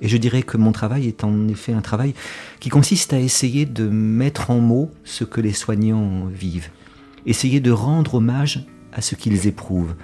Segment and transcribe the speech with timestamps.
[0.00, 2.14] Et je dirais que mon travail est en effet un travail
[2.60, 6.70] qui consiste à essayer de mettre en mots ce que les soignants vivent,
[7.24, 9.94] essayer de rendre hommage à ce qu'ils éprouvent.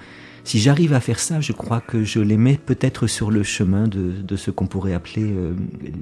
[0.43, 3.87] Si j'arrive à faire ça, je crois que je les mets peut-être sur le chemin
[3.87, 5.53] de, ce qu'on pourrait appeler euh,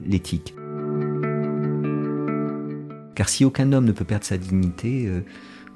[0.06, 0.56] l'éthique.
[3.14, 5.22] Car si aucun homme ne peut perdre sa dignité, euh,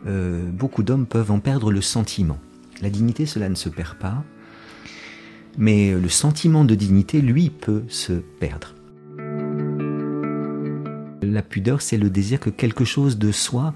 [0.07, 2.39] euh, beaucoup d'hommes peuvent en perdre le sentiment.
[2.81, 4.23] La dignité, cela ne se perd pas,
[5.57, 8.73] mais le sentiment de dignité, lui, peut se perdre.
[11.21, 13.73] La pudeur, c'est le désir que quelque chose de soi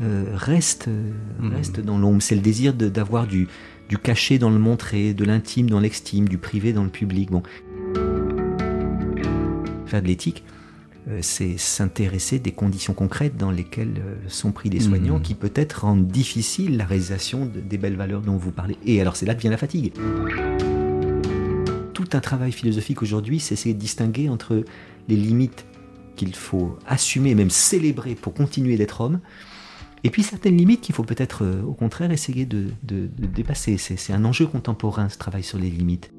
[0.00, 1.48] euh, reste, mmh.
[1.48, 2.22] reste dans l'ombre.
[2.22, 3.48] C'est le désir d'avoir du,
[3.88, 7.30] du caché dans le montrer, de l'intime dans l'extime, du privé dans le public.
[7.30, 7.42] Bon.
[9.86, 10.44] Faire de l'éthique,
[11.08, 15.22] euh, c'est s'intéresser des conditions concrètes dans lesquelles euh, sont pris des soignants mmh.
[15.22, 18.76] qui peut-être rendent difficile la réalisation des belles valeurs dont vous parlez.
[18.84, 19.92] Et alors c'est là que vient la fatigue.
[22.08, 24.64] Tout un travail philosophique aujourd'hui, c'est essayer de distinguer entre
[25.08, 25.66] les limites
[26.16, 29.20] qu'il faut assumer, même célébrer pour continuer d'être homme,
[30.04, 33.76] et puis certaines limites qu'il faut peut-être euh, au contraire essayer de, dépasser.
[33.76, 36.10] C'est un enjeu contemporain, ce travail sur les limites.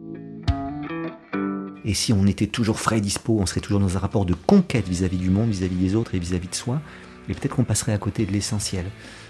[1.85, 4.35] Et si on était toujours frais et dispo, on serait toujours dans un rapport de
[4.35, 6.81] conquête vis-à-vis du monde, vis-à-vis des autres et vis-à-vis de soi.
[7.29, 8.85] Et peut-être qu'on passerait à côté de l'essentiel.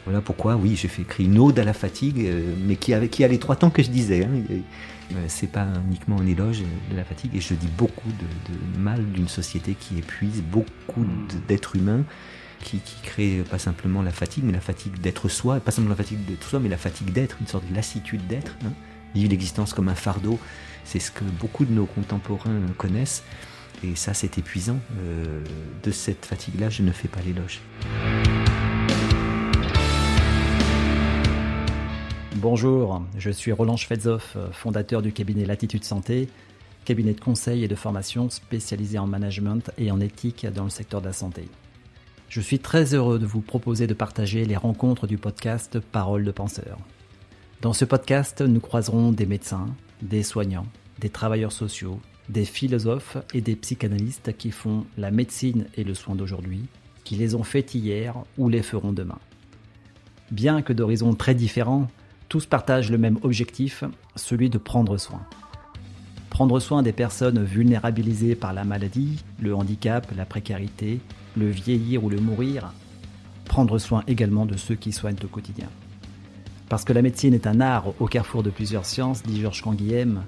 [0.05, 3.09] Voilà pourquoi, oui, j'ai fait écrire une ode à la fatigue, euh, mais qui, avait,
[3.09, 4.25] qui a les trois temps que je disais.
[4.25, 4.43] Hein.
[4.49, 6.61] Euh, c'est pas uniquement un éloge
[6.91, 11.05] de la fatigue, et je dis beaucoup de, mal d'une société qui épuise, beaucoup
[11.47, 12.03] d'êtres humains
[12.63, 16.03] qui, qui créent pas simplement la fatigue, mais la fatigue d'être soi, pas simplement la
[16.03, 18.55] fatigue d'être soi, mais la fatigue d'être, une sorte de lassitude d'être.
[18.65, 18.73] Hein.
[19.15, 20.39] Vivre l'existence comme un fardeau,
[20.83, 23.23] c'est ce que beaucoup de nos contemporains connaissent.
[23.83, 24.79] Et ça, c'est épuisant.
[24.99, 25.41] Euh,
[25.83, 27.61] de cette fatigue-là, je ne fais pas l'éloge.
[32.41, 36.29] Bonjour, je suis Roland Schwedzoff, fondateur du cabinet Latitude Santé,
[36.85, 41.01] cabinet de conseil et de formation spécialisé en management et en éthique dans le secteur
[41.01, 41.49] de la santé.
[42.29, 46.31] Je suis très heureux de vous proposer de partager les rencontres du podcast Parole de
[46.31, 46.77] penseurs.
[47.59, 49.67] Dans ce podcast, nous croiserons des médecins,
[50.01, 50.67] des soignants,
[50.99, 51.99] des travailleurs sociaux,
[52.29, 56.67] des philosophes et des psychanalystes qui font la médecine et le soin d'aujourd'hui,
[57.03, 59.19] qui les ont fait hier ou les feront demain.
[60.31, 61.89] Bien que d'horizons très différents,
[62.29, 63.83] tous partagent le même objectif,
[64.15, 65.21] celui de prendre soin.
[66.29, 71.01] Prendre soin des personnes vulnérabilisées par la maladie, le handicap, la précarité,
[71.35, 72.71] le vieillir ou le mourir.
[73.45, 75.67] Prendre soin également de ceux qui soignent au quotidien.
[76.69, 80.23] Parce que la médecine est un art au carrefour de plusieurs sciences, dit Georges Canguilhem,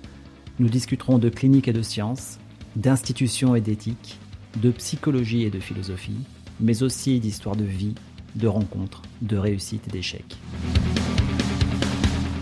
[0.58, 2.40] nous discuterons de clinique et de sciences,
[2.76, 4.18] d'institutions et d'éthique,
[4.56, 6.18] de psychologie et de philosophie,
[6.60, 7.94] mais aussi d'histoire de vie,
[8.36, 10.38] de rencontres, de réussites et d'échecs.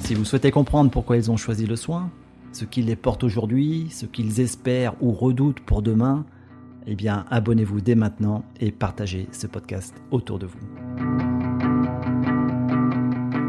[0.09, 2.09] Si vous souhaitez comprendre pourquoi ils ont choisi le soin,
[2.51, 6.25] ce qui les porte aujourd'hui, ce qu'ils espèrent ou redoutent pour demain,
[6.87, 10.57] eh bien abonnez-vous dès maintenant et partagez ce podcast autour de vous.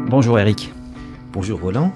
[0.07, 0.71] Bonjour Eric.
[1.33, 1.91] Bonjour Roland.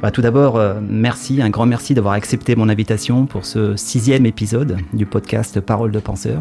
[0.00, 4.24] Bah, tout d'abord, euh, merci, un grand merci d'avoir accepté mon invitation pour ce sixième
[4.24, 6.40] épisode du podcast Parole de penseur.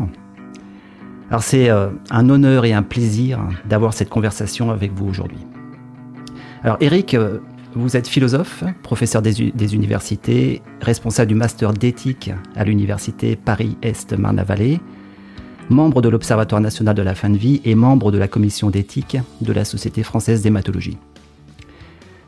[1.32, 5.49] Alors c'est euh, un honneur et un plaisir d'avoir cette conversation avec vous aujourd'hui.
[6.64, 7.40] Alors Eric, euh,
[7.74, 14.82] vous êtes philosophe, professeur des, universités, responsable du master d'éthique à l'université Paris-Est Marne-la-Vallée,
[15.70, 19.18] membre de l'Observatoire national de la fin de vie et membre de la commission d'éthique
[19.40, 20.98] de la Société française d'hématologie.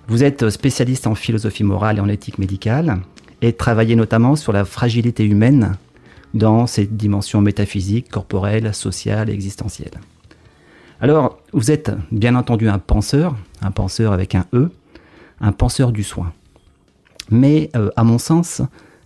[0.07, 2.99] Vous êtes spécialiste en philosophie morale et en éthique médicale
[3.41, 5.75] et travaillez notamment sur la fragilité humaine
[6.33, 9.99] dans ses dimensions métaphysiques, corporelles, sociales et existentielles.
[11.03, 14.69] Alors, vous êtes bien entendu un penseur, un penseur avec un E,
[15.39, 16.31] un penseur du soin.
[17.31, 18.61] Mais, euh, à mon sens,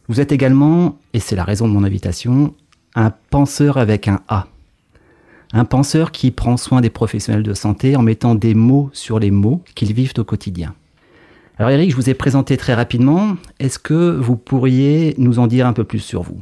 [0.09, 2.53] vous êtes également, et c'est la raison de mon invitation,
[2.95, 4.47] un penseur avec un A.
[5.53, 9.31] Un penseur qui prend soin des professionnels de santé en mettant des mots sur les
[9.31, 10.75] mots qu'ils vivent au quotidien.
[11.57, 13.37] Alors Eric, je vous ai présenté très rapidement.
[13.59, 16.41] Est-ce que vous pourriez nous en dire un peu plus sur vous?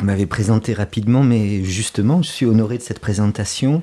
[0.00, 3.82] Vous m'avez présenté rapidement, mais justement, je suis honoré de cette présentation.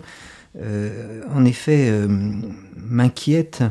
[0.60, 2.08] Euh, en effet, euh,
[2.76, 3.64] m'inquiète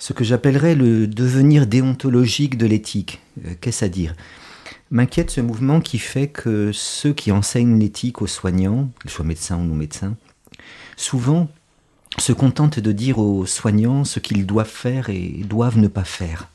[0.00, 3.20] ce que j'appellerais le devenir déontologique de l'éthique.
[3.46, 4.16] Euh, qu'est-ce à dire?
[4.90, 9.56] M'inquiète ce mouvement qui fait que ceux qui enseignent l'éthique aux soignants, qu'ils soient médecins
[9.56, 10.16] ou non médecins,
[10.96, 11.48] souvent
[12.18, 16.48] se contente de dire aux soignants ce qu'ils doivent faire et doivent ne pas faire.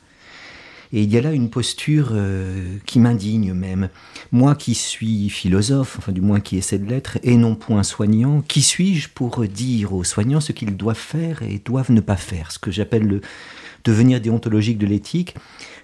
[0.92, 3.88] Et il y a là une posture euh, qui m'indigne même.
[4.32, 8.42] Moi qui suis philosophe, enfin du moins qui essaie de l'être, et non point soignant,
[8.42, 12.52] qui suis-je pour dire aux soignants ce qu'ils doivent faire et doivent ne pas faire?
[12.52, 13.20] Ce que j'appelle le
[13.84, 15.36] devenir déontologique de l'éthique,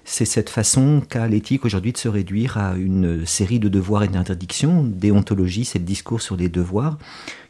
[0.04, 4.08] c'est cette façon qu'a l'éthique aujourd'hui de se réduire à une série de devoirs et
[4.08, 4.82] d'interdictions.
[4.82, 6.98] Déontologie, c'est le discours sur les devoirs.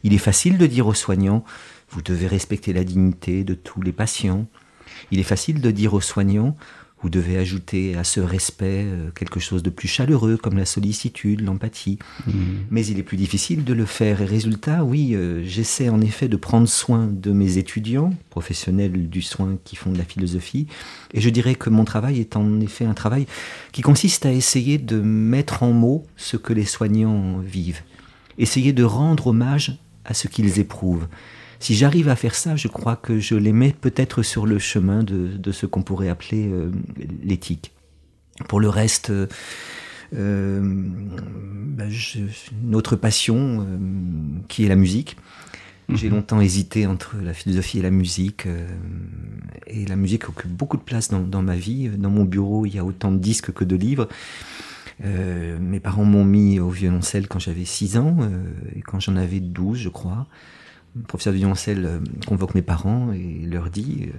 [0.04, 1.44] Il est facile de dire aux soignants,
[1.88, 4.46] vous devez respecter la dignité de tous les patients.
[5.10, 6.56] Il est facile de dire aux soignants,
[7.02, 11.40] vous devez ajouter à ce respect euh, quelque chose de plus chaleureux comme la sollicitude,
[11.40, 11.98] l'empathie.
[12.26, 12.32] Mmh.
[12.70, 14.22] Mais il est plus difficile de le faire.
[14.22, 19.22] Et résultat, oui, euh, j'essaie en effet de prendre soin de mes étudiants, professionnels du
[19.22, 20.68] soin qui font de la philosophie.
[21.12, 23.26] Et je dirais que mon travail est en effet un travail
[23.72, 27.82] qui consiste à essayer de mettre en mots ce que les soignants vivent.
[28.38, 31.06] Essayer de rendre hommage à ce qu'ils éprouvent.
[31.62, 35.04] Si j'arrive à faire ça, je crois que je les mets peut-être sur le chemin
[35.04, 36.72] de, ce qu'on pourrait appeler euh,
[37.22, 37.70] l'éthique.
[38.48, 39.28] Pour le reste, euh,
[40.12, 41.84] euh bah,
[42.64, 43.78] une autre passion euh,
[44.48, 45.16] qui est la musique.
[45.88, 46.16] J'ai mhm.
[46.16, 48.48] longtemps hésité entre la philosophie et la musique.
[49.68, 51.90] et la musique occupe beaucoup de place dans, dans, ma vie.
[51.90, 54.08] Dans mon bureau, il y a autant de disques que de livres.
[55.00, 58.16] mes parents m'ont mis au violoncelle quand j'avais 6 ans,
[58.74, 60.26] et quand j'en avais 12, je crois
[60.96, 64.18] le professeur de violoncelle euh, convoque mes parents et leur dit euh,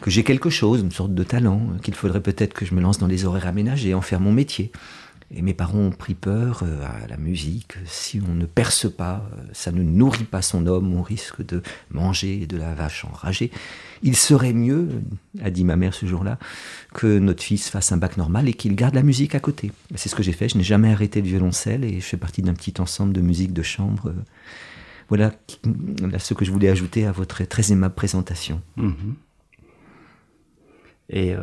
[0.00, 2.80] que j'ai quelque chose, une sorte de talent, euh, qu'il faudrait peut-être que je me
[2.80, 4.70] lance dans les horaires aménagés et en faire mon métier.
[5.32, 7.74] Et mes parents ont pris peur à la musique.
[7.86, 11.62] Si on ne perce pas, ça ne nourrit pas son homme, on risque de
[11.92, 13.52] manger de la vache enragée.
[14.02, 14.88] Il serait mieux,
[15.40, 16.36] a dit ma mère ce jour-là,
[16.94, 19.70] que notre fils fasse un bac normal et qu'il garde la musique à côté.
[19.94, 20.48] C'est ce que j'ai fait.
[20.48, 23.52] Je n'ai jamais arrêté le violoncelle et je fais partie d'un petit ensemble de musique
[23.52, 24.12] de chambre
[25.10, 25.32] voilà
[26.18, 28.62] ce que je voulais ajouter à votre très aimable présentation.
[28.76, 29.16] Mhm.
[31.10, 31.42] Et euh,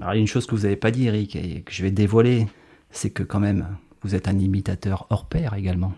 [0.00, 2.48] alors, une chose que vous n'avez pas dit, Eric, et que je vais dévoiler,
[2.90, 3.68] c'est que quand même,
[4.02, 5.92] vous êtes un imitateur hors pair également.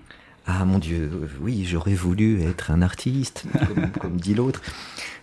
[0.45, 1.09] Ah mon Dieu,
[1.41, 3.45] oui, j'aurais voulu être un artiste,
[4.01, 4.61] comme, dit l'autre.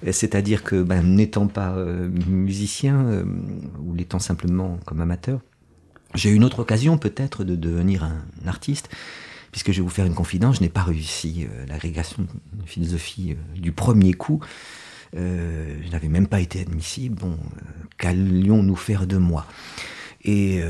[0.09, 3.25] C'est-à-dire que, ben, n'étant pas euh, musicien, euh,
[3.83, 5.41] ou l'étant simplement comme amateur,
[6.15, 8.89] j'ai eu une autre occasion peut-être de devenir un artiste
[9.51, 13.31] puisque je vais vous faire une confidence, je n'ai pas réussi euh, l'agrégation de philosophie
[13.31, 14.39] euh, du premier coup.
[15.15, 17.15] Euh, je n'avais même pas été admissible.
[17.15, 17.37] Bon,
[17.97, 19.45] qu'allions-nous faire de moi?
[20.23, 20.61] Et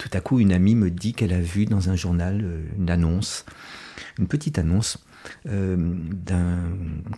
[0.00, 2.44] tout à coup, une amie me dit qu'elle a vu dans un journal
[2.76, 3.46] une annonce,
[4.18, 4.98] une petite annonce
[5.48, 6.58] euh, d'un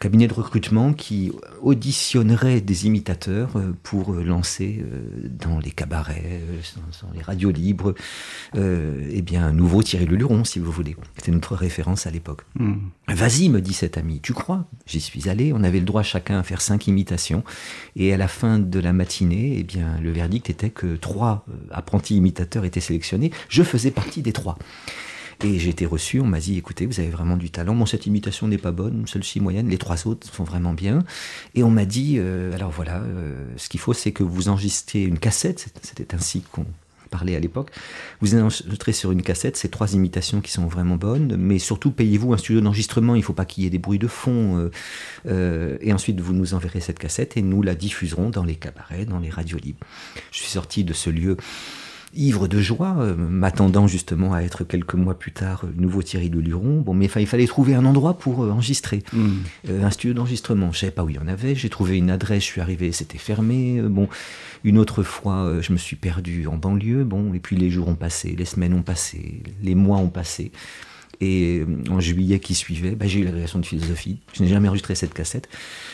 [0.00, 6.40] cabinet de recrutement qui auditionnerait des imitateurs euh, pour lancer euh, dans les cabarets,
[7.02, 7.94] dans, les radios libres,
[8.54, 10.96] eh bien un nouveau Thierry Leluron, si vous voulez.
[11.16, 12.43] C'était notre référence à l'époque.
[12.58, 12.75] Hmm.
[13.08, 14.66] Vas-y, me dit cet ami, tu crois?
[14.87, 17.43] J'y suis allé, on avait le droit chacun à faire cinq imitations,
[17.96, 22.16] et à la fin de la matinée, eh bien le verdict était que trois apprentis
[22.16, 23.32] imitateurs étaient sélectionnés.
[23.48, 24.58] Je faisais partie des trois.
[25.44, 27.74] Et j'ai été reçu, on m'a dit, écoutez, vous avez vraiment du talent.
[27.74, 31.00] Bon, cette imitation n'est pas bonne, celle-ci moyenne, les trois autres sont vraiment bien.
[31.56, 35.02] Et on m'a dit, euh, alors voilà, euh, ce qu'il faut, c'est que vous enregistrez
[35.02, 36.64] une cassette, c'était ainsi qu'on
[37.10, 37.72] parlait à l'époque,
[38.20, 42.32] vous enregistrez sur une cassette ces trois imitations qui sont vraiment bonnes, mais surtout payez-vous
[42.32, 44.70] un studio d'enregistrement, il ne faut pas qu'il y ait des bruits de fond,
[45.26, 49.06] euh, et ensuite vous nous enverrez cette cassette et nous la diffuserons dans les cabarets,
[49.06, 49.84] dans les radios libres.
[50.30, 51.36] Je suis sorti de ce lieu
[52.14, 56.30] ivre de joie, euh, m'attendant justement à être quelques mois plus tard euh, nouveau Thierry
[56.30, 56.80] de Luron.
[56.80, 59.82] Bon, mais il fallait trouver un endroit pour euh, enregistrer, hmm.
[59.82, 60.72] un studio d'enregistrement.
[60.72, 61.54] Je savais pas où il y en avait.
[61.54, 63.80] J'ai trouvé une adresse, je suis arrivé, c'était fermé.
[63.82, 64.08] bon,
[64.64, 67.04] une autre fois, je me suis perdu en banlieue.
[67.04, 70.52] Bon, et puis les jours ont passé, les semaines ont passé, les mois ont passé.
[71.24, 74.19] Et en juillet qui suivait, bah, j'ai eu l'agrégation de philosophie.
[74.32, 75.48] Je n'ai jamais enregistré cette cassette,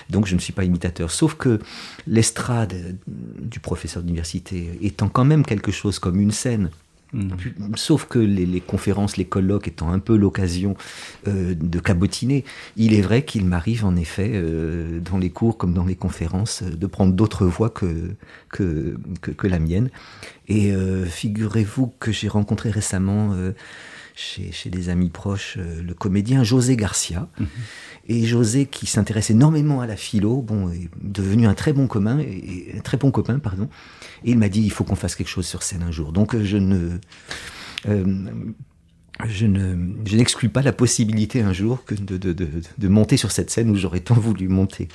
[0.09, 1.11] donc je ne suis pas imitateur.
[1.11, 1.59] Sauf que
[2.07, 6.71] l'estrade du professeur d'université étant quand même quelque chose comme une scène,
[7.13, 7.29] hmm.
[7.75, 10.79] Sauf que les, conférences, les colloques étant un peu l'occasion
[11.27, 15.75] euh, de cabotiner, il est vrai qu'il m'arrive en effet, euh, dans les cours comme
[15.75, 18.15] dans les conférences, de prendre d'autres voix que,
[18.49, 19.91] que, que, la mienne.
[20.49, 23.35] Et euh, figurez-vous que j'ai rencontré récemment
[24.19, 27.29] chez, des amis proches euh, le comédien José Garcia.
[27.39, 27.47] Mhm.
[28.11, 32.19] Et José, qui s'intéresse énormément à la philo, bon, est devenu un très bon commun,
[32.19, 33.69] et, un très bon copain, pardon.
[34.25, 36.13] Et il m'a dit il faut qu'on fasse quelque chose sur scène un jour.
[36.13, 36.99] Donc euh, je ne
[37.87, 38.05] euh,
[39.27, 43.17] je ne je n'exclus pas la possibilité un jour que de, de, de, de monter
[43.17, 44.89] sur cette scène où j'aurais tant voulu monter.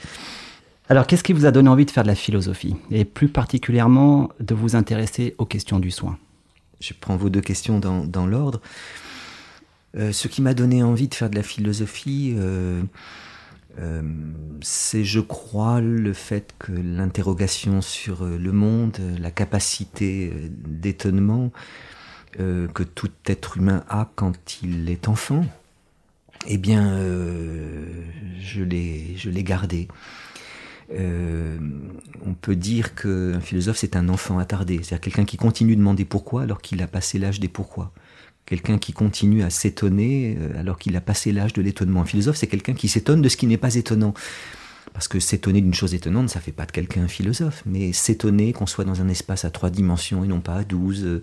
[0.90, 2.76] Alors, qu'est-ce qui vous a donné envie de faire de la philosophie?
[2.92, 6.18] Et plus particulièrement de vous intéresser aux questions du soin?
[6.82, 8.60] Je prends vos deux questions dans, dans l'ordre.
[9.96, 12.82] Euh, ce qui m'a donné envie de faire de la philosophie, euh,
[13.80, 14.02] euh,
[14.62, 21.52] c'est, je crois, le fait que l'interrogation sur le monde, la capacité d'étonnement
[22.40, 25.46] que tout être humain a quand il est enfant,
[26.48, 26.98] eh bien,
[28.40, 29.88] je l'ai, je l'ai gardé.
[30.90, 36.06] on peut dire qu'un philosophe, c'est un enfant attardé, c'est-à-dire quelqu'un qui continue de demander
[36.06, 37.94] pourquoi alors qu'il a passé l'âge des pourquoi.
[38.46, 42.02] Quelqu'un qui continue à s'étonner euh, alors qu'il a passé l'âge de l'étonnement.
[42.02, 44.14] Un philosophe, c'est quelqu'un qui s'étonne de ce qui n'est pas étonnant.
[44.94, 47.64] Parce que s'étonner d'une chose étonnante, ça fait pas de quelqu'un un philosophe.
[47.66, 51.22] Mais s'étonner qu'on soit dans un espace à trois dimensions et non pas à douze,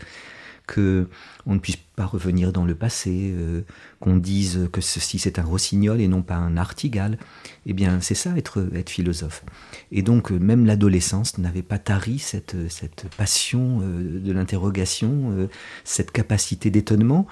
[0.71, 1.09] que
[1.47, 3.63] on ne puisse pas revenir dans le passé, euh,
[3.99, 7.19] qu'on dise que ceci c'est un rossignol et non pas un artigal.
[7.67, 9.45] Eh bien, c'est ça être, être philosophe.
[9.91, 15.49] Et donc, euh, même l'adolescence n'avait pas tari cette, cette passion euh, de l'interrogation,
[15.85, 17.27] cette capacité d'étonnement.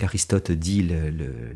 [0.00, 0.88] Aristote dit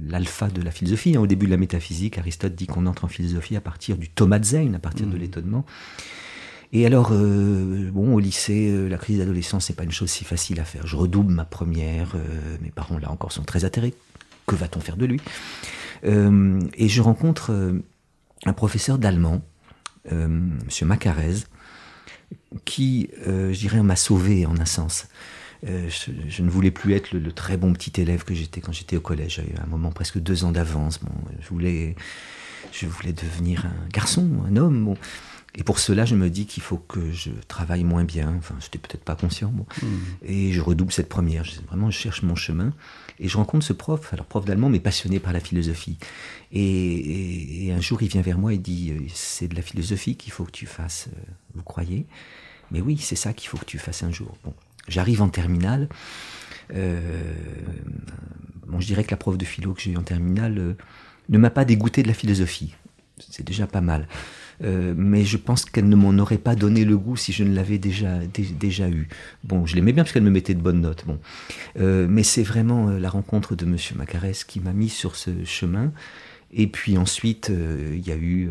[0.09, 1.17] l'alpha de la philosophie.
[1.17, 4.09] Hein, au début de la métaphysique, Aristote dit qu'on entre en philosophie à partir du
[4.09, 5.21] tomatzein, à partir de mmh.
[5.21, 5.65] l'étonnement.
[6.73, 10.25] Et alors, euh, bon, au lycée, euh, la crise d'adolescence, c'est pas une chose si
[10.25, 10.87] facile à faire.
[10.87, 12.13] Je redouble ma première.
[12.15, 13.95] Euh, mes parents, là encore, sont très atterrés.
[14.47, 15.21] Que va-t-on faire de lui?
[16.03, 17.53] Et je rencontre
[18.47, 19.43] un professeur d'allemand,
[20.11, 21.45] Monsieur Macarez,
[22.65, 25.09] qui, je dirais, m'a sauvé en un sens.
[25.63, 29.03] Je, ne voulais plus être le, très bon petit élève que j'étais quand j'étais au
[29.03, 29.37] collège.
[29.37, 31.01] J'avais un moment presque deux ans d'avance.
[31.01, 31.95] Bon, je voulais,
[32.73, 34.97] je voulais devenir un garçon, un homme.
[35.57, 38.35] Et pour cela, je me dis qu'il faut que je travaille moins bien.
[38.39, 39.53] Enfin, je n'étais peut-être pas conscient.
[39.83, 39.87] Hmm.
[40.25, 41.45] Et je redouble cette première.
[41.45, 42.73] Je, vraiment, je cherche mon chemin.
[43.19, 45.99] Et je rencontre ce prof, alors prof d'allemand, mais passionné par la philosophie.
[46.53, 50.33] Et, un jour, il vient vers moi et dit euh, C'est de la philosophie qu'il
[50.33, 52.07] faut que tu fasses, euh, vous croyez?
[52.71, 54.37] Mais oui, c'est ça qu'il faut que tu fasses un jour.
[54.45, 54.55] Bon,
[54.89, 55.89] j'arrive en terminale.
[56.73, 57.01] Euh,
[58.67, 60.77] bon, je dirais que la prof de philo que j'ai eu en terminale
[61.29, 62.75] ne m'a pas dégoûté de la philosophie.
[63.19, 64.09] C'est déjà pas mal.
[64.63, 67.55] Euh, mais je pense qu'elle ne m'en aurait pas donné le goût si je ne
[67.55, 68.19] l'avais déjà,
[68.59, 69.09] déjà eu.
[69.45, 71.05] Bon, je l'aimais bien parce qu'elle me mettait de bonnes notes.
[71.07, 71.19] Bon.
[71.79, 75.31] Euh, mais c'est vraiment euh, la rencontre de Monsieur Macarès qui m'a mis sur ce
[75.45, 75.93] chemin.
[76.53, 77.53] Et puis ensuite,
[77.93, 78.51] il y a eu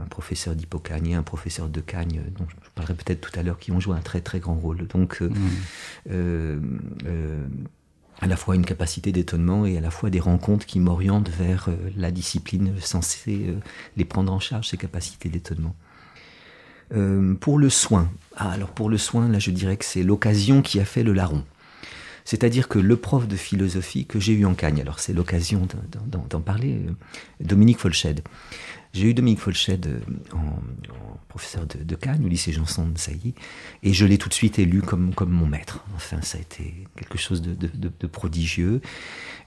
[0.00, 3.72] un professeur d'Hippocagne un professeur de Cagne, dont je parlerai peut-être tout à l'heure, qui
[3.72, 4.86] ont joué un très très grand rôle.
[4.86, 6.14] Donc, mmh
[8.20, 11.68] à la fois une capacité d'étonnement et à la fois des rencontres qui m'orientent vers
[11.68, 13.54] euh, la discipline censée euh,
[13.96, 15.74] les prendre en charge, ces capacités d'étonnement.
[16.92, 20.60] Euh, pour le soin, ah, alors pour le soin, là je dirais que c'est l'occasion
[20.60, 21.44] qui a fait le larron.
[22.24, 25.66] C'est-à-dire que le prof de philosophie que j'ai eu en Cagne, alors c'est l'occasion
[26.06, 26.82] d'en parler,
[27.40, 28.22] Dominique Folched,
[28.92, 30.00] j'ai eu Dominique Folched euh,
[30.34, 30.60] en,
[31.28, 33.34] professeur de, de, Cannes, au lycée Janson de Sailly,
[33.84, 35.84] et je l'ai tout de suite élu comme, comme mon maître.
[35.94, 38.80] Enfin, ça a été quelque chose de, de, prodigieux.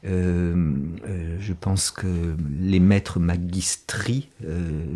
[0.06, 0.74] Euh,
[1.06, 4.30] euh, je pense que les maîtres magistri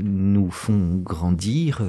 [0.01, 1.81] nous font grandir.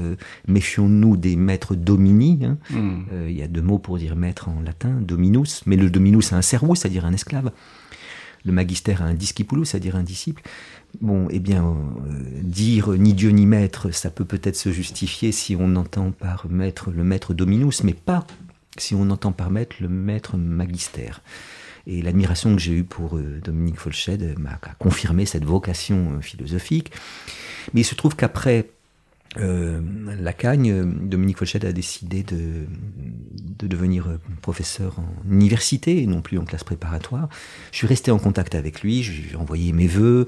[0.49, 2.41] Méfions-nous des maîtres domini.
[2.45, 2.59] Hein.
[2.71, 3.03] Hmm.
[3.29, 6.37] Il y a deux mots pour dire maître en latin, dominus, mais le dominus a
[6.37, 7.53] un servus, c'est-à-dire un esclave.
[8.45, 10.43] Le magister a un discipulus, c'est-à-dire un disciple.
[11.01, 15.57] Bon, eh bien, euh, dire ni Dieu ni maître, ça peut peut-être se justifier si
[15.59, 18.27] on entend par maître le maître dominus, mais pas
[18.79, 21.11] si on entend par maître le maître magister.
[21.87, 26.91] Et l'admiration que j'ai eue pour euh, Dominique Folched m'a confirmé cette vocation euh, philosophique.
[27.75, 28.71] Mais il se trouve qu'après
[29.37, 32.67] la Cagne, Dominique Folchet a décidé de,
[33.59, 37.29] de, devenir professeur en université et non plus en classe préparatoire.
[37.71, 40.27] Je suis resté en contact avec lui, j'ai envoyé mes voeux,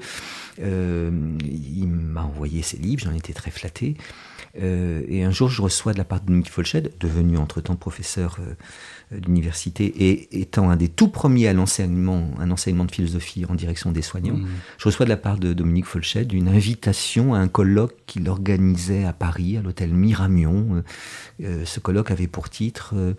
[0.61, 3.95] il m'a envoyé ses livres, j'en étais très flatté.
[4.61, 8.39] Euh, et un jour, je reçois de la part de Dominique Folched, devenu entre-temps professeur
[9.11, 13.91] d'université et étant un des tout premiers à l'enseignement, un enseignement de philosophie en direction
[13.91, 14.47] des soignants, mmh.
[14.77, 19.05] je reçois de la part de Dominique Folched une invitation à un colloque qu'il organisait
[19.05, 20.75] à Paris, à l'hôtel Miramion.
[20.75, 20.81] Euh,
[21.43, 23.13] euh, ce colloque avait pour titre euh,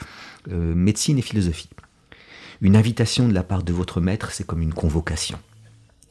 [0.75, 1.71] Médecine et philosophie.
[2.61, 5.39] Une invitation de la part de votre maître, c'est comme une convocation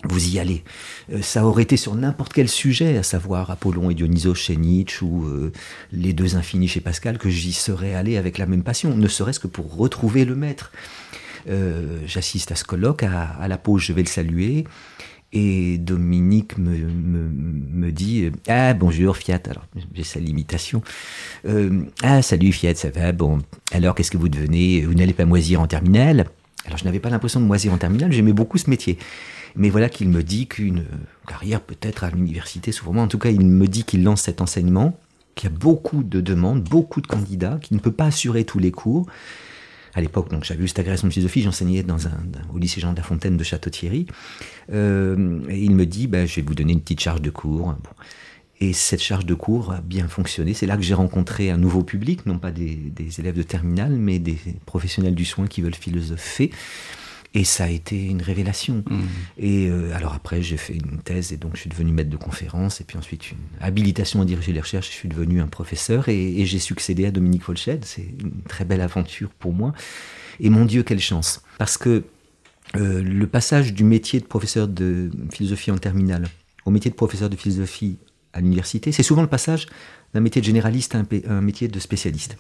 [0.10, 0.64] vous y allez.
[1.12, 5.06] Euh, ça aurait été sur n'importe quel sujet, à savoir Apollon et Dionysos chez Nietzsche
[5.06, 5.52] ou euh,
[5.92, 9.40] les deux infinis chez Pascal, que j'y serais allé avec la même passion, ne serait-ce
[9.40, 10.72] que pour retrouver le maître.
[11.50, 14.66] Euh, j'assiste à ce colloque, à, la pause je vais le saluer,
[15.34, 20.84] et Dominique me, me, dit Ah bonjour Fiat, alors j'ai sa limitation.
[22.04, 23.12] ah salut Fiat, ça va?
[23.12, 23.40] Bon,
[23.72, 24.82] alors qu'est-ce que vous devenez?
[24.82, 26.28] Vous n'allez pas moisir en terminale
[26.66, 29.00] Alors je n'avais pas l'impression de moisir en terminale, j'aimais beaucoup ce métier.
[29.56, 30.86] Mais voilà qu'il me dit qu'une
[31.28, 34.98] carrière peut-être à l'université, souvent, en tout cas, il me dit qu'il lance cet enseignement,
[35.36, 38.60] qu'il y a beaucoup de demandes, beaucoup de candidats, qu'il ne peut pas assurer tous
[38.60, 39.08] les cours.
[39.94, 42.18] À l'époque, donc j'avais eu cette agrégation de philosophie, j'enseignais dans un,
[42.54, 44.08] au lycée Jean de la Fontaine de Château-Thierry.
[44.72, 47.76] Euh, et il me dit, ben, je vais vous donner une petite charge de cours.
[48.62, 50.54] Et cette charge de cours a bien fonctionné.
[50.54, 53.94] C'est là que j'ai rencontré un nouveau public, non pas des, des, élèves de terminale,
[53.94, 56.52] mais des professionnels du soin qui veulent philosopher.
[57.34, 58.84] Et ça a été une révélation.
[58.90, 59.00] Mmh.
[59.38, 62.18] Et euh, alors après, j'ai fait une thèse et donc je suis devenu maître de
[62.18, 64.88] conférence et puis ensuite une habilitation à diriger les recherches.
[64.88, 67.86] Je suis devenu un professeur et, et j'ai succédé à Dominique Folched.
[67.86, 69.74] C'est une très belle aventure pour moi.
[70.42, 72.04] Et mon Dieu, quelle chance Parce que
[72.76, 76.28] euh, le passage du métier de professeur de philosophie en terminale
[76.66, 77.98] au métier de professeur de philosophie
[78.34, 79.68] à l'université, c'est souvent le passage
[80.14, 82.38] d'un métier de généraliste à un, un métier de spécialiste.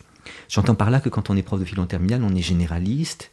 [0.47, 3.31] J'entends par là que quand on est prof de philo en terminale, on est généraliste,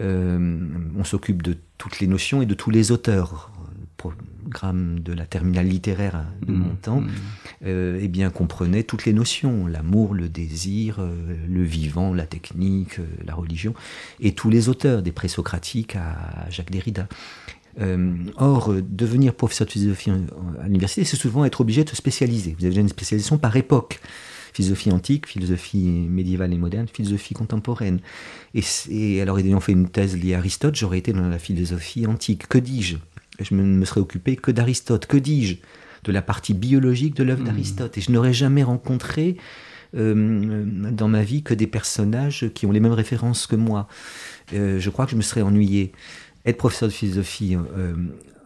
[0.00, 3.50] on s'occupe de toutes les notions et de tous les auteurs.
[3.78, 7.10] Le programme de la terminale littéraire de mon temps, Mmh.
[7.66, 12.98] euh, eh bien, comprenait toutes les notions, l'amour, le désir, euh, le vivant, la technique,
[12.98, 13.74] euh, la religion,
[14.18, 17.06] et tous les auteurs, des présocratiques à Jacques Derrida.
[17.80, 21.96] Euh, or, euh, devenir professeur de philosophie à l'université, c'est souvent être obligé de se
[21.96, 22.54] spécialiser.
[22.58, 24.00] Vous avez déjà une spécialisation par époque.
[24.52, 28.00] Philosophie antique, philosophie médiévale et moderne, philosophie contemporaine.
[28.54, 32.06] Et, et alors, ayant fait une thèse liée à Aristote, j'aurais été dans la philosophie
[32.06, 32.48] antique.
[32.48, 32.96] Que dis-je?
[33.40, 35.06] Je me, me serais occupé que d'Aristote.
[35.06, 35.56] Que dis-je?
[36.04, 37.96] De la partie biologique de l'œuvre d'Aristote.
[37.96, 39.36] Et je n'aurais jamais rencontré
[39.94, 43.88] euh, dans ma vie que des personnages qui ont les mêmes références que moi.
[44.52, 45.92] Euh, je crois que je me serais ennuyé.
[46.44, 47.94] Être professeur de philosophie euh,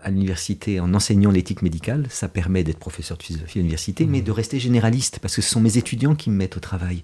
[0.06, 4.22] à l'université en enseignant l'éthique médicale, ça permet d'être professeur de philosophie à l'université, mais
[4.22, 7.02] de rester généraliste, parce que ce sont mes étudiants qui me mettent au travail.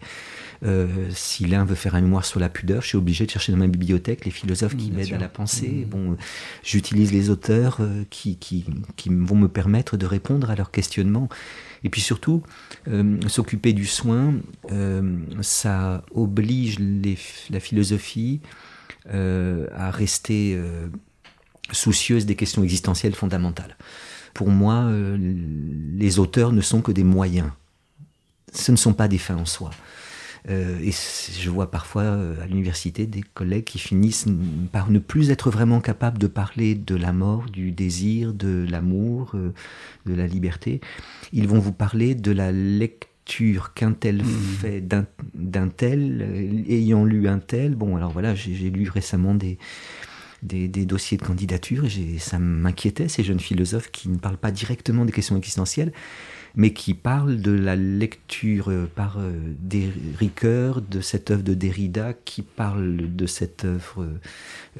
[0.64, 3.50] Euh, si l'un veut faire un mémoire sur la pudeur, je suis obligé de chercher
[3.50, 5.84] dans ma bibliothèque les philosophes qui Bien m'aident à la pensée.
[5.90, 6.16] Bon,
[6.62, 11.28] j'utilise les auteurs euh, qui, qui, qui vont me permettre de répondre à leurs questionnements.
[11.82, 12.44] Et puis surtout,
[12.86, 14.34] euh, s'occuper du soin,
[14.70, 17.18] euh, ça oblige les,
[17.50, 18.40] la philosophie
[19.12, 20.86] euh, à rester euh,
[21.70, 23.76] soucieuse des questions existentielles fondamentales.
[24.34, 25.16] Pour moi, euh,
[25.96, 27.50] les auteurs ne sont que des moyens.
[28.52, 29.70] Ce ne sont pas des fins en soi.
[30.50, 34.26] Euh, et je vois parfois euh, à l'université des collègues qui finissent
[34.72, 39.32] par ne plus être vraiment capables de parler de la mort, du désir, de l'amour,
[39.34, 39.52] euh,
[40.06, 40.80] de la liberté.
[41.32, 47.38] Ils vont vous parler de la lecture qu'un tel fait d'un tel, ayant lu un
[47.38, 47.76] tel.
[47.76, 49.58] Bon, alors voilà, j'ai lu récemment des,
[50.42, 54.50] des, des dossiers de candidature et ça m'inquiétait, ces jeunes philosophes qui ne parlent pas
[54.50, 55.92] directement des questions existentielles,
[56.54, 61.54] mais qui parlent de la lecture euh, par euh, des Ricoeur de cette œuvre de
[61.54, 64.06] Derrida, qui parle de cette œuvre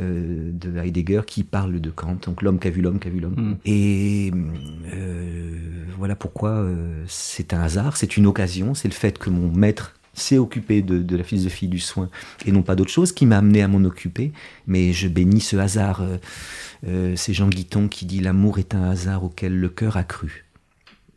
[0.00, 3.36] euh, de Heidegger, qui parle de Kant, donc l'homme qu'a vu l'homme qu'a vu l'homme.
[3.36, 3.56] Mm.
[3.64, 4.32] Et
[4.92, 5.56] euh,
[5.96, 6.68] voilà pourquoi
[7.06, 11.16] c'est un hasard, c'est une occasion, c'est le fait que mon maître s'est occupé de,
[11.16, 12.10] la philosophie du soin
[12.44, 14.32] et non pas d'autre chose qui m'a amené à m'en occuper,
[14.66, 16.02] mais je bénis ce hasard.
[16.02, 16.18] Euh,
[16.86, 20.44] euh, c'est Jean Guiton qui dit l'amour est un hasard auquel le cœur a cru.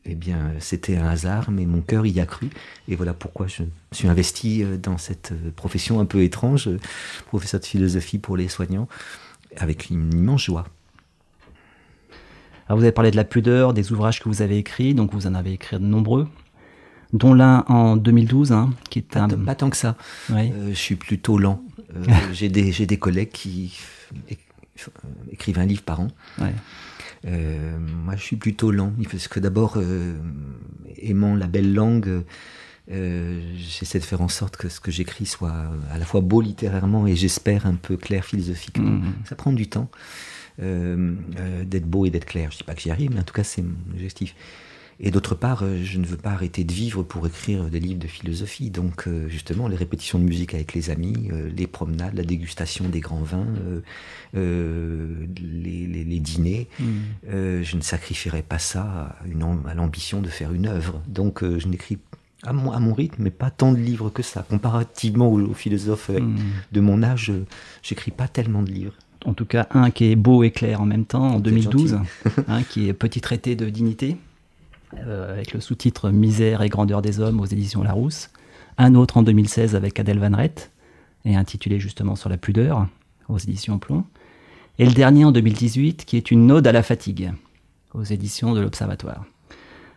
[0.08, 2.50] Eh bien, c'était un hasard, mais mon cœur y a cru.
[2.88, 6.70] Et voilà pourquoi je suis investi euh, dans cette profession un peu étrange,
[7.28, 8.88] professeur de philosophie pour les soignants,
[9.58, 10.66] avec une immense joie.
[12.68, 15.28] Alors vous avez parlé de la pudeur, des ouvrages que vous avez écrits, donc vous
[15.28, 16.28] en avez écrit de nombreux,
[17.14, 19.28] dont l'un en 2012, hein, qui est un...
[19.28, 19.96] pas tant que ça.
[20.32, 21.64] Euh, je suis plutôt lent.
[21.96, 23.78] Euh, j'ai des, j'ai des collègues qui
[25.32, 26.08] écrivent un livre par an.
[26.40, 26.54] ouais.
[27.28, 29.80] Euh, moi, je suis plutôt lent, parce que d'abord,
[30.98, 32.24] aimant la belle langue,
[32.88, 37.08] j'essaie de faire en sorte que ce que j'écris soit à la fois beau littérairement
[37.08, 38.92] et j'espère un peu clair philosophiquement.
[38.92, 39.14] Mhm.
[39.28, 39.90] Ça prend du temps
[40.60, 42.52] d'être beau et d'être clair.
[42.52, 44.36] Je dis pas que j'y arrive, mais en tout cas, c'est mon objectif.
[45.00, 48.00] Et d'autre part, euh, je ne veux pas arrêter de vivre pour écrire des livres
[48.00, 48.70] de philosophie.
[48.70, 52.88] Donc, euh, justement, les répétitions de musique avec les amis, euh, les promenades, la dégustation
[52.88, 53.46] des grands vins,
[54.36, 56.84] euh, les, les- les dîners, Mm.
[57.30, 58.82] euh, je ne sacrifierai pas ça
[59.22, 61.02] à, une am- à l'ambition de faire une œuvre.
[61.08, 61.98] Donc, euh, je n'écris
[62.44, 64.46] à mon, à mon rythme, mais pas tant de livres que ça.
[64.48, 66.36] Comparativement aux, aux philosophes euh, Mm.
[66.72, 67.32] de mon âge,
[67.84, 68.94] j'écris pas tellement de livres.
[69.26, 71.44] En tout cas, un qui est beau et clair en même temps, en Vous êtes
[71.44, 71.98] 2012,
[72.48, 74.18] hein, qui est Petit traité de dignité,
[75.02, 78.30] avec le sous-titre Misère et grandeur des hommes aux éditions Larousse.
[78.78, 80.72] Un autre en 2016 avec Adèle Van Rett,
[81.26, 82.88] et intitulé justement sur la pudeur,
[83.30, 84.04] aux éditions Plomb.
[84.78, 87.32] Et le dernier en 2018, qui est une ode à la fatigue,
[87.94, 89.26] aux éditions de l'Observatoire.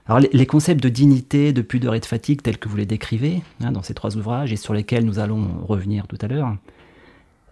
[0.06, 2.87] Alors les, les concepts de dignité, de pudeur et de fatigue tels que vous les
[2.87, 6.56] décrivez hein, dans ces trois ouvrages et sur lesquels nous allons revenir tout à l'heure,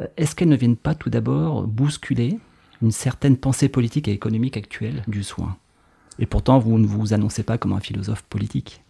[0.01, 2.39] euh, est-ce qu'elles ne viennent pas tout d'abord bousculer
[2.83, 5.57] une certaine pensée politique et économique actuelle du soin?
[6.19, 8.83] Et pourtant, vous ne vous annoncez pas comme un philosophe politique.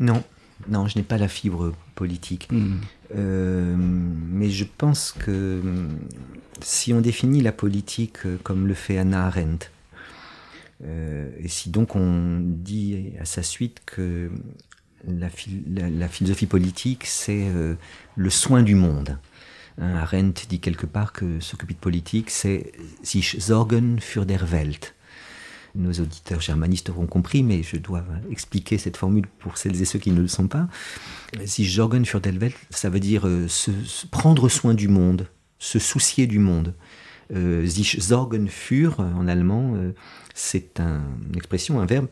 [0.00, 0.22] Non,
[0.68, 2.48] non, je n'ai pas la fibre politique.
[2.50, 2.76] Hmm.
[3.14, 5.98] Euh, mais je pense que hum,
[6.60, 9.70] si on définit la politique euh, comme le fait Hannah Arendt,
[10.84, 14.30] euh, et si donc on dit à sa suite que
[15.06, 17.74] la, phil- la- la philosophie politique, c'est euh,
[18.16, 19.18] le soin du monde,
[19.80, 24.94] Arendt dit quelque part que s'occuper de politique, c'est sich sorgen für der Welt.
[25.74, 29.98] Nos auditeurs germanistes auront compris, mais je dois expliquer cette formule pour celles et ceux
[29.98, 30.68] qui ne le sont pas.
[31.44, 33.70] Sich sorgen für der Welt, ça veut dire euh, se,
[34.10, 35.28] prendre soin du monde,
[35.58, 36.74] se soucier du monde.
[37.34, 39.92] Euh, sich sorgen für, en allemand, euh,
[40.34, 42.08] c'est une expression, un verbe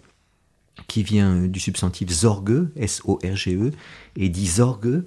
[0.89, 3.71] qui vient du substantif Sorge, S-O-R-G-E,
[4.17, 5.03] et dit Sorge,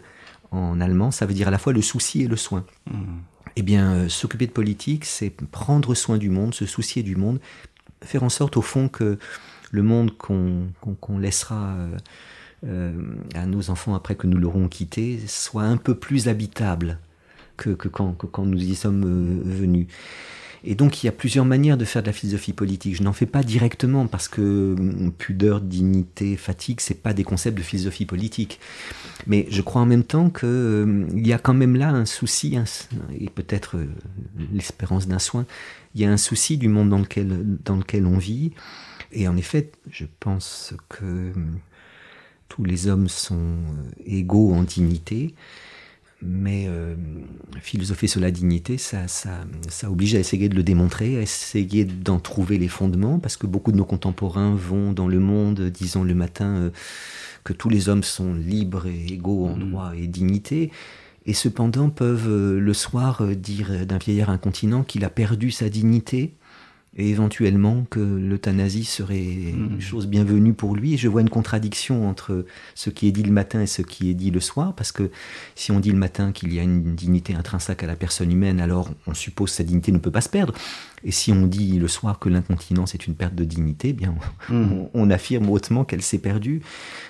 [0.51, 2.65] en allemand, ça veut dire à la fois le souci et le soin.
[2.88, 3.19] Hmm.
[3.55, 7.39] Eh bien, euh, s'occuper de politique, c'est prendre soin du monde, se soucier du monde,
[8.03, 9.17] faire en sorte, au fond, que
[9.71, 11.97] le monde qu'on laissera euh,
[12.65, 12.93] euh,
[13.35, 16.97] à nos enfants après que nous l'aurons quitté soit un peu plus habitable
[17.57, 19.88] que, que quand, nous y sommes venus.
[20.63, 22.95] Et donc il y a plusieurs manières de faire de la philosophie politique.
[22.95, 27.58] Je n'en fais pas directement parce que hum, pudeur, dignité, fatigue, c'est pas des concepts
[27.58, 28.60] de philosophie politique.
[29.28, 32.58] Mais je crois en même temps qu'il hum, y a quand même là un souci,
[33.19, 33.88] et peut-être euh,
[34.54, 35.45] l'espérance d'un soin,
[35.95, 38.52] il y a un souci du monde dans lequel, dans lequel on vit.
[39.12, 41.60] Et en effet, je pense que hum,
[42.50, 45.34] tous les hommes sont euh, égaux en dignité.
[46.21, 46.95] Mais euh,
[47.62, 51.86] philosopher sur la dignité, ça, ça, ça, oblige à essayer de le démontrer, à essayer
[51.86, 56.03] d'en trouver les fondements, parce que beaucoup de nos contemporains vont dans le monde disant
[56.03, 56.69] le matin euh,
[57.45, 59.69] que tous les hommes sont libres et égaux en mm.
[59.69, 60.71] droit et dignité,
[61.25, 66.34] et cependant peuvent euh, le soir dire d'un vieillard incontinent qu'il a perdu sa dignité
[66.99, 69.81] et éventuellement que l'euthanasie serait une hmm.
[69.81, 70.95] chose bienvenue pour lui.
[70.95, 74.09] Et je vois une contradiction entre ce qui est dit le matin et ce qui
[74.09, 75.09] est dit le soir, parce que
[75.55, 78.59] si on dit le matin qu'il y a une dignité intrinsèque à la personne humaine,
[78.59, 80.53] alors on suppose que cette dignité ne peut pas se perdre.
[81.05, 84.13] Et si on dit le soir que l'incontinence est une perte de dignité, eh bien
[84.49, 84.88] hmm.
[84.93, 86.62] on, affirme hautement qu'elle s'est perdue.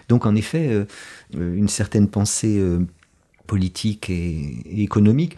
[0.08, 0.86] Donc en effet, euh,
[1.34, 2.80] une certaine pensée euh,
[3.48, 5.36] politique et économique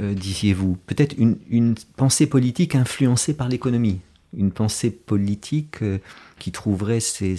[0.00, 4.00] euh, disiez-vous Peut-être une, pensée politique influencée par l'économie,
[4.36, 5.98] une pensée politique euh,
[6.38, 7.36] qui trouverait ses,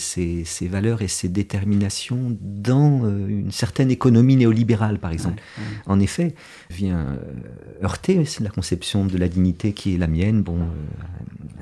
[0.63, 5.41] valeurs et ses déterminations dans euh, une certaine économie néolibérale, par exemple.
[5.85, 6.35] En effet,
[6.69, 7.17] vient
[7.83, 10.59] heurter la conception de la dignité qui est la mienne, bon,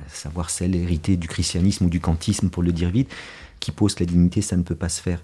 [0.08, 3.14] savoir celle héritée du christianisme ou du kantisme, pour le dire vite,
[3.60, 5.24] qui pose que la dignité, ça ne peut pas se faire.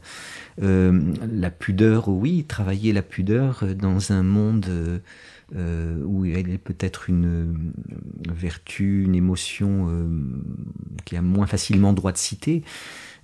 [0.60, 5.02] la pudeur, oui, travailler la pudeur dans un monde
[5.56, 7.74] euh, où elle est peut-être une,
[8.28, 10.08] vertu, une émotion euh,
[11.06, 12.64] qui a moins facilement droit de citer.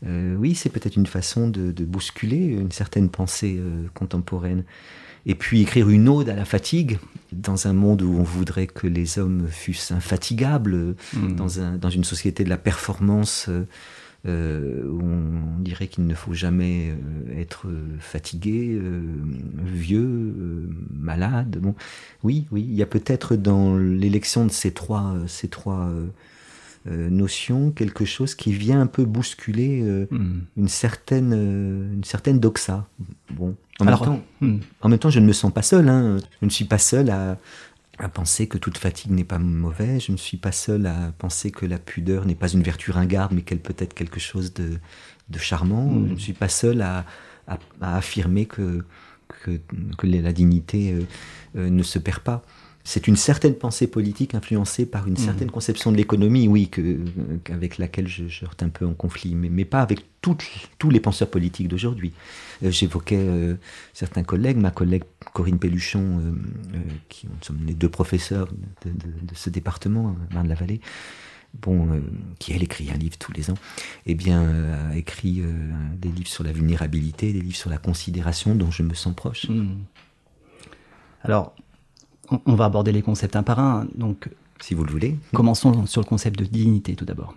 [0.05, 3.59] Euh, oui, c'est peut-être une façon de, bousculer une certaine pensée
[3.95, 4.63] contemporaine.
[5.25, 6.99] Et puis écrire une ode à la fatigue,
[7.31, 11.35] dans un monde où on voudrait que les hommes fussent infatigables, mmh.
[11.35, 13.49] dans, un, dans, une société de la performance
[14.27, 17.67] euh, où on dirait qu'il ne faut jamais euh, être
[17.99, 19.01] fatigué, euh,
[19.63, 21.59] vieux, malade.
[21.61, 21.73] Bon,
[22.23, 25.89] oui, oui, il y a peut-être dans l'élection de ces trois, ces trois
[26.85, 30.41] notions quelque chose qui vient un peu bousculer hmm.
[30.57, 31.33] une certaine,
[31.93, 32.87] une certaine doxa.
[33.31, 34.57] Bon, en, même temps, hmm.
[34.81, 35.87] en même temps, je ne me sens pas seul.
[35.87, 36.17] Hein.
[36.41, 37.37] Je ne suis pas seul à,
[37.99, 40.05] à penser que toute fatigue n'est pas mauvaise.
[40.05, 43.33] Je ne suis pas seul à penser que la pudeur n'est pas une vertu ringarde,
[43.33, 44.79] mais qu'elle peut être quelque chose de,
[45.37, 45.85] charmant.
[45.85, 46.07] Mm.
[46.07, 47.05] Je ne suis pas seul à,
[47.81, 48.85] affirmer que,
[49.27, 49.59] que,
[50.03, 51.01] la dignité euh,
[51.55, 52.43] euh, ne se perd pas
[52.89, 55.17] c'est une certaine pensée politique influencée par une mmh.
[55.17, 56.97] certaine conception de l'économie, oui, que,
[57.51, 60.43] avec laquelle je, je, heurte un peu en conflit, mais, mais pas avec toutes,
[60.79, 62.13] tous les penseurs politiques d'aujourd'hui.
[62.63, 63.57] Euh, j'évoquais euh,
[63.93, 68.49] certains collègues, ma collègue Corinne Pelluchon, euh, qui sommes les deux professeurs
[68.83, 70.81] de, ce département, Marne-la-Vallée,
[71.61, 72.01] bon,
[72.39, 73.57] qui elle écrit un livre tous les ans,
[74.07, 75.43] eh bien, a écrit
[75.95, 79.47] des livres sur la vulnérabilité, des livres sur la considération dont je me sens proche.
[79.47, 79.75] Mmh.
[81.21, 81.53] Alors,
[82.45, 83.87] on va aborder les concepts un par un.
[83.95, 84.29] Donc,
[84.61, 85.17] si vous le voulez.
[85.33, 87.35] Commençons sur le concept de dignité tout d'abord.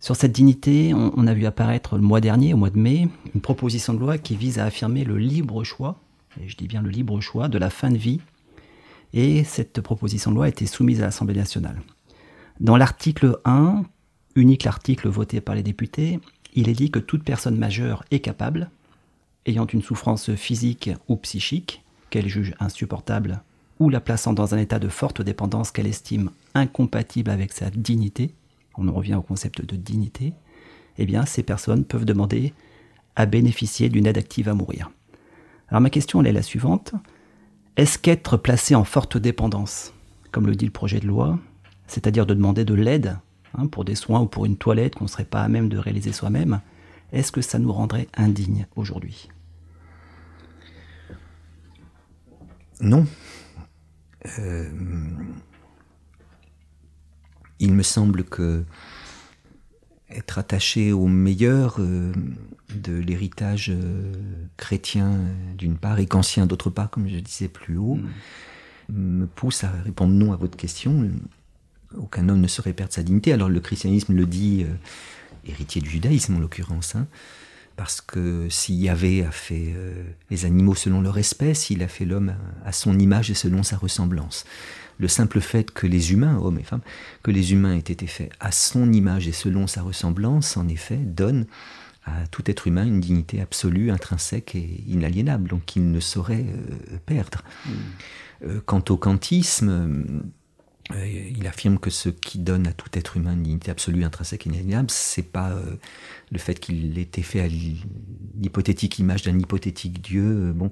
[0.00, 3.40] Sur cette dignité, on, a vu apparaître le mois dernier, au mois de mai, une
[3.40, 6.00] proposition de loi qui vise à affirmer le libre choix,
[6.40, 8.20] et je dis bien le libre choix, de la fin de vie.
[9.12, 11.80] Et cette proposition de loi a été soumise à l'Assemblée nationale.
[12.58, 13.84] Dans l'article 1,
[14.34, 16.18] unique l'article voté par les députés,
[16.54, 18.70] il est dit que toute personne majeure est capable,
[19.46, 23.40] ayant une souffrance physique ou psychique, qu'elle juge insupportable
[23.82, 28.32] ou la plaçant dans un état de forte dépendance qu'elle estime incompatible avec sa dignité,
[28.76, 30.32] on en revient au concept de dignité,
[30.98, 32.54] eh bien ces personnes peuvent demander
[33.16, 34.92] à bénéficier d'une aide active à mourir.
[35.68, 36.94] Alors ma question elle est la suivante.
[37.76, 39.92] Est-ce qu'être placé en forte dépendance,
[40.30, 41.40] comme le dit le projet de loi,
[41.88, 43.18] c'est-à-dire de demander de l'aide
[43.58, 45.78] hein, pour des soins ou pour une toilette qu'on ne serait pas à même de
[45.78, 46.60] réaliser soi-même,
[47.12, 49.28] est-ce que ça nous rendrait indignes aujourd'hui?
[52.80, 53.06] Non,
[54.38, 54.68] euh,
[57.58, 58.64] il me semble que
[60.10, 62.12] être attaché au meilleur euh,
[62.74, 64.12] de l'héritage euh,
[64.56, 65.18] chrétien
[65.56, 67.96] d'une part et qu'ancien d'autre part, comme je disais plus haut,
[68.88, 68.94] mm.
[68.94, 71.10] me pousse à répondre non à votre question.
[71.96, 73.32] Aucun homme ne saurait perdre sa dignité.
[73.32, 74.66] Alors le christianisme le dit,
[75.46, 77.06] héritier du judaïsme en l'occurrence, hein,
[77.76, 79.74] parce que s'il y avait a fait
[80.30, 83.76] les animaux selon leur espèce, il a fait l'homme à son image et selon sa
[83.76, 84.44] ressemblance
[84.98, 86.80] le simple fait que les humains, hommes et femmes,
[87.22, 90.96] que les humains aient été faits à son image et selon sa ressemblance, en effet,
[90.96, 91.46] donne
[92.04, 96.98] à tout être humain une dignité absolue, intrinsèque et inaliénable, donc qu'il ne saurait euh,
[97.04, 97.42] perdre.
[97.64, 97.70] Mm.
[98.44, 100.22] Euh, quant au kantisme, euh,
[100.90, 104.50] il affirme que ce qui donne à tout être humain une dignité absolue, intrinsèque et
[104.50, 105.76] inaliénable, c'est pas euh,
[106.30, 110.70] le fait qu'il ait été fait à l'hypothétique image d'un hypothétique Dieu, euh, bon,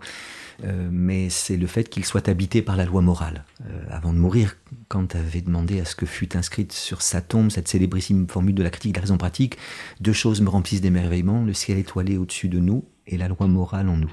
[0.90, 3.44] mais c'est le fait qu'il soit habité par la loi morale.
[3.88, 4.56] avant de mourir,
[4.88, 8.62] Kant avait demandé à ce que fût inscrite sur sa tombe cette célébrissime formule de
[8.62, 9.56] la critique de la raison pratique
[10.00, 13.88] deux choses me remplissent d'émerveillement le ciel étoilé au-dessus de nous et la loi morale
[13.88, 14.12] en nous.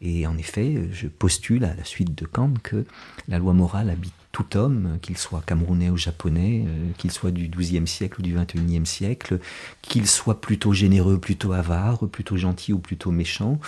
[0.00, 2.84] Et en effet, je postule à la suite de Kant que
[3.26, 7.46] la loi morale habite tout homme, qu'il soit camerounais ou japonais, euh, qu'il soit du
[7.46, 9.38] XIIe siècle ou du XXIe siècle,
[9.80, 13.60] qu'il soit plutôt généreux, plutôt avare, plutôt gentil ou plutôt méchant,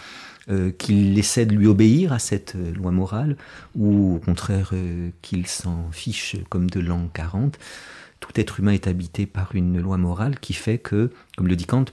[0.50, 3.36] euh, qu'il essaie de lui obéir à cette euh, loi morale,
[3.76, 4.72] ou au contraire
[5.22, 7.60] qu'il s'en fiche comme de l'an 40.
[8.18, 11.66] Tout être humain est habité par une loi morale qui fait que, comme le dit
[11.66, 11.84] Kant,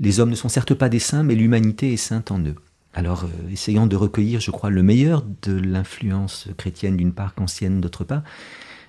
[0.00, 2.56] les hommes ne sont certes pas des saints, mais l'humanité est sainte en eux.
[2.96, 7.82] Alors, euh, essayant de recueillir, je crois, le meilleur de l'influence chrétienne d'une part qu'ancienne
[7.82, 8.22] d'autre part,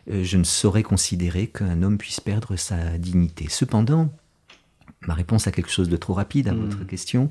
[0.09, 3.47] euh, je ne saurais considérer qu'un homme puisse perdre sa dignité.
[3.49, 4.09] Cependant,
[5.07, 6.69] ma réponse a quelque chose de trop rapide à hmm.
[6.69, 7.29] votre question,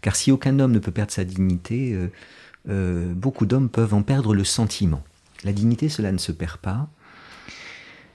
[0.00, 1.98] car si aucun homme ne peut perdre sa dignité,
[2.68, 5.02] euh, beaucoup d'hommes peuvent en perdre le sentiment.
[5.42, 6.88] La dignité, cela ne se perd pas,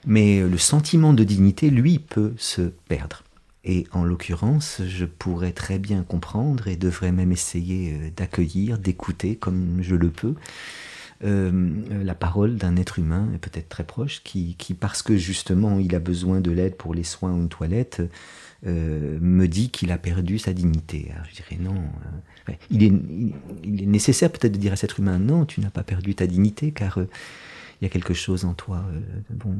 [0.06, 3.22] mais le sentiment de dignité, lui, peut se perdre.
[3.64, 9.36] Et en l'occurrence, je pourrais très bien comprendre et devrais même essayer euh, d'accueillir, d'écouter
[9.36, 10.34] comme je le peux,
[11.24, 15.98] euh, la parole d'un être humain, peut-être très proche, qui, parce que justement il a
[15.98, 18.00] besoin de l'aide pour les soins ou une toilette,
[18.66, 21.10] euh, me dit qu'il a perdu sa dignité.
[21.12, 21.74] Alors je dirais non.
[22.70, 22.92] il, est,
[23.64, 26.14] il, est, nécessaire peut-être de dire à cet être humain non, tu n'as pas perdu
[26.14, 28.84] ta dignité car il y a quelque chose en toi.
[29.30, 29.56] bon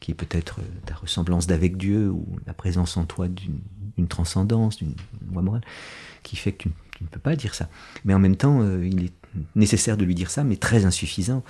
[0.00, 4.78] qui est peut-être euh, ta ressemblance d'avec Dieu ou la présence en toi d'une transcendance,
[4.78, 4.94] d'une
[5.32, 5.62] loi morale,
[6.22, 7.68] qui fait que tu, ne peux pas dire ça.
[8.04, 9.12] Mais en même temps, euh, il est
[9.54, 11.44] nécessaire de lui dire ça, mais très insuffisant.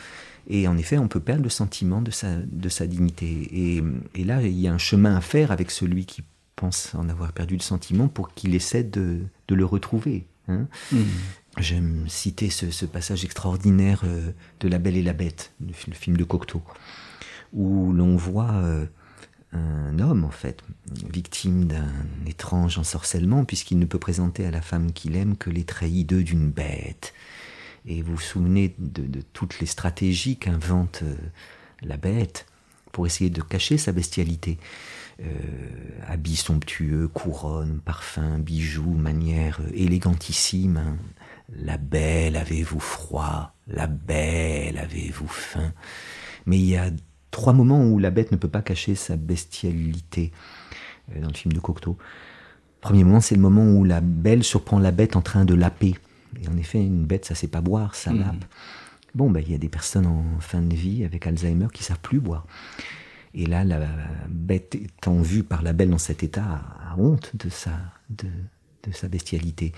[0.49, 3.81] Et en effet, on peut perdre le sentiment de sa, de sa dignité.
[4.15, 6.23] Et, là, il y a un chemin à faire avec celui qui
[6.57, 10.27] pense en avoir perdu le sentiment pour qu'il essaie de, de, le retrouver.
[10.49, 10.67] Hein.
[10.91, 10.99] Mmh.
[11.59, 16.25] J'aime citer ce, passage extraordinaire euh, de La Belle et la Bête, le film de
[16.25, 16.63] Cocteau
[17.53, 18.87] où l'on voit euh,
[19.53, 20.63] un homme, en fait,
[21.11, 21.93] victime d'un
[22.27, 26.23] étrange ensorcellement, puisqu'il ne peut présenter à la femme qu'il aime que les traits hideux
[26.23, 27.15] d'une bête.
[27.87, 31.17] Et vous vous souvenez de, toutes les stratégies qu'invente euh,
[31.83, 32.47] la bête
[32.93, 34.59] pour essayer de cacher sa bestialité.
[35.21, 35.33] Euh,
[36.07, 40.77] habits somptueux, couronne, parfum, bijoux, manière élégantissime.
[40.77, 40.97] Hein.
[41.57, 43.55] La belle, avez-vous froid?
[43.67, 45.73] La belle, avez-vous faim?
[46.47, 46.91] Mais il y a
[47.31, 50.33] trois moments où la bête ne peut pas cacher sa bestialité
[51.15, 51.97] euh, dans le film de Cocteau.
[52.81, 55.97] Premier moment, c'est le moment où la belle surprend la bête en train de laper.
[56.43, 58.19] Et en effet, une bête, ça sait pas boire, ça mmh.
[58.19, 58.45] lape.
[59.15, 62.01] Bon, ben, il y a des personnes en fin de vie avec Alzheimer qui savent
[62.01, 62.47] plus boire.
[63.35, 63.81] Et là, la
[64.29, 67.73] bête étant vue par la belle dans cet état, a honte de sa,
[68.11, 68.29] de
[68.93, 69.73] sa bestialité.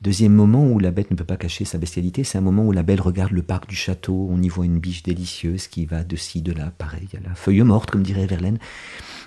[0.00, 2.70] Deuxième moment où la bête ne peut pas cacher sa bestialité, c'est un moment où
[2.70, 6.04] la belle regarde le parc du château, on y voit une biche délicieuse qui va
[6.04, 8.58] de ci, de là, pareil, il y a la feuille morte, comme dirait Verlaine,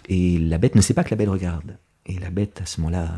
[0.08, 1.78] et la bête ne sait pas que la belle regarde.
[2.06, 3.14] Et la bête, à ce moment-là,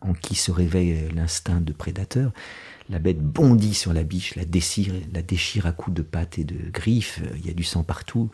[0.00, 2.32] en qui se réveille l'instinct de prédateur,
[2.88, 6.44] la bête bondit sur la biche, la déchire, la déchire à coups de pattes et
[6.44, 8.30] de griffes, il y a du sang partout.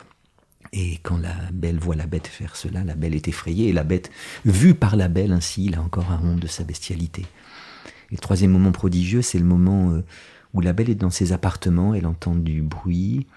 [0.71, 3.83] Et quand la belle voit la bête faire cela, la belle est effrayée, et la
[3.83, 4.11] bête,
[4.45, 7.25] vue par la belle ainsi, il a encore un honte de sa bestialité.
[8.11, 10.03] Et le troisième moment prodigieux, c'est le moment euh,
[10.53, 13.27] où la belle est dans ses appartements, elle entend du bruit,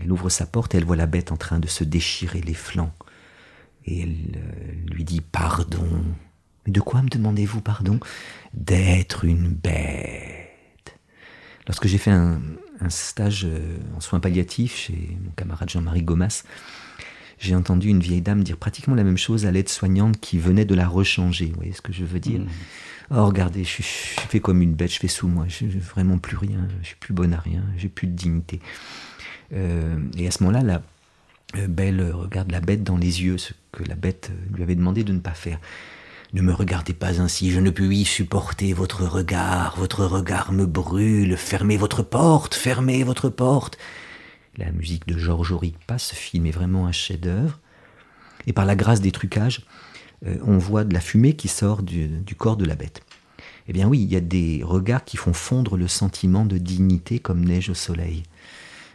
[0.00, 2.54] elle ouvre sa porte et elle voit la bête en train de se déchirer les
[2.54, 2.92] flancs.
[3.86, 5.86] Et elle euh, lui dit pardon.
[6.66, 8.00] De quoi me demandez-vous pardon?
[8.52, 10.98] D'être une bête.
[11.66, 12.40] Lorsque j'ai fait un,
[12.88, 16.44] stage euh, en soins palliatifs chez mon camarade Jean-Marie Gomas,
[17.38, 20.74] j'ai entendu une vieille dame dire pratiquement la même chose à l'aide-soignante qui venait de
[20.74, 21.46] la rechanger.
[21.46, 22.40] Vous voyez ce que je veux dire?
[22.40, 22.48] Mmh.
[23.10, 26.36] Oh, regardez, je, fais comme une bête, je fais sous moi, je n'ai vraiment plus
[26.36, 28.60] rien, je suis plus bonne à rien, j'ai plus de dignité.
[29.52, 30.62] et à ce moment-là,
[31.54, 35.04] la belle regarde la bête dans les yeux, ce que la bête lui avait demandé
[35.04, 35.60] de ne pas faire.
[36.32, 41.36] Ne me regardez pas ainsi, je ne puis supporter votre regard, votre regard me brûle,
[41.36, 43.78] fermez votre porte, fermez votre porte.
[44.56, 47.60] La musique de Georges Auric passe, film est vraiment un chef-d'œuvre.
[48.46, 49.62] Et par la grâce des trucages,
[50.24, 53.02] euh, on voit de la fumée qui sort du, corps de la bête.
[53.68, 57.18] Eh bien oui, il y a des regards qui font fondre le sentiment de dignité
[57.18, 58.22] comme neige au soleil.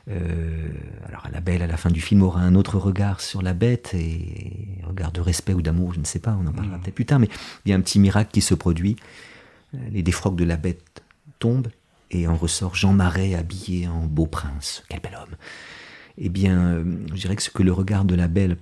[0.10, 0.70] Euh,
[1.08, 3.94] alors la belle à la fin du film aura un autre regard sur la bête
[3.94, 6.82] et regard de respect ou d'amour, je ne sais pas, on en parlera mm.
[6.82, 7.30] peut-être plus tard, mais
[7.66, 8.96] il y a un petit miracle qui se produit.
[9.76, 11.04] Euh, les défroques de la bête
[11.40, 11.70] tombent
[12.10, 14.84] et en ressort Jean Marais habillé en beau prince.
[14.90, 15.36] Quel bel homme
[16.18, 18.58] Eh bien, je dirais que ce que le regard de la belle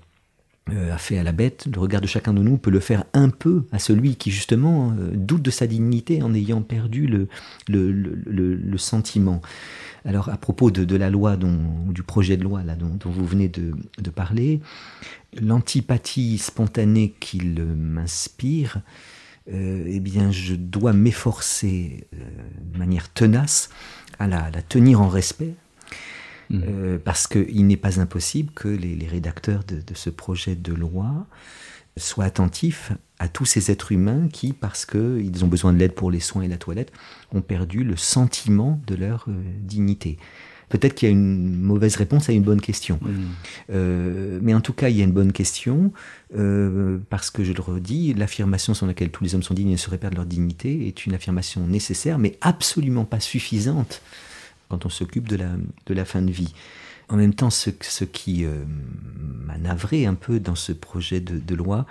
[0.72, 3.30] a fait à la bête, le regard de chacun de nous peut le faire un
[3.30, 7.28] peu à celui qui justement euh, doute de sa dignité en ayant perdu le,
[7.68, 9.42] le, sentiment.
[10.06, 13.50] Alors à propos de, la loi, dont, du projet de loi là, dont, vous venez
[13.50, 13.74] de,
[14.10, 14.62] parler,
[15.40, 18.82] l'antipathie spontanée qu'il m'inspire,
[19.52, 23.70] euh, eh bien je dois m'efforcer de manière tenace
[24.20, 25.54] à la tenir en respect,
[26.50, 26.62] Mm.
[26.68, 31.28] Euh, parce qu'il n'est pas impossible que les, rédacteurs de, ce projet de loi
[31.98, 36.12] soient attentifs à tous ces êtres humains qui, parce qu'ils ont besoin de l'aide pour
[36.12, 36.92] les soins et la toilette,
[37.34, 40.18] ont perdu le sentiment de leur euh, dignité.
[40.70, 43.00] Peut-être qu'il y a une mauvaise réponse à une bonne question.
[43.72, 45.92] Euh, mais en tout cas, il y a une bonne question,
[47.10, 49.78] parce que je le redis, l'affirmation sur laquelle tous les hommes sont dignes et ne
[49.78, 54.04] sauraient perdre leur dignité est une affirmation nécessaire, mais absolument pas suffisante
[54.70, 55.50] quand on s'occupe de la,
[55.86, 56.54] de la fin de vie.
[57.10, 58.64] En même temps, ce, ce qui euh,
[59.46, 61.86] m'a navré un peu dans ce projet de, loi,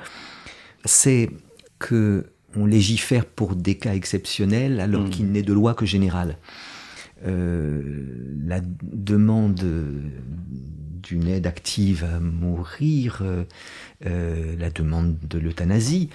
[0.84, 1.30] c'est
[1.78, 5.10] que on légifère pour des cas exceptionnels alors hmm.
[5.10, 6.38] qu'il n'est de loi que générale.
[7.26, 8.06] Euh,
[8.44, 9.60] la demande
[11.02, 13.22] d'une aide active à mourir,
[14.06, 16.10] euh, la demande de l'euthanasie,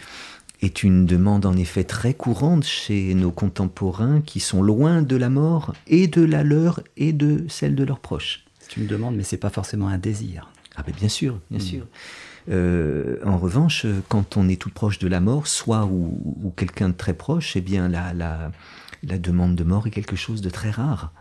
[0.63, 5.29] est une demande en effet très courante chez nos contemporains qui sont loin de la
[5.29, 8.45] mort et de la leur et de celle de leurs proches.
[8.59, 10.49] C'est une demande, mais c'est pas forcément un désir.
[10.75, 11.61] Ah ben bien sûr, bien hmm.
[11.61, 11.85] sûr.
[12.49, 16.95] Euh, en revanche, quand on est tout proche de la mort, soit ou, quelqu'un de
[16.95, 18.51] très proche, eh bien la, la,
[19.03, 21.13] la demande de mort est quelque chose de très rare.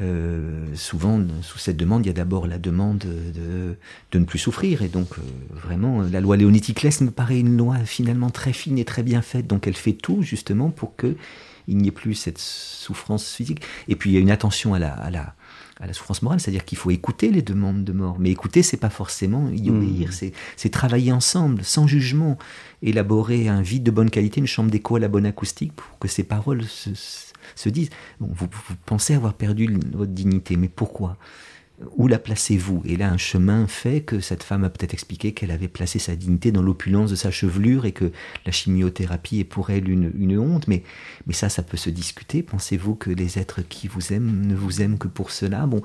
[0.00, 3.76] Euh, souvent, sous cette demande, il y a d'abord la demande de,
[4.10, 4.82] de, ne plus souffrir.
[4.82, 5.22] Et donc, euh,
[5.54, 9.46] vraiment, la loi Léonie-Ticlès me paraît une loi finalement très fine et très bien faite.
[9.46, 11.16] Donc, elle fait tout justement pour que
[11.68, 13.62] il n'y ait plus cette souffrance physique.
[13.86, 15.34] Et puis, il y a une attention à la, à la,
[15.78, 18.16] à la souffrance morale, c'est-à-dire qu'il faut écouter les demandes de mort.
[18.18, 19.76] Mais écouter, c'est pas forcément y hmm.
[19.76, 20.10] obéir,
[20.56, 22.38] c'est travailler ensemble, sans jugement,
[22.82, 26.08] élaborer un vide de bonne qualité, une chambre d'écho à la bonne acoustique pour que
[26.08, 27.31] ces paroles se se
[27.68, 28.48] disent, vous,
[28.86, 31.16] pensez avoir perdu votre dignité, mais pourquoi?
[31.96, 32.82] Où la placez-vous?
[32.84, 36.14] Et là, un chemin fait que cette femme a peut-être expliqué qu'elle avait placé sa
[36.14, 38.12] dignité dans l'opulence de sa chevelure et que
[38.46, 40.68] la chimiothérapie est pour elle une, honte.
[40.68, 40.84] Mais,
[41.26, 42.42] mais ça, ça peut se discuter.
[42.42, 45.66] Pensez-vous que les êtres qui vous aiment ne vous aiment que pour cela?
[45.66, 45.82] Bon,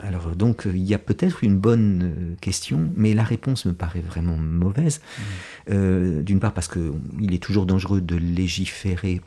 [0.00, 4.00] alors donc il y a peut-être une bonne euh, question, mais la réponse me paraît
[4.00, 5.00] vraiment mauvaise.
[5.00, 5.22] Mmh.
[5.70, 9.20] Euh, d'une part parce qu'il est toujours dangereux de légiférer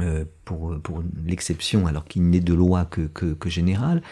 [0.00, 4.02] euh, pour, l'exception, alors qu'il n'est de loi que, générale.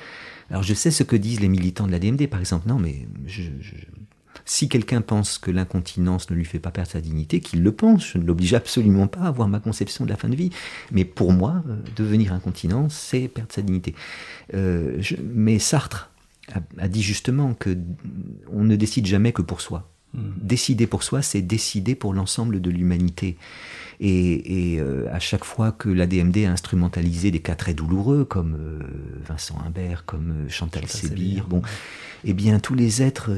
[0.51, 2.69] Alors je sais ce que disent les militants de la DMD, par exemple.
[2.69, 3.07] Non, mais
[4.45, 8.13] si quelqu'un pense que l'incontinence ne lui fait pas perdre sa dignité, qu'il le pense.
[8.13, 10.51] Je ne l'oblige absolument pas à avoir ma conception de la fin de vie.
[10.93, 13.95] Mais pour moi, euh, devenir incontinent, c'est perdre sa dignité.
[14.55, 16.11] Euh, mais Sartre
[16.53, 17.77] a, a, dit justement que
[18.53, 19.91] on ne décide jamais que pour soi.
[20.17, 20.33] Hmm.
[20.41, 23.37] Décider pour soi, c'est décider pour l'ensemble de l'humanité.
[24.01, 28.57] Et, euh, à chaque fois que la DMD a instrumentalisé des cas très douloureux, comme
[28.59, 28.81] euh,
[29.27, 31.63] Vincent Imbert, comme euh, Chantal, Sébir, bon,
[32.25, 33.31] eh bien tous les êtres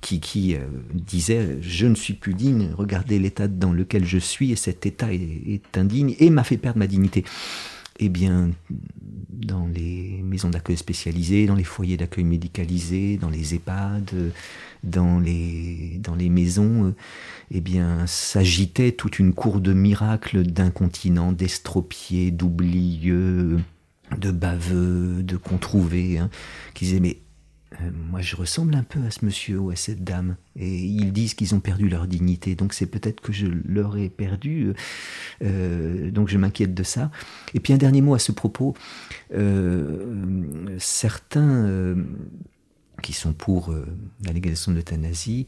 [0.00, 0.56] qui, qui
[0.92, 5.12] disaient je ne suis plus digne, regardez l'état dans lequel je suis et cet état
[5.12, 7.24] est, est indigne et m'a fait perdre ma dignité.
[8.00, 8.50] Eh bien,
[9.30, 14.32] dans les maisons d'accueil spécialisées, dans les foyers d'accueil médicalisés, dans les EHPAD,
[14.84, 16.94] dans les, dans les maisons, euh,
[17.50, 23.58] eh bien, s'agitait toute une cour de miracles d'incontinents, d'estropiés, d'oublieux,
[24.16, 26.30] de baveux, de controuvés, hein,
[26.74, 27.18] qui disaient, mais
[27.80, 30.36] euh, moi je ressemble un peu à ce monsieur ou à cette dame.
[30.56, 34.08] Et ils disent qu'ils ont perdu leur dignité, donc c'est peut-être que je leur ai
[34.08, 34.72] perdu,
[35.42, 37.10] euh, donc je m'inquiète de ça.
[37.54, 38.74] Et puis un dernier mot à ce propos,
[40.78, 41.96] certains
[43.04, 43.84] qui sont pour euh,
[44.24, 45.46] la légalisation de l'euthanasie,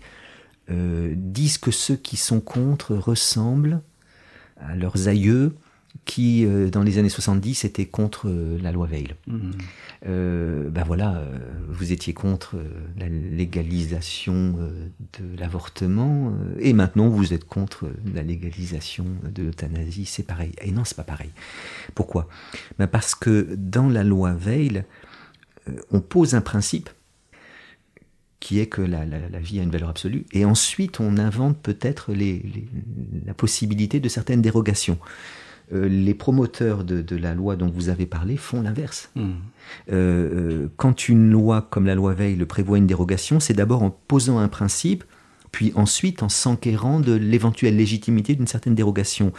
[0.69, 3.81] euh, disent que ceux qui sont contre ressemblent
[4.61, 5.55] à leurs aïeux
[6.05, 8.29] qui, euh, dans les années 70, était contre
[8.61, 9.15] la loi Veil.
[10.07, 11.23] Euh, ben voilà,
[11.69, 12.57] vous étiez contre
[12.99, 14.57] la légalisation
[15.19, 20.53] de l'avortement, et maintenant vous êtes contre la légalisation de l'euthanasie, c'est pareil.
[20.61, 21.31] Et non, c'est pas pareil.
[21.95, 22.29] Pourquoi?
[22.79, 24.85] Ben Parce que dans la loi Veil,
[25.91, 26.91] on pose un principe
[28.41, 31.59] qui est que la, la- la vie a une valeur absolue, et ensuite on invente
[31.59, 32.68] peut-être les- les-
[33.26, 34.99] la possibilité de certaines dérogations.
[35.72, 39.11] Euh, les promoteurs de, de la loi dont vous avez parlé font l'inverse.
[39.16, 39.34] Mhm.
[39.91, 43.82] Euh, euh, quand une loi comme la loi Veil le prévoit une dérogation, c'est d'abord
[43.82, 45.03] en posant un principe,
[45.51, 49.32] puis ensuite en s'enquérant de l'éventuelle légitimité d'une certaine dérogation.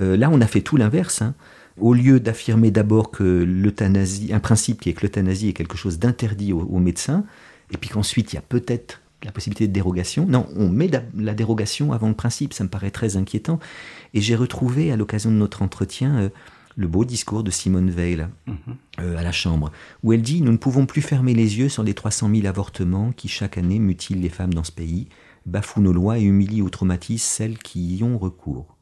[0.00, 1.22] Euh, là, on a fait tout l'inverse.
[1.22, 1.34] hein.
[1.78, 5.98] Au lieu d'affirmer d'abord que l'euthanasie, un principe qui est que l'euthanasie est quelque chose
[5.98, 7.24] d'interdit aux, aux médecins,
[7.72, 10.26] et puis qu'ensuite il y a peut-être la possibilité de dérogation.
[10.26, 12.52] Non, on met la dérogation avant le principe.
[12.54, 13.58] Ça me paraît très inquiétant.
[14.14, 16.28] Et j'ai retrouvé à l'occasion de notre entretien euh,
[16.76, 18.26] le beau discours de Simone Veil
[18.98, 19.70] euh, à la Chambre,
[20.02, 23.12] où elle dit Nous ne pouvons plus fermer les yeux sur les 300 000 avortements
[23.12, 25.08] qui chaque année mutilent les femmes dans ce pays,
[25.46, 28.76] bafouent nos lois et humilient ou traumatisent celles qui y ont recours.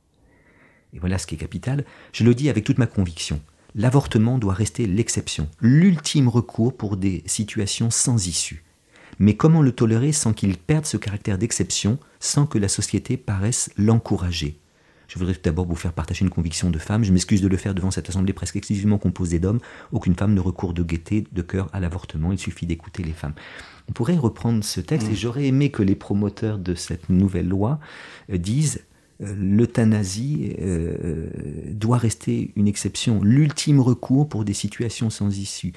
[0.93, 1.85] Et voilà ce qui est capital.
[2.13, 3.41] Je le dis avec toute ma conviction.
[3.75, 8.65] L'avortement doit rester l'exception, l'ultime recours pour des situations sans issue.
[9.19, 13.71] Mais comment le tolérer sans qu'il perde ce caractère d'exception, sans que la société paraisse
[13.77, 14.59] l'encourager?
[15.09, 17.03] Je voudrais tout d'abord vous faire partager une conviction de femme.
[17.03, 19.61] Je m'excuse de le faire devant cette assemblée presque exclusivement composée d'hommes.
[19.91, 22.31] Aucune femme ne recourt de gaieté, de cœur à l'avortement.
[22.31, 23.33] Il suffit d'écouter les femmes.
[23.89, 27.81] On pourrait reprendre ce texte et j'aurais aimé que les promoteurs de cette nouvelle loi
[28.31, 28.85] euh, disent
[29.23, 31.29] euh, l'euthanasie euh,
[31.71, 35.73] doit rester une exception, l'ultime recours pour des situations sans issue.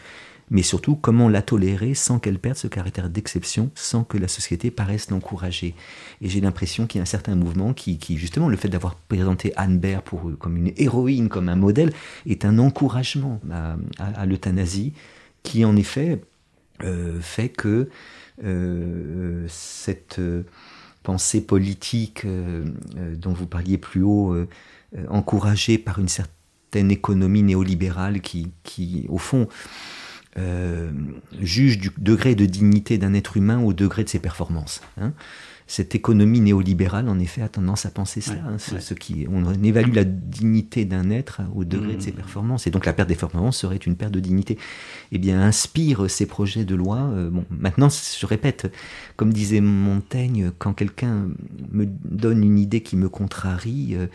[0.51, 4.69] Mais surtout, comment la tolérer sans qu'elle perde ce caractère d'exception, sans que la société
[4.69, 5.73] paraisse l'encourager.
[6.21, 9.53] Et j'ai l'impression qu'il y a un certain mouvement qui, justement, le fait d'avoir présenté
[9.55, 11.93] Anne Baird pour, comme une héroïne, comme un modèle,
[12.25, 13.39] est un encouragement
[13.97, 14.91] à, l'euthanasie,
[15.41, 16.21] qui en effet
[16.83, 17.89] euh, fait que
[18.43, 20.43] euh, cette euh,
[21.01, 24.35] pensée politique dont vous parliez plus haut,
[25.07, 29.47] encouragée par une certaine économie néolibérale qui, qui au fond,
[30.37, 30.91] euh,
[31.41, 34.81] juge du degré de dignité d'un être humain au degré de ses performances.
[34.99, 35.13] hein.
[35.67, 38.21] Cette économie néolibérale, en effet, a tendance à penser.
[38.29, 38.81] Ouais, hein, ce, ouais.
[38.81, 42.15] ce qui, on évalue la dignité d'un être au degré de ses Mmh.
[42.15, 44.57] performances, et donc la perte des performances serait une perte de dignité.
[45.13, 46.97] Eh bien, inspire ces projets de loi.
[46.97, 48.69] euh, bon, maintenant, je répète,
[49.15, 51.29] comme disait Montaigne, quand quelqu'un
[51.71, 54.07] me donne une idée qui me contrarie, euh,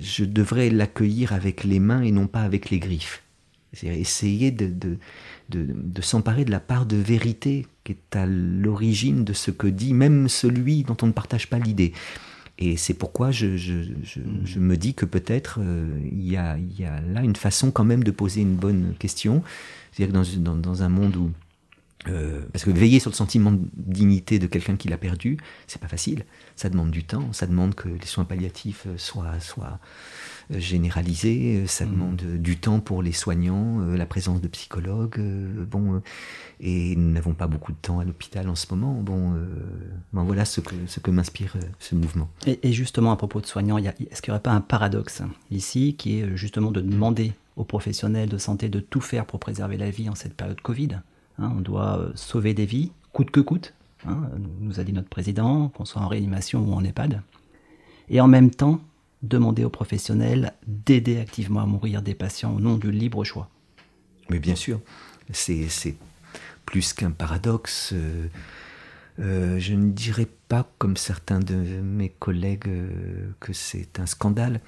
[0.00, 3.22] je devrais l'accueillir avec les mains et non pas avec les griffes.
[3.76, 4.98] C'est-à-dire essayer de, de,
[5.48, 9.94] de, s'emparer de la part de vérité qui est à l'origine de ce que dit
[9.94, 11.92] même celui dont on ne partage pas l'idée.
[12.58, 17.02] Et c'est pourquoi je, je, me dis que peut-être euh, il y, a, y a
[17.02, 19.42] là une façon quand même de poser une bonne question.
[19.92, 21.30] C'est-à-dire que dans, dans, dans un monde où
[22.08, 25.80] euh, parce que veiller sur le sentiment de dignité de quelqu'un qui l'a perdu, c'est
[25.80, 26.24] pas facile.
[26.54, 29.80] Ça demande du temps, ça demande que les soins palliatifs soient, soient
[30.52, 31.92] euh, généralisés, euh, ça Mhm.
[31.92, 35.20] demande euh, du temps pour les soignants, la présence de psychologues.
[35.70, 36.00] bon,
[36.60, 38.94] et nous n'avons pas beaucoup de temps à l'hôpital en ce moment.
[38.94, 39.32] Bon,
[40.12, 42.28] ben voilà ce que, ce que m'inspire ce mouvement.
[42.46, 45.94] Et, et justement, à propos de soignants, est-ce qu'il n'y aurait pas un paradoxe ici
[45.98, 49.90] qui est justement de demander aux professionnels de santé de tout faire pour préserver la
[49.90, 51.00] vie en cette période Covid
[51.38, 53.74] Hein, On doit sauver des vies, coûte que coûte,
[54.06, 54.22] hein,
[54.60, 57.20] nous a dit notre président, qu'on soit en réanimation ou en EHPAD.
[58.08, 58.80] Et en même temps,
[59.22, 63.48] demander aux professionnels d'aider activement à mourir des patients au nom du libre choix.
[64.30, 64.80] Mais bien sûr,
[65.32, 65.96] c'est
[66.64, 67.90] plus qu'un paradoxe.
[67.92, 68.26] euh,
[69.18, 74.60] euh, je ne dirais pas, comme certains de mes collègues, euh, que c'est un scandale.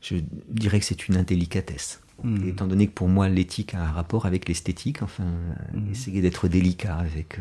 [0.00, 0.16] Je
[0.48, 2.00] dirais que c'est une indélicatesse.
[2.22, 2.48] Mm.
[2.48, 5.24] Étant donné que pour moi, l'éthique a un rapport avec l'esthétique, enfin,
[5.72, 5.90] Mm.
[5.90, 7.38] essayer d'être délicat avec,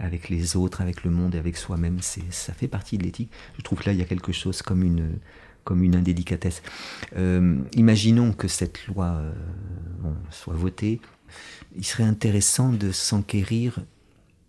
[0.00, 3.30] avec les autres, avec le monde et avec soi-même, ça fait partie de l'éthique.
[3.56, 5.18] Je trouve que là, il y a quelque chose comme une,
[5.64, 6.62] comme une indélicatesse.
[7.16, 9.32] Euh, imaginons que cette loi euh,
[10.30, 11.00] soit votée.
[11.76, 13.78] Il serait intéressant de s'enquérir,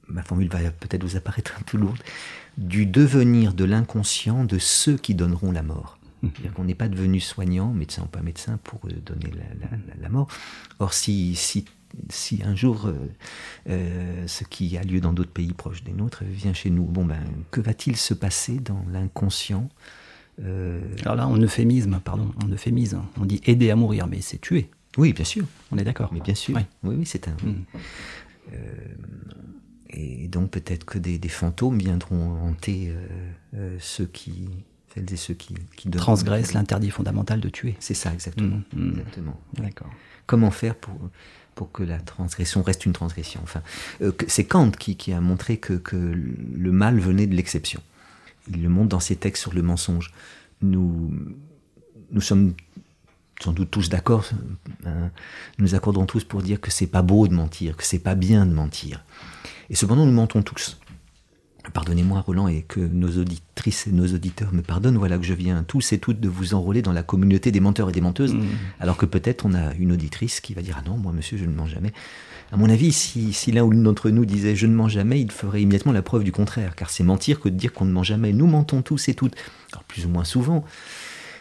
[0.07, 2.01] ma formule va peut-être vous apparaître un peu lourde,
[2.57, 5.97] du devenir de l'inconscient de ceux qui donneront la mort.
[6.21, 9.31] C'est-à-dire qu'on n'est pas devenu soignant, médecin ou pas médecin, pour euh, donner
[10.01, 10.27] la, mort.
[10.79, 11.65] Or, si, si,
[12.09, 12.89] si un jour
[13.67, 17.23] ce qui a lieu dans d'autres pays proches des nôtres vient chez nous, bon ben,
[17.51, 19.69] que va-t-il se passer dans l'inconscient
[20.41, 22.97] euh, Alors là, on euphémisme, pardon, on euphémise.
[23.19, 24.69] On dit aider à mourir, mais c'est tuer.
[24.97, 25.45] Oui, bien sûr.
[25.71, 26.11] On est d'accord.
[26.13, 26.55] Mais bien sûr.
[26.55, 26.65] Ouais.
[26.83, 27.35] Oui, oui, c'est un.
[27.43, 27.65] Mm.
[29.93, 33.05] Et donc peut-être que des, des fantômes viendront hanter euh,
[33.55, 34.49] euh, ceux qui
[34.93, 37.75] celles et ceux qui, qui transgressent l'interdit fondamental de tuer.
[37.79, 38.57] C'est ça, exactement.
[38.73, 38.89] Mmh, mmh.
[38.89, 39.39] exactement.
[39.57, 39.89] D'accord.
[40.27, 40.93] Comment faire pour,
[41.55, 43.39] pour que la transgression reste une transgression?
[43.43, 43.63] Enfin,
[44.03, 47.81] euh, c'est Kant qui, qui, a montré que, que, le mal venait de l'exception.
[48.49, 50.11] Il le montre dans ses textes sur le mensonge.
[50.61, 51.11] Nous,
[52.11, 52.53] nous sommes
[53.41, 54.25] sans doute tous d'accord,
[54.85, 55.09] hein,
[55.57, 58.45] nous accordons tous pour dire que c'est pas beau de mentir, que c'est pas bien
[58.45, 59.03] de mentir.
[59.69, 60.79] Et cependant, nous mentons tous.
[61.71, 65.63] Pardonnez-moi, Roland, et que nos auditrices et nos auditeurs me pardonnent, voilà que je viens
[65.63, 68.41] tous et toutes de vous enrôler dans la communauté des menteurs et des menteuses, Mmh.
[68.81, 71.45] alors que peut-être on a une auditrice qui va dire Ah non, moi, monsieur, je
[71.45, 71.93] ne mens jamais.
[72.51, 75.21] À mon avis, si, si l'un ou l'une d'entre nous disait Je ne mens jamais,
[75.21, 77.91] il ferait immédiatement la preuve du contraire, car c'est mentir que de dire qu'on ne
[77.91, 78.33] ment jamais.
[78.33, 79.35] Nous mentons tous et toutes,
[79.71, 80.65] alors plus ou moins souvent.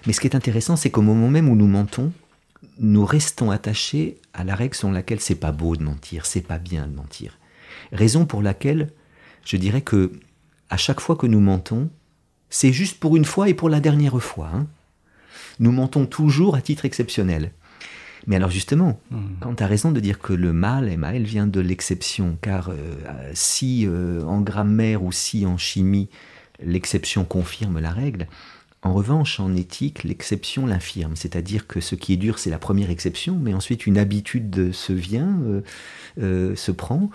[0.07, 2.13] Mais ce qui est intéressant, c'est qu'au moment même où nous mentons,
[2.79, 6.59] nous restons attachés à la règle selon laquelle c'est pas beau de mentir, c'est pas
[6.59, 7.39] bien de mentir.
[7.93, 8.89] Raison pour laquelle
[9.45, 10.13] je dirais que
[10.71, 11.91] à chaque fois que nous mentons,
[12.51, 14.51] c'est juste pour une fois et pour la dernière fois.
[14.55, 14.67] hein.
[15.59, 17.53] Nous mentons toujours à titre exceptionnel.
[18.27, 19.01] Mais alors justement,
[19.41, 22.77] quand tu as raison de dire que le mal, MAL, vient de l'exception, car euh,
[23.35, 26.09] si euh, en grammaire ou si en chimie,
[26.63, 28.29] l'exception confirme la règle,
[28.85, 31.15] en revanche, en éthique, l'exception l'infirme.
[31.15, 34.73] C'est-à-dire que ce qui est dur, c'est la première exception, mais ensuite une habitude de-
[34.73, 35.61] se vient, euh,
[36.21, 37.09] euh, se prend,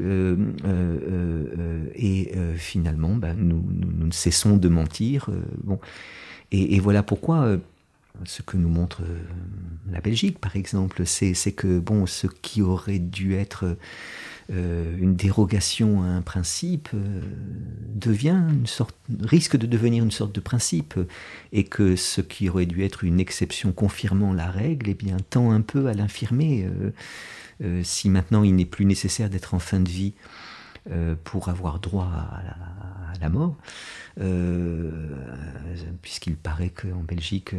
[0.00, 5.30] euh, euh, et finalement, bah, nous, nous- cessons de mentir.
[5.64, 5.78] bon.
[6.50, 7.56] et, et voilà pourquoi
[8.24, 9.02] ce que nous montre
[9.90, 13.76] la Belgique, par exemple, c'est que bon, ce qui aurait dû être
[14.50, 17.20] euh, une dérogation à un principe euh,
[17.94, 20.94] devient une sorte, risque de devenir une sorte de principe,
[21.52, 25.50] et que ce qui aurait dû être une exception confirmant la règle, eh bien, tend
[25.52, 26.64] un peu à l'infirmer.
[26.64, 26.92] euh,
[27.62, 30.14] euh, si maintenant il n'est plus nécessaire d'être en fin de vie
[31.22, 33.56] pour avoir droit à la, à la mort,
[36.02, 37.54] puisqu'il paraît qu'en Belgique,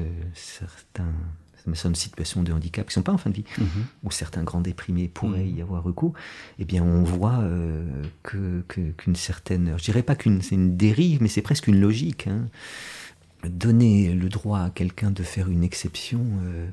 [1.68, 3.68] euh, certains certaines situations de handicap qui ne sont pas en fin de vie, Mhm.
[4.04, 5.58] où certains grands déprimés pourraient Mhm.
[5.58, 6.14] y avoir recours,
[6.60, 8.64] eh bien on voit euh, que-
[8.98, 12.28] qu'une certaine, je dirais pas qu'une c'est une dérive, mais c'est presque une logique.
[12.28, 12.48] hein.
[13.50, 16.68] Donner le droit à quelqu'un de faire une exception, euh,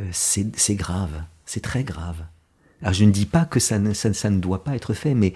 [0.00, 2.24] euh, c'est grave, c'est très grave.
[2.84, 5.14] Alors je ne dis pas que ça ne, ça, ça ne doit pas être fait,
[5.14, 5.32] mais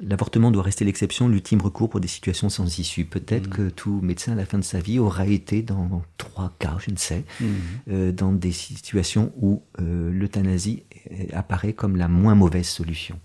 [0.00, 3.04] l'avortement doit rester l'exception, l'ultime recours pour des situations sans issue.
[3.04, 6.76] Peut-être que tout médecin à la fin de sa vie aura été dans trois cas,
[6.78, 7.48] je ne sais, Mhm.
[7.90, 13.18] euh, dans des situations où euh, l'euthanasie euh, apparaît comme la moins mauvaise solution.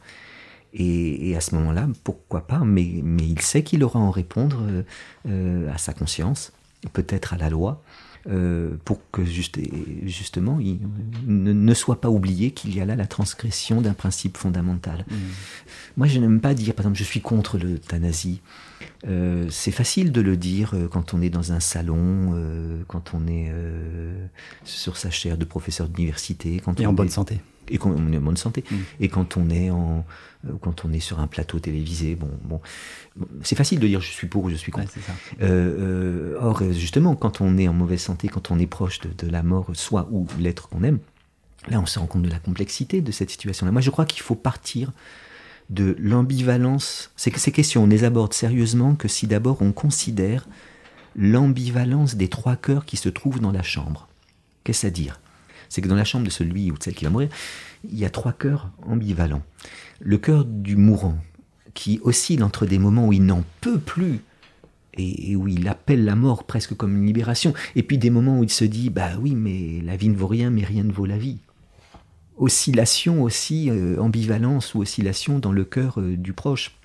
[0.74, 4.12] Et, et à ce moment-là, pourquoi pas, mais, mais il sait qu'il aura à en
[4.12, 4.64] répondre
[5.28, 6.54] euh, à sa conscience,
[6.94, 7.84] peut-être à la loi,
[8.28, 9.58] euh, pour que juste,
[10.04, 10.80] justement il
[11.26, 15.06] ne, ne soit pas oublié qu'il y a là la transgression d'un principe fondamental.
[15.10, 15.18] Mhm.
[15.98, 18.42] Moi, je n'aime pas dire, par exemple, je suis contre l'euthanasie.
[19.08, 23.14] Euh, c'est facile de le dire euh, quand on est dans un salon, euh, quand
[23.14, 24.26] on est euh,
[24.64, 27.40] sur sa chaire de professeur d'université, quand Et on en bonne santé.
[27.70, 28.76] Et quand on est en bonne santé, Mm.
[29.00, 30.06] et quand on est en,
[30.48, 32.62] euh, quand on est sur un plateau télévisé, bon,
[33.44, 34.94] c'est facile de dire je suis pour ou je suis contre.
[34.96, 35.04] Ouais.
[35.42, 39.10] Euh, euh, or, justement, quand on est en mauvaise santé, quand on est proche de,
[39.26, 41.00] de la mort, soit ou l'être qu'on aime,
[41.70, 43.72] là, on se rend compte de la complexité de cette situation-là.
[43.72, 44.92] Moi, je crois qu'il faut partir
[45.70, 47.12] de l'ambivalence.
[47.16, 50.48] C'est que ces questions, on les aborde sérieusement que si d'abord on considère
[51.16, 54.08] l'ambivalence des trois cœurs qui se trouvent dans la chambre.
[54.64, 55.20] Qu'est-ce à dire?
[55.70, 57.30] C'est que dans la chambre de celui ou de celle qui va mourir,
[57.90, 59.44] il y a trois cœurs ambivalents.
[60.02, 61.18] Le cœur du mourant,
[61.74, 64.20] qui oscille entre des moments où il n'en peut plus
[64.98, 68.44] et, où il appelle la mort presque comme une libération, et puis des moments où
[68.44, 71.06] il se dit bah oui, mais la vie ne vaut rien, mais rien ne vaut
[71.06, 71.38] la vie.
[72.38, 76.76] Oscillation aussi, euh, ambivalence ou oscillation dans le cœur euh, du proche.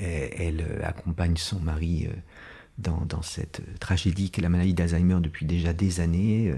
[0.00, 2.08] Et elle euh, accompagne son mari
[2.78, 6.54] dans, dans cette tragédie qu'est la maladie d'Alzheimer depuis déjà des années.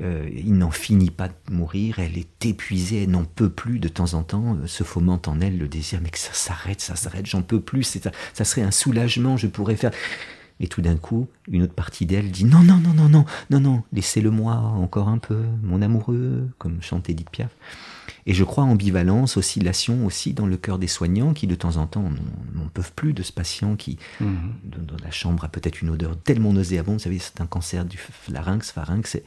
[0.00, 3.88] Euh, il n'en finit pas de mourir, elle est épuisée, elle n'en peut plus de
[3.88, 6.96] temps en temps, euh, se fomente en elle le désir, mais que ça s'arrête, ça
[6.96, 9.90] s'arrête, j'en peux plus, ça, ça serait un soulagement, je pourrais faire.
[10.62, 13.60] Et tout d'un coup, une autre partie d'elle dit non, non, non, non, non, non,
[13.60, 17.50] non, laissez-le-moi encore un peu, mon amoureux, comme chante Edith Piaf.
[18.26, 21.86] Et je crois ambivalence, oscillation aussi dans le cœur des soignants qui de temps en
[21.86, 22.10] temps
[22.54, 24.36] n'en peuvent plus de ce patient qui, Mhm.
[24.64, 27.98] dans, la chambre, a peut-être une odeur tellement nauséabonde, vous savez, c'est un cancer du
[28.30, 29.10] larynx, pharynx.
[29.12, 29.24] c'est-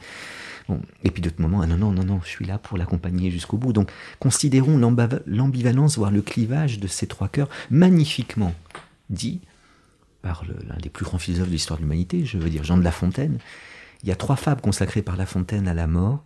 [1.02, 3.58] Et puis d'autres moments, ah non, non, non, non, je suis là pour l'accompagner jusqu'au
[3.58, 3.72] bout.
[3.72, 8.54] Donc considérons l'ambivalence, voire le clivage de ces trois cœurs, magnifiquement
[9.10, 9.40] dit
[10.22, 12.82] par l'un des plus grands philosophes de l'histoire de l'humanité, je veux dire Jean de
[12.82, 13.38] La Fontaine.
[14.02, 16.24] Il y a trois fables consacrées par La Fontaine à la mort.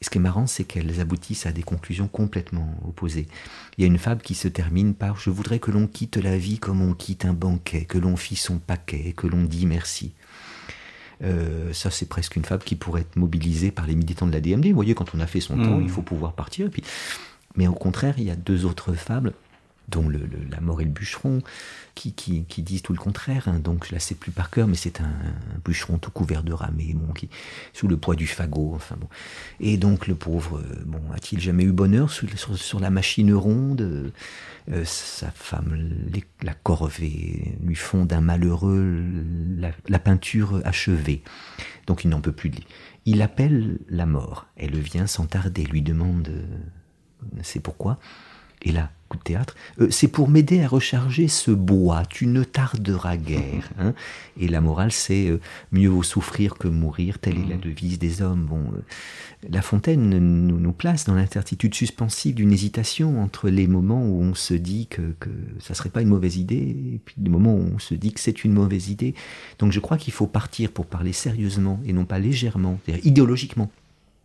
[0.00, 3.26] Et ce qui est marrant, c'est qu'elles aboutissent à des conclusions complètement opposées.
[3.76, 6.38] Il y a une fable qui se termine par Je voudrais que l'on quitte la
[6.38, 9.66] vie comme on quitte un banquet, que l'on fit son paquet, et que l'on dit
[9.66, 10.12] merci.
[11.22, 14.40] Euh, ça, c'est presque une fable qui pourrait être mobilisée par les militants de la
[14.40, 14.66] DMD.
[14.66, 15.82] Vous voyez, quand on a fait son temps, Mm.
[15.82, 16.70] il faut pouvoir partir.
[16.70, 16.82] Puis...
[17.56, 19.32] Mais au contraire, il y a deux autres fables,
[19.88, 20.20] dont le,
[20.50, 21.42] La mort et le bûcheron,
[21.94, 23.48] qui, qui, qui disent tout le contraire.
[23.48, 23.58] hein.
[23.58, 25.12] Donc là, c'est plus par cœur, mais c'est un,
[25.64, 27.28] bûcheron tout couvert de ramée, bon, qui,
[27.72, 28.72] sous le poids du fagot.
[28.74, 29.08] Enfin bon.
[29.60, 32.28] Et donc le pauvre, euh, bon, a-t-il jamais eu bonheur sur,
[32.58, 34.10] sur la machine ronde euh,
[34.70, 35.92] euh, Sa femme,
[36.42, 39.04] la corvée, lui font d'un malheureux
[39.88, 41.22] la, peinture achevée.
[41.86, 42.58] Donc il n'en peut plus de.
[43.06, 44.46] Il appelle la mort.
[44.56, 46.44] Elle vient sans tarder, lui demande euh,
[47.42, 47.98] c'est pourquoi?
[48.62, 52.44] Et là, coup de théâtre, euh, c'est pour m'aider à recharger ce bois, tu ne
[52.44, 53.70] tarderas guère.
[53.78, 53.94] hein.
[54.38, 55.40] Et la morale, c'est euh,
[55.72, 58.44] mieux vaut souffrir que mourir, telle est la devise des hommes.
[58.44, 58.82] Bon, euh,
[59.50, 64.34] la Fontaine nous, nous place dans l'incertitude suspensive d'une hésitation entre les moments où on
[64.34, 65.30] se dit que, que
[65.60, 66.56] ça serait pas une mauvaise idée,
[66.94, 69.14] et puis les moments où on se dit que c'est une mauvaise idée.
[69.58, 73.70] Donc je crois qu'il faut partir pour parler sérieusement et non pas légèrement, c'est-à-dire idéologiquement.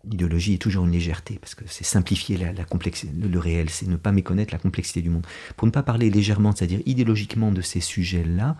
[0.09, 3.69] L'idéologie est toujours une légèreté, parce que c'est simplifier la, la complexité, le, le réel,
[3.69, 5.25] c'est ne pas méconnaître la complexité du monde.
[5.55, 8.57] Pour ne pas parler légèrement, c'est-à-dire idéologiquement de ces sujets-là,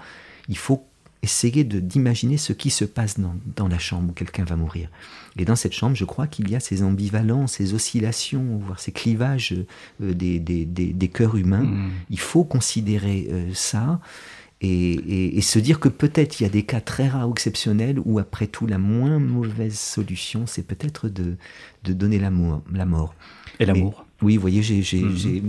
[0.48, 0.86] il faut
[1.22, 4.90] essayer de- d'imaginer ce qui se passe dans, dans la chambre où quelqu'un va mourir.
[5.38, 8.92] Et dans cette chambre, je crois qu'il y a ces ambivalences, ces oscillations, voire ces
[8.92, 9.54] clivages
[10.02, 11.64] euh, des, des, des, des cœurs humains.
[11.64, 11.92] Mm.
[12.10, 14.02] Il faut considérer euh, ça
[14.64, 17.34] et, et- et se dire que peut-être il y a des cas très rares ou
[17.34, 21.36] exceptionnels où après tout la moins mauvaise solution c'est peut-être de,
[21.84, 23.14] de donner l'amour, la mort.
[23.60, 24.06] Et l'amour.
[24.22, 25.46] Oui, vous voyez, j'ai j'ai- Mhm.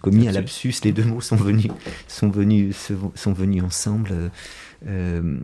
[0.00, 0.74] commis un Lapsus.
[0.84, 1.68] les deux mots sont venus,
[2.08, 4.10] sont venus, sont venus ensemble.
[4.12, 4.28] euh,
[4.86, 5.38] euh,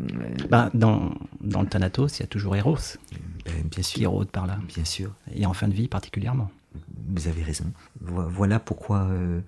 [0.51, 2.77] Ben, dans, dans le Thanatos, il y a toujours Eros
[3.47, 4.59] ben, bien qui sûr, rôde par là.
[4.75, 5.11] bien sûr.
[5.35, 6.51] Et en fin de vie particulièrement.
[7.15, 7.65] Vous avez raison.
[8.01, 9.41] Vo- Voilà pourquoi, euh,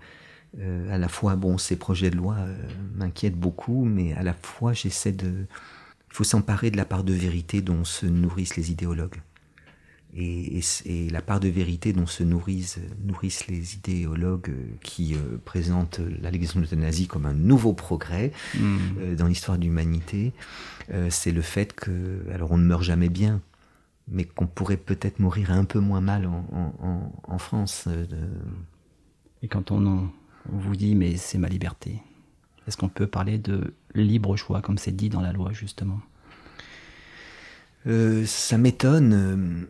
[0.61, 2.57] à la fois, bon, ces projets de loi euh,
[2.94, 5.46] m'inquiètent beaucoup, mais à la fois, j'essaie de.
[6.11, 9.20] Il faut s'emparer de la part de vérité dont se nourrissent les idéologues.
[10.14, 15.14] Et, et et la part de vérité dont se nourrissent, nourrissent les idéologues euh, qui
[15.14, 18.76] euh, présentent l'allégation de l'euthanasie comme un nouveau progrès Mm.
[18.98, 20.34] euh, dans l'histoire de l'humanité,
[20.92, 23.40] euh, c'est le fait que, alors on ne meurt jamais bien,
[24.07, 27.84] mais qu'on pourrait peut-être mourir un peu moins mal en, en- en- France.
[27.86, 28.05] euh,
[29.42, 30.12] Et quand on, en-
[30.51, 32.01] on vous dit, mais c'est ma liberté,
[32.66, 36.01] est-ce qu'on peut parler de libre choix, comme c'est dit dans la loi, justement?
[37.86, 39.68] Euh, ça m'étonne.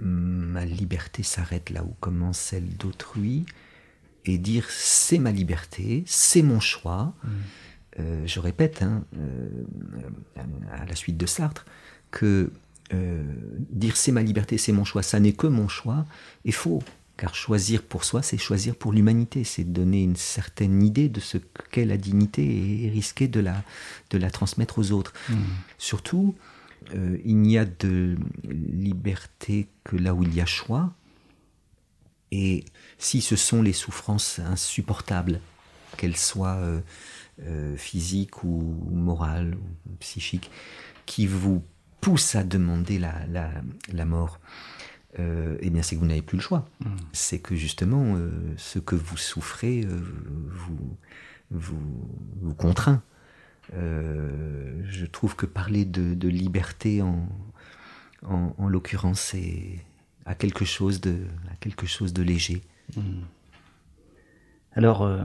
[0.00, 3.46] ma liberté s'arrête là où commence celle d'autrui.
[4.24, 7.14] Et dire c'est ma liberté, c'est mon choix.
[7.98, 9.64] Euh, je répète, hein, euh,
[10.72, 11.66] à la suite de Sartre,
[12.10, 12.50] que
[12.94, 13.22] euh,
[13.70, 16.06] dire c'est ma liberté, c'est mon choix, ça n'est que mon choix,
[16.44, 16.82] est faux.
[17.16, 21.38] Car choisir pour soi, c'est choisir pour l'humanité, c'est donner une certaine idée de ce
[21.70, 23.62] qu'est la dignité et risquer de la,
[24.10, 25.12] de la transmettre aux autres.
[25.78, 26.34] Surtout,
[26.94, 30.94] euh, il n'y a de liberté que là où il y a choix.
[32.32, 32.64] Et
[32.98, 35.40] si ce sont les souffrances insupportables,
[35.98, 36.80] qu'elles soient euh,
[37.42, 40.50] euh, physiques ou morales ou psychiques,
[41.04, 41.62] qui vous
[42.00, 43.50] poussent à demander la, la,
[43.92, 44.40] la mort,
[45.18, 46.68] euh, eh bien c'est que vous n'avez plus le choix.
[47.12, 50.00] C'est que justement, euh, ce que vous souffrez euh,
[50.48, 50.96] vous,
[51.50, 52.08] vous,
[52.40, 53.02] vous contraint.
[53.72, 57.26] Je trouve que parler de, de liberté en,
[58.26, 59.78] en, en l'occurrence c'est
[60.26, 61.14] à quelque chose de
[61.50, 62.62] à quelque chose de léger.
[64.74, 65.22] Alors, euh,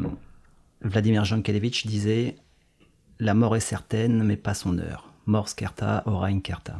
[0.81, 2.35] Vladimir Jankelevitch disait
[3.19, 5.13] La mort est certaine, mais pas son heure.
[5.25, 6.79] Mors certa, ora incerta.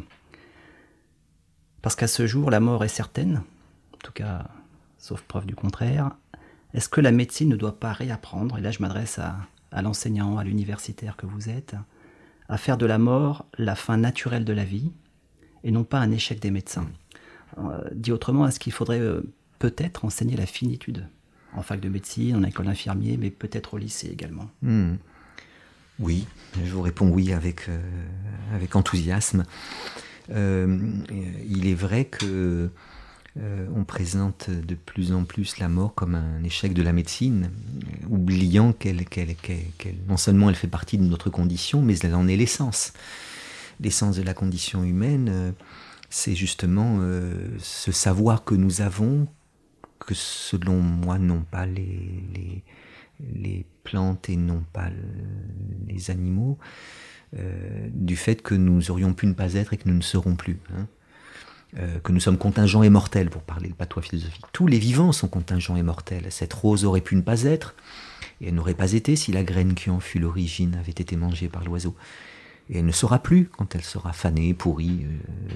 [1.81, 3.41] Parce qu'à ce jour, la mort est certaine,
[3.93, 4.47] en tout cas,
[4.97, 6.11] sauf preuve du contraire.
[6.73, 10.43] Est-ce que la médecine ne doit pas réapprendre, et là je m'adresse à, l'enseignant, à
[10.43, 11.75] l'universitaire que vous êtes,
[12.49, 14.91] à faire de la mort la fin naturelle de la vie,
[15.63, 16.87] et non pas un échec des médecins?
[17.57, 19.21] Euh, Dit autrement, est-ce qu'il faudrait euh,
[19.59, 21.07] peut-être enseigner la finitude
[21.55, 24.49] en fac de médecine, en école d'infirmier, mais peut-être au lycée également?
[24.61, 24.95] Hmm.
[25.99, 26.27] Oui,
[26.63, 27.79] je vous réponds oui avec, euh,
[28.53, 29.45] avec enthousiasme.
[30.31, 30.79] Euh,
[31.49, 32.69] il est vrai que
[33.37, 37.51] euh, on présente de plus en plus la mort comme un échec de la médecine,
[38.03, 42.15] euh, oubliant qu'elle, qu'elle, qu'elle- non seulement elle fait partie de notre condition, mais elle
[42.15, 42.93] en est l'essence.
[43.79, 45.53] L'essence de la condition humaine,
[46.09, 46.99] c'est justement
[47.59, 49.27] ce savoir que nous avons,
[49.99, 52.63] que selon moi n'ont pas les, les,
[53.35, 56.57] les plantes et non pas le- les animaux,
[57.93, 60.59] du fait que nous aurions pu ne pas être et que nous ne serons plus.
[60.75, 60.87] hein.
[61.77, 64.45] Euh, que nous sommes contingents et mortels, pour parler le patois philosophique.
[64.53, 66.27] Tous les vivants sont contingents et mortels.
[66.29, 67.75] Cette rose aurait pu ne pas être,
[68.39, 71.49] et elle n'aurait pas été si la graine qui en fut l'origine avait été mangée
[71.49, 71.93] par l'oiseau.
[72.69, 75.53] Et elle ne sera plus quand elle sera fanée, pourrie, euh,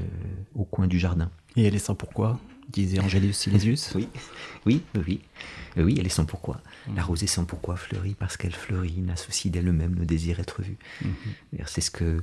[0.55, 1.31] au coin du jardin.
[1.55, 2.39] Et elle est sans pourquoi?
[2.71, 3.91] Disait Angélus Silesius.
[3.95, 4.07] oui,
[4.65, 5.21] oui, oui,
[5.77, 6.61] oui, elle est sans pourquoi.
[6.95, 10.77] La rosée sans pourquoi fleurit parce qu'elle fleurit, n'associe d'elle-même le désir être vue.
[11.65, 12.21] C'est ce que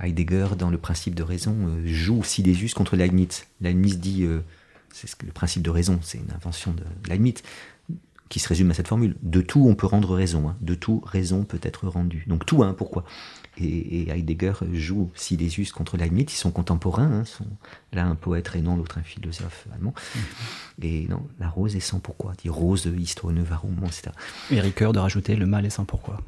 [0.00, 3.44] Heidegger, dans le principe de raison, euh, joue Silesius contre Leibniz.
[3.60, 4.40] Leibniz dit, euh,
[4.92, 7.34] c'est ce que le principe de raison, c'est une invention de Leibniz,
[8.28, 9.14] qui se résume à cette formule.
[9.22, 10.48] De tout, on peut rendre raison.
[10.48, 10.56] hein.
[10.60, 12.24] De tout, raison peut être rendue.
[12.26, 13.04] Donc tout, hein, pourquoi
[13.58, 16.26] et, et Heidegger joue Silesius contre Leibniz.
[16.28, 17.10] Ils sont contemporains.
[17.20, 17.46] hein, sont
[17.92, 19.94] l'un un poète rénan, l'autre un philosophe allemand.
[20.82, 22.32] Et non, la rose est sans pourquoi.
[22.36, 24.10] Dit rose, histoire, varum, etc.
[24.50, 26.20] Et Ricoeur de rajouter le mal est sans pourquoi.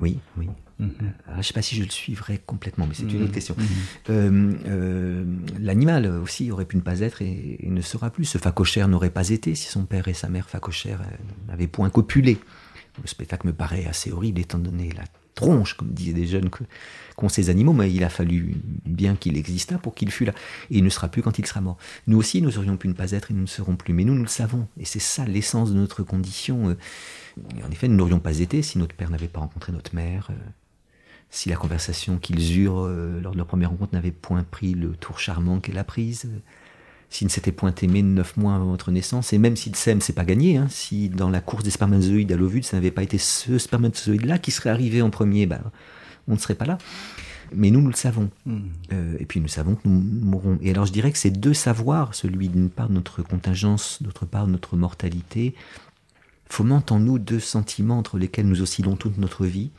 [0.00, 0.48] Oui, oui.
[0.78, 0.90] Mhm.
[1.26, 3.54] Alors, je ne sais pas si je le suivrai complètement, mais c'est une autre question.
[3.58, 3.66] Mhm.
[4.10, 5.24] Euh, euh,
[5.58, 8.24] L'animal aussi aurait pu ne pas être et, et ne sera plus.
[8.24, 11.90] Ce facochère n'aurait pas été si son père et sa mère facochère euh, n'avaient point
[11.90, 12.38] copulé.
[13.02, 15.04] Le spectacle me paraît assez horrible étant donné la
[15.34, 16.50] tronche, comme disaient des jeunes,
[17.16, 20.32] qu'ont ces animaux, mais il a fallu bien qu'il existât pour qu'il fût là.
[20.70, 21.78] Et il ne sera plus quand il sera mort.
[22.06, 24.14] Nous aussi, nous aurions pu ne pas être et nous ne serons plus, mais nous,
[24.14, 24.66] nous le savons.
[24.78, 26.70] Et c'est ça l'essence de notre condition.
[26.70, 26.76] euh.
[27.58, 30.28] Et En effet, nous n'aurions pas été si notre père n'avait pas rencontré notre mère.
[30.30, 30.34] euh,
[31.32, 34.90] si la conversation qu'ils eurent euh, lors de leur première rencontre n'avait point pris le
[34.96, 36.28] tour charmant qu'elle a prise,
[37.10, 40.12] s'ils ne s'étaient point aimés neuf mois avant votre naissance, et même s'ils s'aiment, c'est
[40.12, 40.56] pas gagné.
[40.56, 44.38] hein, si dans la course des spermatozoïdes à l'ovule, ça n'avait pas été ce spermatozoïde-là
[44.38, 45.60] qui serait arrivé en premier, ben,
[46.28, 46.78] on ne serait pas là.
[47.52, 48.30] Mais nous, nous le savons.
[48.46, 48.62] Mhm.
[48.92, 50.58] Euh, et puis nous savons que nous mourrons.
[50.62, 54.24] Et alors je dirais que ces deux savoirs, celui d'une part de notre contingence, d'autre
[54.24, 55.54] part de notre mortalité,
[56.48, 59.70] fomentent en nous deux sentiments entre lesquels nous oscillons toute notre vie,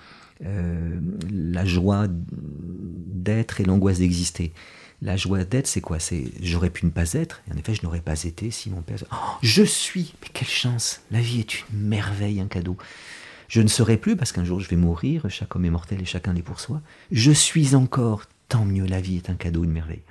[0.44, 1.00] euh,
[1.32, 4.54] la joie d'être et l'angoisse d'exister.
[5.02, 6.00] La joie d'être, c'est quoi?
[6.00, 8.82] C'est j'aurais pu ne pas être, et en effet, je n'aurais pas été si mon
[8.84, 8.98] père.
[9.12, 12.78] Oh, je suis Mais quelle chance La vie est une merveille, un cadeau.
[13.48, 16.06] Je ne serai plus parce qu'un jour je vais mourir, chaque homme est mortel et
[16.06, 16.82] chacun l'est pour soi.
[17.12, 20.04] Je suis encore, tant mieux, la vie est un cadeau, une merveille.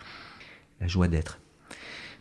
[0.81, 1.39] La joie d'être.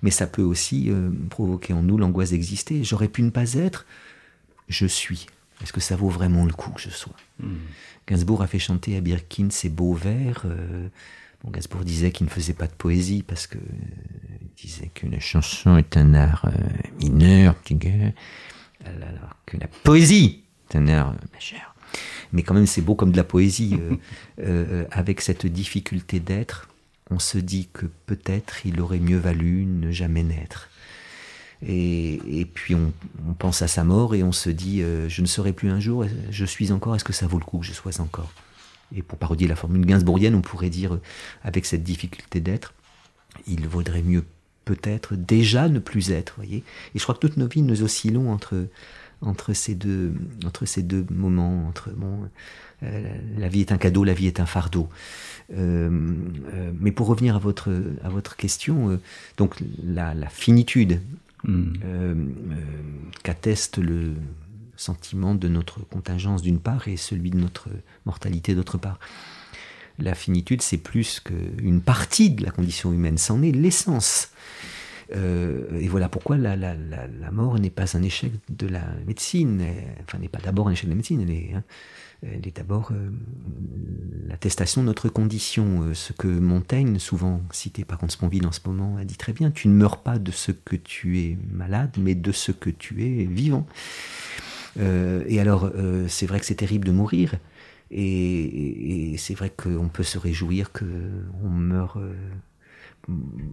[0.01, 2.83] Mais ça peut aussi euh, provoquer en nous l'angoisse d'exister.
[2.83, 3.85] J'aurais pu ne pas être,
[4.69, 5.25] je suis.
[5.61, 7.15] Est-ce que ça vaut vraiment le coup que je sois?
[8.07, 10.43] Gainsbourg a fait chanter à Birkin ses beaux vers.
[10.45, 10.87] euh,
[11.43, 13.61] bon, Gainsbourg disait qu'il ne faisait pas de poésie parce que euh,
[14.41, 16.51] il disait que la chanson est un art euh,
[16.99, 17.55] mineur,
[18.85, 21.75] alors que la poésie est un art euh, majeur.
[22.31, 23.77] Mais quand même, c'est beau comme de la poésie.
[24.39, 26.69] euh, avec cette difficulté d'être,
[27.09, 30.69] on se dit que peut-être il aurait mieux valu ne jamais naître.
[31.65, 32.93] Et, et puis on,
[33.27, 35.79] on pense à sa mort et on se dit euh, je ne serai plus un
[35.79, 38.31] jour, je suis encore, est-ce que ça vaut le coup que je sois encore?
[38.95, 41.01] Et pour parodier la formule gainsbourgienne, on pourrait dire euh,
[41.43, 42.73] avec cette difficulté d'être,
[43.47, 44.23] il vaudrait mieux
[44.65, 46.63] peut-être déjà ne plus être, voyez.
[46.93, 48.67] Et je crois que toute nos vies nous oscillons entre
[49.21, 50.13] entre ces deux
[50.45, 52.29] entre ces deux moments, entre bon,
[52.83, 54.87] euh, la vie est un cadeau, la vie est un fardeau.
[55.51, 55.89] Euh,
[56.53, 57.71] euh, mais pour revenir à votre
[58.03, 58.99] à votre question,
[59.37, 61.01] donc la, la finitude
[61.47, 62.15] euh,
[63.23, 64.13] qu'atteste le
[64.79, 67.69] sentiment de notre contingence d'une part et celui de notre
[68.05, 68.99] mortalité d'autre part.
[69.97, 74.29] La finitude, c'est plus qu'une partie de la condition humaine, c'en est l'essence.
[75.15, 79.61] Euh, et voilà pourquoi la, la- la- mort n'est pas un échec de la médecine,
[80.03, 81.63] enfin n'est pas d'abord un échec de la médecine, elle est, hein,
[82.55, 83.09] d'abord euh,
[84.27, 85.83] l'attestation de notre condition.
[85.83, 89.33] Euh, ce que Montaigne, souvent cité par contre Sponville en ce moment, a dit très
[89.33, 92.69] bien, tu ne meurs pas de ce que tu es malade, mais de ce que
[92.69, 93.65] tu es vivant.
[94.79, 97.33] Euh, et alors, euh, c'est vrai que c'est terrible de mourir,
[97.91, 102.13] et, et- c'est vrai qu'on peut se réjouir qu'on meurt, euh,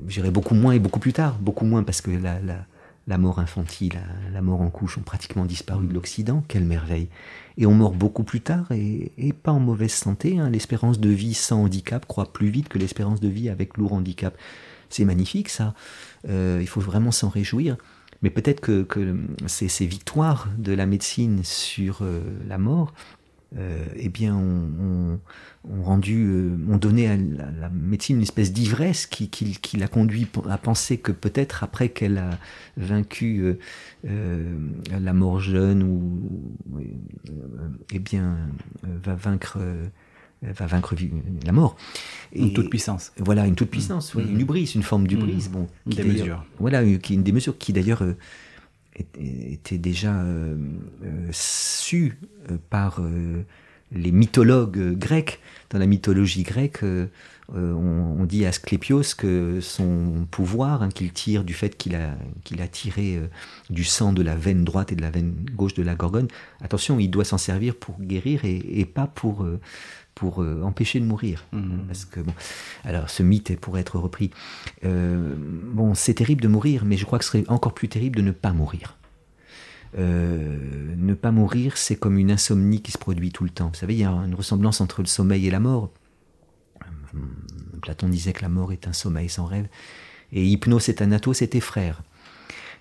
[0.09, 2.67] j'irais beaucoup moins et beaucoup plus tard, beaucoup moins parce que la, la,
[3.07, 7.09] la mort infantile, la, la mort en couche ont pratiquement disparu de l'Occident, quelle merveille.
[7.59, 10.39] Et on meurt beaucoup plus tard et, et pas en mauvaise santé.
[10.39, 10.51] hein.
[10.51, 14.37] L'espérance de vie sans handicap croît plus vite que l'espérance de vie avec lourd handicap.
[14.91, 15.75] C'est magnifique ça.
[16.29, 17.77] Euh, il faut vraiment s'en réjouir.
[18.23, 18.87] Mais peut-être que,
[19.47, 22.93] ces, victoires de la médecine sur euh, la mort,
[23.57, 25.21] euh, eh bien, ont,
[25.83, 29.31] rendu, euh, donné à la, médecine une espèce d'ivresse qui,
[29.79, 32.39] l'a conduit à penser que peut-être après qu'elle a
[32.77, 33.57] vaincu
[34.05, 36.83] la mort jeune ou,
[37.93, 38.37] eh bien,
[38.83, 39.59] va vaincre,
[40.43, 40.95] va vaincre
[41.45, 41.77] la mort.
[42.35, 43.13] Une toute puissance.
[43.19, 44.31] Voilà, une toute puissance, oui, Mhm.
[44.33, 45.47] une hubris, une forme d'hubris.
[45.47, 45.53] Mhm.
[45.53, 46.45] Bon, qui démesure.
[46.59, 48.15] Voilà, euh, qui, une démesure qui d'ailleurs euh,
[49.19, 50.57] était déjà euh,
[51.05, 52.19] euh, su
[52.51, 53.43] euh, par euh,
[53.93, 55.41] les mythologues euh, grecs.
[55.71, 57.07] Dans la mythologie grecque, euh,
[57.55, 61.95] euh, on, on dit à Asclépios que son pouvoir, hein, qu'il tire du fait qu'il
[61.97, 62.15] a,
[62.45, 63.27] qu'il a tiré euh,
[63.69, 66.29] du sang de la veine droite et de la veine gauche de la gorgone,
[66.61, 69.61] attention, il doit s'en servir pour guérir et, et pas pour, euh,
[70.17, 71.45] pour euh, empêcher de mourir.
[71.53, 71.85] Mhm.
[71.87, 72.33] Parce que bon,
[72.85, 74.31] alors ce mythe pourrait être repris.
[74.85, 78.17] Euh, bon, c'est terrible de mourir, mais je crois que ce serait encore plus terrible
[78.17, 78.97] de ne pas mourir.
[79.99, 83.69] Euh, ne pas mourir, c'est comme une insomnie qui se produit tout le temps.
[83.69, 85.91] Vous savez, il y a une ressemblance entre le sommeil et la mort.
[87.15, 87.19] Euh,
[87.83, 89.69] Platon disait que la mort est un sommeil sans rêve,
[90.33, 92.03] et Hypnos et Thanatos étaient frères.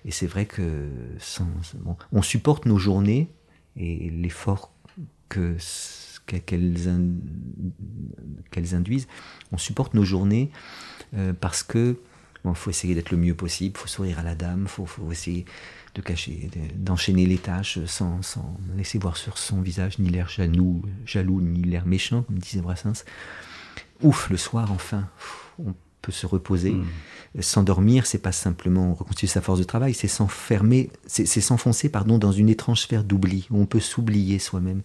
[0.04, 1.46] Et c'est vrai que sans-
[1.80, 3.28] bon, on supporte nos journées
[3.76, 4.72] et l'effort
[5.28, 5.56] que-
[6.26, 7.14] qu'elles in-
[8.50, 9.06] qu'elles induisent,
[9.52, 10.50] on supporte nos journées
[11.16, 11.96] euh, parce que
[12.44, 15.44] bon, faut essayer d'être le mieux possible, faut sourire à la dame, faut, faut essayer
[15.94, 20.28] de cacher, de- d'enchaîner les tâches sans, sans laisser voir sur son visage ni l'air
[20.28, 23.04] jaloux, jaloux ni l'air méchant, comme disait Brassens.
[24.02, 25.08] Ouf, le soir enfin,
[25.58, 26.72] on peut se reposer.
[26.72, 26.86] Mm.
[27.40, 32.18] S'endormir, c'est pas simplement reconstituer sa force de travail, c'est s'enfermer, c'est c'est s'enfoncer pardon
[32.18, 34.82] dans une étrange sphère d'oubli où on peut s'oublier soi-même.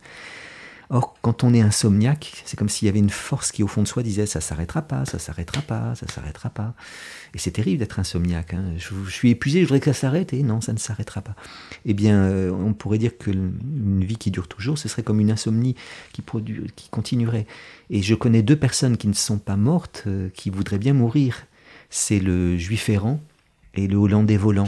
[0.94, 3.82] Or, quand on est insomniaque, c'est comme s'il y avait une force qui, au fond
[3.82, 6.74] de soi, disait ça s'arrêtera pas, ça s'arrêtera pas, ça s'arrêtera pas.
[7.34, 8.54] Et c'est terrible d'être insomniaque.
[8.54, 8.74] hein.
[8.78, 11.34] Je, suis épuisé, je voudrais que ça s'arrête, et non, ça ne s'arrêtera pas.
[11.86, 15.02] Eh bien, euh, on pourrait dire que l- une vie qui dure toujours, ce serait
[15.02, 15.76] comme une insomnie
[16.12, 17.48] qui, produit, continuerait.
[17.90, 21.46] Et je connais deux personnes qui ne sont pas mortes, euh, qui voudraient bien mourir.
[21.90, 23.22] C'est le juif errant
[23.76, 24.68] et le hollandais volant.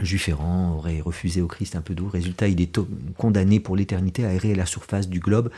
[0.00, 2.08] Juif errant aurait refusé au Christ un peu doux.
[2.08, 2.78] Résultat, il est
[3.16, 5.50] condamné pour l'éternité à errer à la surface du globe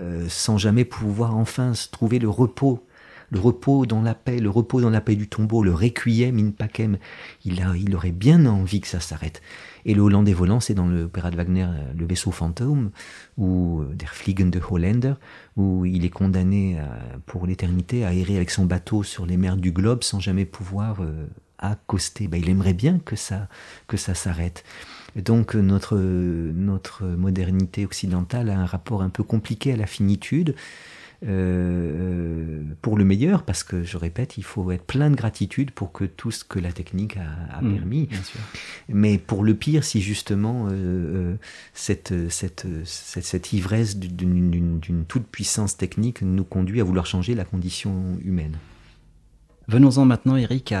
[0.00, 2.86] euh, sans jamais pouvoir enfin se trouver le repos.
[3.30, 6.50] Le repos dans la paix, le repos dans la paix du tombeau, le requiem in
[6.50, 6.98] pacem.
[7.46, 9.40] Il, a, il aurait bien envie que ça s'arrête.
[9.86, 12.90] Et le Hollandais volant, c'est dans l'opéra de Wagner, euh, le vaisseau fantôme,
[13.38, 15.14] ou euh, Der Fliegende Holländer,
[15.56, 19.56] où il est condamné à- pour l'éternité à errer avec son bateau sur les mers
[19.56, 21.26] du globe sans jamais pouvoir euh,
[21.62, 22.28] accoster.
[22.28, 23.48] Ben, il aimerait bien que ça,
[23.86, 24.64] que ça s'arrête.
[25.16, 30.54] Donc euh, notre, notre modernité occidentale a un rapport un peu compliqué à la finitude,
[31.24, 35.92] euh, pour le meilleur, parce que je répète, il faut être plein de gratitude pour
[35.92, 38.06] que tout ce que la technique a, a Mm, permis.
[38.06, 38.40] Bien sûr.
[38.88, 41.36] Mais pour le pire, si justement euh, euh,
[41.74, 47.44] cette, cette, cette, cette ivresse d'une toute puissance technique nous conduit à vouloir changer la
[47.44, 48.56] condition humaine.
[49.68, 50.74] Venons-en maintenant, Eric,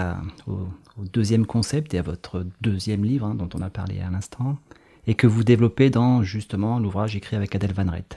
[0.46, 4.58] au deuxième concept et à votre deuxième livre hein, dont on a parlé à l'instant,
[5.06, 8.16] et que vous développez dans justement l'ouvrage écrit avec Adèle Van Rett.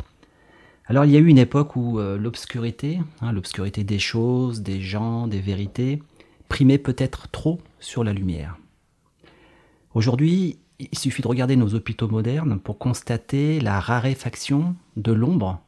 [0.88, 4.82] Alors il y a eu une époque où euh, l'obscurité, hein, l'obscurité des choses, des
[4.82, 6.02] gens, des vérités,
[6.48, 8.58] primait peut-être trop sur la lumière.
[9.94, 15.62] Aujourd'hui, il suffit de regarder nos hôpitaux modernes pour constater la raréfaction de l'ombre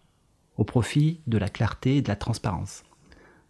[0.58, 2.84] au profit de la clarté et de la transparence.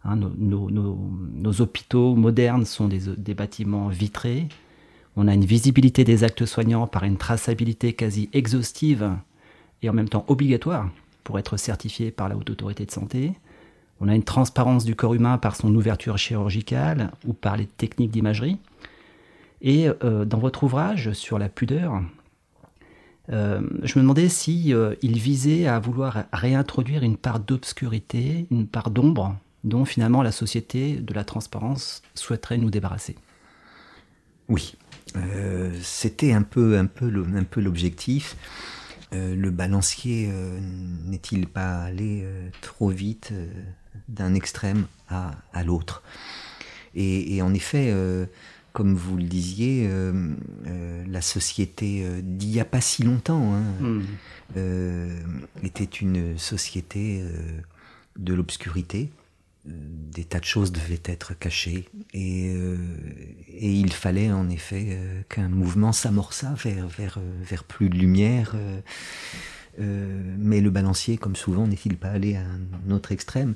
[0.08, 4.48] Hein, nos, hôpitaux modernes sont des, des bâtiments vitrés.
[5.16, 9.10] On a une visibilité des actes soignants par une traçabilité quasi exhaustive
[9.82, 10.88] et en même temps obligatoire
[11.24, 13.32] pour être certifié par la Haute Autorité de Santé.
[14.00, 18.12] On a une transparence du corps humain par son ouverture chirurgicale ou par les techniques
[18.12, 18.58] d'imagerie.
[19.60, 22.00] Et euh, dans votre ouvrage sur la pudeur,
[23.30, 28.66] euh, je me demandais si euh, il visait à vouloir réintroduire une part d'obscurité, une
[28.66, 33.16] part d'ombre dont finalement la société de la transparence souhaiterait nous débarrasser.
[34.48, 34.74] Oui,
[35.16, 38.36] Euh, c'était un peu, un peu, le- un peu l'objectif.
[39.14, 40.60] Euh, le balancier euh,
[41.06, 42.26] n'est-il pas allé
[42.60, 43.32] trop vite
[44.08, 46.02] d'un extrême à, à l'autre?
[46.94, 47.90] Et, et en effet,
[48.74, 50.34] comme vous le disiez, euh,
[50.66, 54.02] euh, la société euh, d'il n'y a pas si longtemps hein,
[54.58, 55.18] euh,
[55.62, 57.24] était une société
[58.18, 59.10] de l'obscurité.
[59.64, 62.76] Des tas de choses devaient être cachées et, euh,
[63.48, 67.96] et il fallait en effet euh, qu'un mouvement s'amorça vers, vers, euh, vers plus de
[67.96, 68.54] lumière.
[68.54, 68.80] euh,
[70.38, 73.54] mais le balancier, comme souvent, n'est-il pas allé à un autre extrême?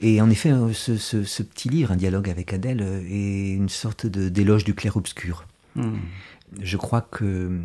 [0.00, 2.80] Et en effet, ce, ce- ce petit livre, un dialogue avec Adèle,
[3.10, 5.46] est une sorte de- d'éloge du clair-obscur.
[6.60, 7.58] Je crois que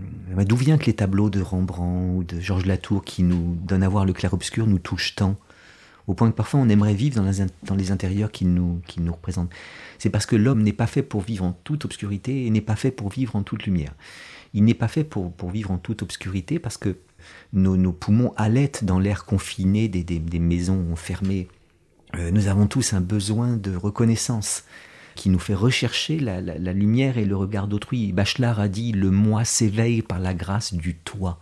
[0.45, 3.89] d'où vient que les tableaux de Rembrandt ou de Georges Latour qui nous donnent à
[3.89, 5.37] voir le clair-obscur nous touchent tant?
[6.07, 9.51] Au point que parfois on aimerait vivre dans les, intérieurs qu'ils nous, qu'ils nous représentent.
[9.99, 12.75] C'est parce que l'homme n'est pas fait pour vivre en toute obscurité et n'est pas
[12.75, 13.93] fait pour vivre en toute lumière.
[14.53, 16.97] Il n'est pas fait pour, pour vivre en toute obscurité parce que
[17.53, 21.47] nos, nos poumons halètent dans l'air confiné des, des- maisons fermées.
[22.15, 24.65] Euh, nous avons tous un besoin de reconnaissance
[25.15, 28.11] qui nous fait rechercher la, la- la lumière et le regard d'autrui.
[28.11, 31.39] Bachelard a dit Le moi s'éveille par la grâce du toi.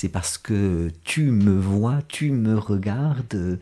[0.00, 3.56] C'est parce que tu me vois, tu me regardes, euh,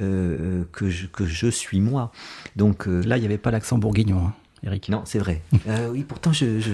[0.00, 2.12] euh, que, je, que je suis moi.
[2.54, 4.88] Donc euh, Là, il n'y avait pas l'accent bourguignon, hein, Eric.
[4.90, 5.42] non, c'est vrai.
[5.66, 6.60] Euh, oui, pourtant, je.
[6.60, 6.70] je-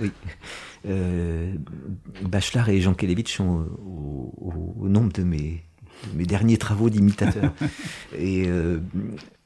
[0.00, 0.12] oui.
[0.86, 1.52] Euh,
[2.22, 5.64] Bachelard et Jean Kelevitch sont au, au- au nombre de mes,
[6.14, 7.52] mes derniers travaux d'imitateur.
[8.18, 8.78] et euh,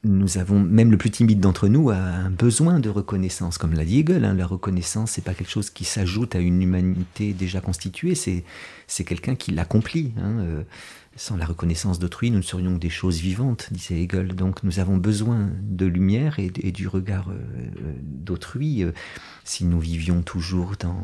[0.03, 3.57] nous avons, même le plus timide d'entre nous, a un besoin de reconnaissance.
[3.57, 6.61] Comme l'a dit Hegel, hein, la reconnaissance, c'est pas quelque chose qui s'ajoute à une
[6.61, 8.43] humanité déjà constituée, c'est,
[8.87, 10.13] c'est quelqu'un qui l'accomplit.
[10.17, 10.63] Hein, euh,
[11.15, 14.35] sans la reconnaissance d'autrui, nous ne serions que des choses vivantes, disait Hegel.
[14.35, 17.35] Donc nous avons besoin de lumière et, du regard euh,
[18.03, 18.85] d'autrui.
[19.43, 21.01] si nous vivions toujours dans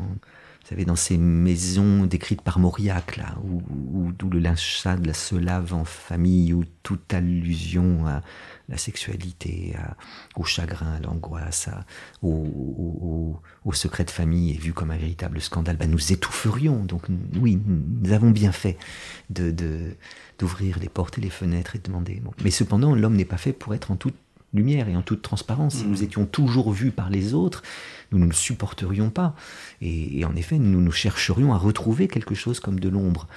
[0.64, 3.61] vous savez, dans ces maisons décrites par Mauriac, là, où,
[4.32, 8.22] le linge se lave en famille, où toute allusion à
[8.70, 9.76] la sexualité,
[10.38, 11.68] au chagrin, à l'angoisse,
[12.22, 13.41] au,
[13.74, 16.86] secret de famille est vu comme un véritable scandale, ben, nous étoufferions.
[16.86, 17.03] Donc
[17.41, 18.78] oui, nous avons bien fait
[19.30, 19.51] de,
[20.39, 22.22] d'ouvrir les portes et les fenêtres et de demander.
[22.41, 24.16] Mais cependant, l'homme n'est pas fait pour être en toute
[24.54, 25.76] lumière et en toute transparence.
[25.76, 25.89] Si mmh.
[25.89, 27.64] nous étions toujours vus par les autres,
[28.14, 29.36] nous ne le supporterions pas.
[29.82, 33.28] Et, en effet, nous nous chercherions à retrouver quelque chose comme de l'ombre.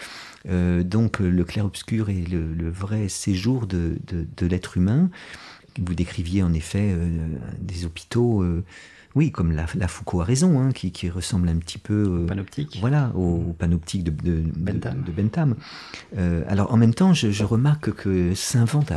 [0.48, 3.98] Euh, donc le clair-obscur est le, vrai séjour de,
[4.40, 5.10] l'être humain.
[5.78, 8.64] Vous décriviez en effet euh, des hôpitaux, euh,
[9.14, 12.78] oui, comme la, Foucault a raison, hein, qui, ressemble un petit peu panoptique.
[12.80, 15.56] Voilà, au, panoptique de, de, Bentham.
[16.48, 18.92] alors en même temps, je, remarque que s'invente,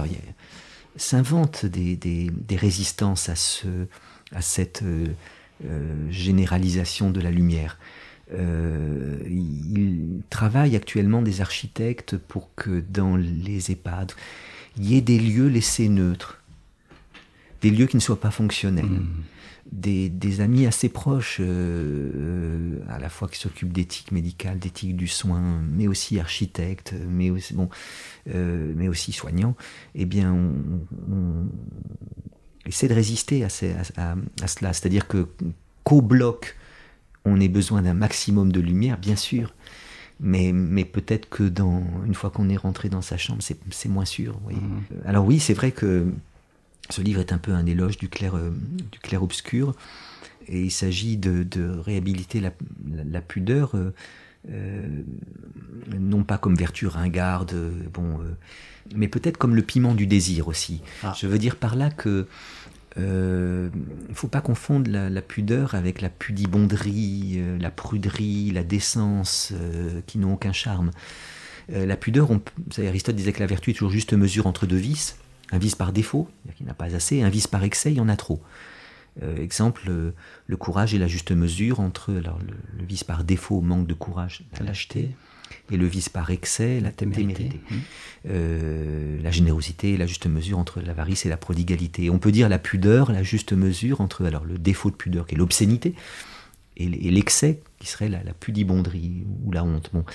[0.95, 3.67] s'invente des, des, résistances à, ce,
[4.31, 5.07] à cette euh,
[6.09, 7.77] généralisation de la lumière.
[8.31, 14.13] Euh, il travaille actuellement des architectes pour que dans les EHPAD,
[14.77, 16.41] il y ait des lieux laissés neutres,
[17.61, 18.85] des lieux qui ne soient pas fonctionnels.
[18.85, 19.23] Hmm.
[19.71, 25.61] Des, amis assez proches, euh, à la fois qui s'occupent d'éthique médicale, d'éthique du soin,
[25.71, 27.69] mais aussi architectes, mais aussi, bon,
[28.25, 29.55] mais aussi soignants,
[29.93, 31.47] eh bien, on,
[32.65, 34.73] essaie de résister à, cela.
[34.73, 35.27] C'est-à-dire que
[35.83, 36.55] qu'au bloc,
[37.25, 39.53] on ait besoin d'un maximum de lumière, bien sûr.
[40.21, 44.05] Mais, mais peut-être que dans, une fois qu'on est rentré dans sa chambre, c'est moins
[44.05, 44.37] sûr.
[44.49, 45.05] Mmh.
[45.05, 46.07] Alors oui, c'est vrai que
[46.89, 48.51] ce livre est un peu un éloge du clair, euh,
[48.91, 49.75] du clair obscur.
[50.47, 53.93] Et il s'agit de, réhabiliter la, pudeur, euh,
[54.49, 55.03] euh,
[55.99, 57.53] non pas comme vertu ringarde,
[57.93, 58.19] bon,
[58.95, 60.81] mais peut-être comme le piment du désir aussi.
[61.03, 61.13] Ah.
[61.15, 62.25] Je veux dire par là que
[62.97, 63.69] il euh,
[64.09, 70.01] ne faut pas confondre la, pudeur avec la pudibonderie, euh, la pruderie, la décence, euh,
[70.07, 70.91] qui n'ont aucun charme.
[71.69, 72.41] la pudeur, on,
[72.79, 75.18] Aristote disait que la vertu est toujours juste mesure entre deux vices.
[75.51, 76.29] Un vice par défaut,
[76.59, 78.41] il n'y en a pas assez, un vice par excès, il y en a trop.
[79.37, 79.89] exemple,
[80.45, 84.43] le courage est la juste mesure entre alors, le, vice par défaut, manque de courage,
[84.57, 85.09] la lâcheté,
[85.71, 87.49] et le vice par excès, la témérité.
[87.69, 87.75] Mmh.
[88.29, 92.09] Euh, la générosité, la juste mesure entre l'avarice et la prodigalité.
[92.09, 95.35] On peut dire la pudeur, la juste mesure entre alors le défaut de pudeur qui
[95.35, 95.93] est l'obscénité
[96.77, 99.89] et l'excès qui serait la, pudibonderie ou la honte.
[99.93, 100.05] Bon.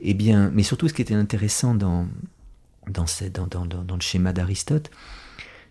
[0.00, 2.06] Eh bien, mais surtout ce qui était intéressant dans,
[2.90, 4.90] dans, le schéma d'Aristote,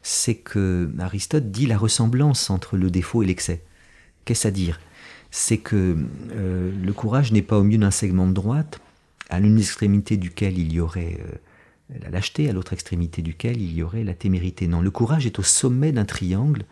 [0.01, 3.63] c'est que Aristote dit la ressemblance entre le défaut et l'excès.
[4.25, 4.79] Qu'est-ce à dire?
[5.31, 5.97] C'est que
[6.31, 8.79] euh, le courage n'est pas au milieu d'un segment de droite,
[9.29, 13.73] à l'une extrémité duquel il y aurait euh, la lâcheté, à l'autre extrémité duquel il
[13.73, 14.67] y aurait la témérité.
[14.67, 16.63] Non, le courage est au sommet d'un triangle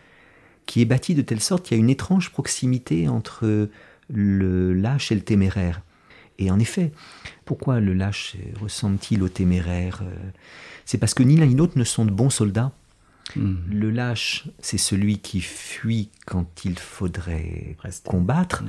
[0.66, 3.70] qui est bâti de telle sorte qu'il y a une étrange proximité entre
[4.10, 5.82] le lâche et le téméraire.
[6.40, 6.92] Et en effet,
[7.46, 10.14] pourquoi le lâche ressemble-t-il au téméraire euh,
[10.86, 12.72] C'est parce que ni l'un ni l'autre ne sont de bons soldats.
[13.36, 13.56] Hmm.
[13.72, 17.76] Le lâche, c'est celui qui fuit quand il faudrait
[18.06, 18.64] combattre.
[18.64, 18.68] Hmm.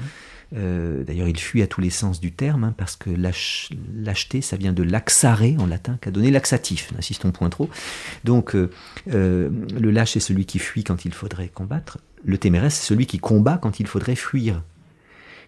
[0.54, 4.56] Euh, d'ailleurs, il fuit à tous les sens du terme, hein, parce que lâcheté, ça
[4.56, 7.68] vient de laxare en latin, qui a donné laxatif, n'insistons point trop.
[8.24, 8.70] Donc, euh,
[9.12, 11.98] euh, le lâche est celui qui fuit quand il faudrait combattre.
[12.24, 14.62] Le téméraire, c'est celui qui combat quand il faudrait fuir.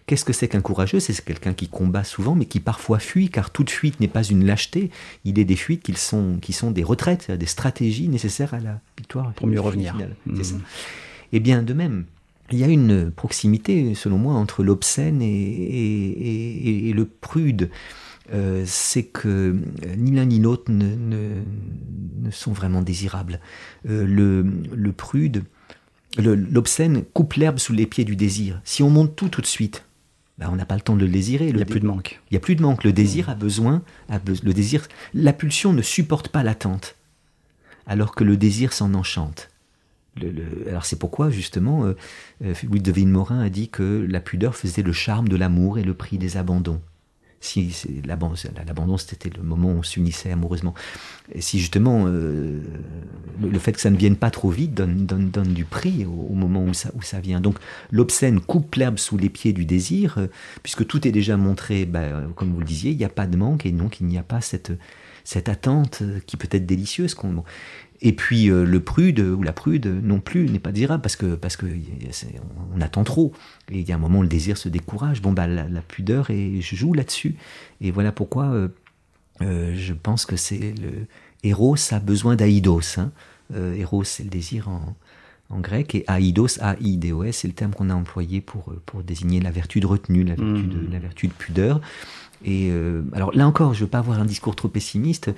[0.05, 0.99] Qu'est-ce que c'est qu'un courageux?
[0.99, 4.45] C'est quelqu'un qui combat souvent, mais qui parfois fuit, car toute fuite n'est pas une
[4.45, 4.89] lâcheté.
[5.25, 8.81] Il est des fuites qui sont, qui sont des retraites, des stratégies nécessaires à la
[8.97, 9.33] victoire.
[9.33, 9.95] Pour mieux revenir.
[10.35, 10.55] C'est ça.
[11.31, 12.05] Et eh bien, de même,
[12.51, 17.69] il y a une proximité, selon moi, entre l'obscène et, le prude.
[18.31, 21.41] Euh, c'est que euh, ni l'un ni l'autre ne,
[22.31, 23.39] sont vraiment désirables.
[23.87, 25.43] Euh, le, prude,
[26.17, 28.61] l'obscène coupe l'herbe sous les pieds du désir.
[28.63, 29.83] Si on monte tout tout de suite,
[30.39, 31.49] ben, on n'a pas le temps de le désirer.
[31.49, 32.19] Il n'y a plus de manque.
[32.29, 32.83] Il n'y a plus de manque.
[32.83, 36.95] Le désir a besoin, le désir, la pulsion ne supporte pas l'attente,
[37.85, 39.49] alors que le désir s'en enchante
[40.67, 41.95] alors c'est pourquoi justement euh,
[42.43, 45.83] euh, Louis de Morin a dit que la pudeur faisait le charme de l'amour et
[45.83, 46.81] le prix des abandons.
[47.41, 47.73] Si
[48.05, 50.73] l'abandon c'était le moment où on s'unissait amoureusement.
[51.31, 52.59] Et si justement euh,
[53.41, 56.63] le, fait que ça ne vienne pas trop vite donne, donne, du prix au, moment
[56.63, 57.39] où ça, où ça vient.
[57.39, 57.57] Donc
[57.91, 60.17] l'obscène coupe l'herbe sous les pieds du désir,
[60.63, 63.37] puisque tout est déjà montré, bah, comme vous le disiez, il n'y a pas de
[63.37, 64.73] manque et donc il n'y a pas cette,
[65.31, 67.13] cette attente qui peut être délicieuse.
[67.13, 67.43] qu'on-
[68.01, 71.57] Et puis le prude ou la prude non plus n'est pas désirable parce que parce
[71.57, 71.65] que
[72.75, 73.33] on attend trop.
[73.71, 75.21] Et il y a un moment où le désir se décourage.
[75.21, 77.35] Bon bah la, la pudeur et je joue là-dessus.
[77.81, 78.69] Et voilà pourquoi euh,
[79.41, 80.91] euh, je pense que c'est le
[81.43, 82.97] Eros a besoin d'Aïdos.
[82.97, 83.11] Hein.
[83.53, 84.95] Euh, Eros c'est le désir en,
[85.49, 89.39] en grec et Aïdos, A-I-D-O-S, c'est le terme qu'on a employé pour, euh, pour désigner
[89.41, 90.91] la vertu de retenue, la vertu, de, Mhm.
[90.91, 91.81] la vertu de pudeur.
[92.43, 95.31] Et euh, alors là encore, je veux pas avoir un discours trop pessimiste.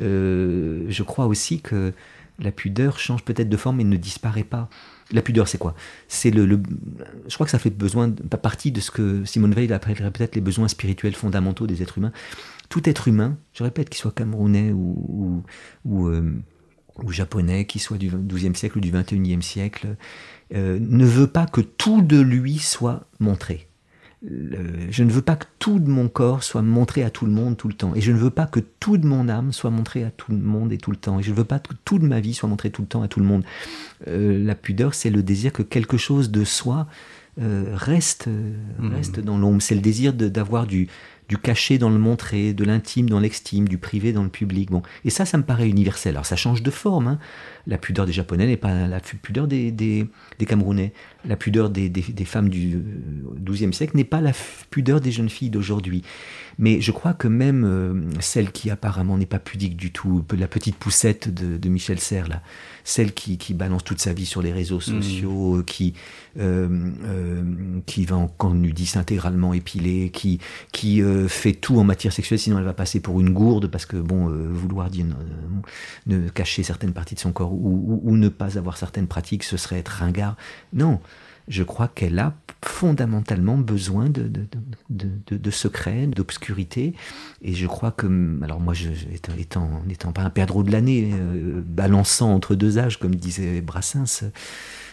[0.00, 1.92] Euh, je crois aussi que
[2.38, 4.68] la pudeur change peut-être de forme mais ne disparaît pas.
[5.10, 5.74] La pudeur, c'est quoi?
[6.06, 6.60] C'est le,
[7.26, 10.34] je crois que ça fait besoin, pas partie de ce que Simone Veil appellerait peut-être
[10.34, 12.12] les besoins spirituels fondamentaux des êtres humains.
[12.68, 15.42] Tout être humain, je répète, qu'il soit camerounais ou,
[15.86, 16.42] ou, euh,
[17.08, 19.96] japonais, qu'il soit du XIIe siècle ou du XXIe siècle,
[20.52, 23.67] ne veut pas que tout de lui soit montré.
[24.22, 27.30] Le- je ne veux pas que tout de mon corps soit montré à tout le
[27.30, 27.94] monde tout le temps.
[27.94, 30.38] Et je ne veux pas que tout de mon âme soit montré à tout le
[30.38, 31.20] monde et tout le temps.
[31.20, 33.02] Et je ne veux pas que tout de ma vie soit montré tout le temps
[33.02, 33.44] à tout le monde.
[34.08, 36.86] Euh, la pudeur, c'est le désir que quelque chose de soi
[37.40, 38.94] euh, reste, euh, Mhm.
[38.94, 39.62] reste dans l'ombre.
[39.62, 40.88] C'est le désir d'avoir du,
[41.28, 44.72] du caché dans le montré, de l'intime dans l'extime, du privé dans le public.
[44.72, 44.82] Bon.
[45.04, 46.14] Et ça, ça me paraît universel.
[46.16, 47.06] Alors ça change de forme.
[47.06, 47.18] hein.
[47.68, 50.06] La pudeur des Japonais n'est pas la pudeur des, des,
[50.38, 50.92] des Camerounais.
[51.24, 52.80] La pudeur des, des, femmes du euh,
[53.44, 54.32] XIIe siècle n'est pas la
[54.70, 56.02] pudeur des jeunes filles d'aujourd'hui.
[56.58, 60.48] Mais je crois que même euh, celle qui apparemment n'est pas pudique du tout, la
[60.48, 62.42] petite poussette de, de Michel Serres, là,
[62.84, 65.92] celle qui, qui balance toute sa vie sur les réseaux sociaux, qui,
[66.38, 66.68] euh,
[67.04, 67.42] euh,
[67.84, 70.40] qui va en camp nudiste intégralement épilée, qui,
[70.72, 73.84] qui euh, fait tout en matière sexuelle, sinon elle va passer pour une gourde, parce
[73.84, 75.60] que bon, euh, vouloir dire, euh,
[76.06, 79.56] ne cacher certaines parties de son corps ou, ou- ne pas avoir certaines pratiques, ce
[79.56, 80.36] serait être ringard.
[80.72, 81.00] Non,
[81.48, 82.34] je crois qu'elle a
[82.64, 84.30] fondamentalement besoin de,
[84.90, 86.94] de, secrets, d'obscurité.
[87.42, 88.06] Et je crois que,
[88.42, 92.78] alors moi, je, étant, étant, n'étant pas un perdreau de l'année, euh, balançant entre deux
[92.78, 94.24] âges, comme disait Brassens,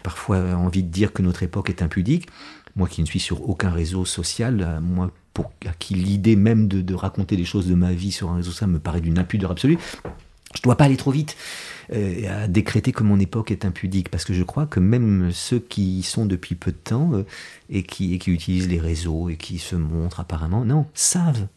[0.04, 2.28] parfois envie de dire que notre époque est impudique.
[2.76, 6.68] Moi qui ne suis sur aucun réseau social, euh, moi pour à qui l'idée même
[6.68, 9.18] de, de raconter les choses de ma vie sur un réseau social me paraît d'une
[9.20, 9.78] impudeur absolue,
[10.56, 11.36] je dois pas aller trop vite
[11.94, 15.60] euh, à décréter que mon époque est impudique, parce que je crois que même ceux
[15.60, 17.24] qui y sont depuis peu de temps euh,
[17.70, 21.48] et, qui, et qui utilisent les réseaux et qui se montrent apparemment, non, savent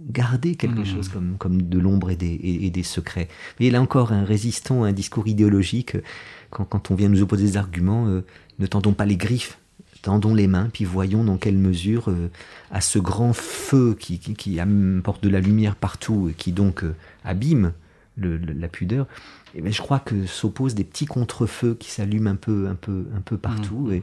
[0.00, 0.86] garder quelque Mhm.
[0.86, 3.28] chose comme, comme de l'ombre et des, et, et des secrets.
[3.58, 6.02] Mais là encore, un résistant à un discours idéologique, euh,
[6.50, 8.24] quand, quand on vient nous opposer des arguments, euh,
[8.60, 9.58] ne tendons pas les griffes,
[10.02, 12.30] tendons les mains, puis voyons dans quelle mesure, euh,
[12.70, 16.84] à ce grand feu qui, qui, qui apporte de la lumière partout et qui donc
[16.84, 16.94] euh,
[17.24, 17.72] abîme
[18.18, 19.06] le- le- la pudeur,
[19.54, 23.06] eh ben, je crois que s'opposent des petits contre-feux qui s'allument un peu, un peu,
[23.16, 23.90] un peu partout.
[23.92, 24.02] Et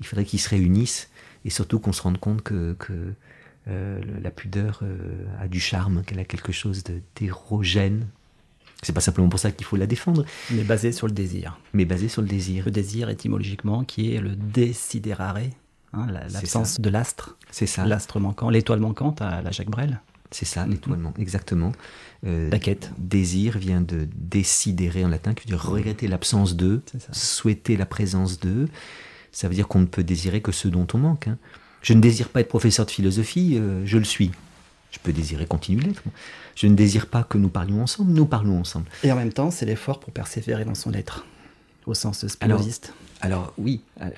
[0.00, 1.08] il faudrait qu'ils se réunissent
[1.44, 2.92] et surtout qu'on se rende compte que, que
[3.68, 6.84] euh, la pudeur euh, a du charme, qu'elle a quelque chose
[7.16, 8.06] d'érogène.
[8.82, 11.58] C'est pas simplement pour ça qu'il faut la défendre, Mais basé sur le désir.
[11.72, 12.66] mais basé sur le désir.
[12.66, 15.38] Le désir étymologiquement qui est le desiderare,
[15.94, 20.00] hein, l'absence de l'astre, C'est ça, l'astre manquant, l'étoile manquante à la Jacques Brel.
[20.30, 21.72] c'est ça, l'étoilement, exactement.
[22.26, 22.90] Euh, La quête.
[22.98, 27.12] Désir vient de décidérer en latin, qui veut dire regretter l'absence de, C'est ça.
[27.12, 28.68] souhaiter la présence de.
[29.32, 31.28] Ça veut dire qu'on ne peut désirer que ce dont on manque.
[31.28, 31.38] hein.
[31.82, 34.30] Je ne désire pas être professeur de philosophie, euh, je le suis.
[34.90, 36.02] Je peux désirer continuer l'être.
[36.54, 38.86] Je ne désire pas que nous parlions ensemble, nous parlons ensemble.
[39.02, 41.26] Et en même temps, c'est l'effort pour persévérer dans son être,
[41.84, 42.94] au sens Alors, spinoziste.
[43.20, 44.08] Alors oui, euh,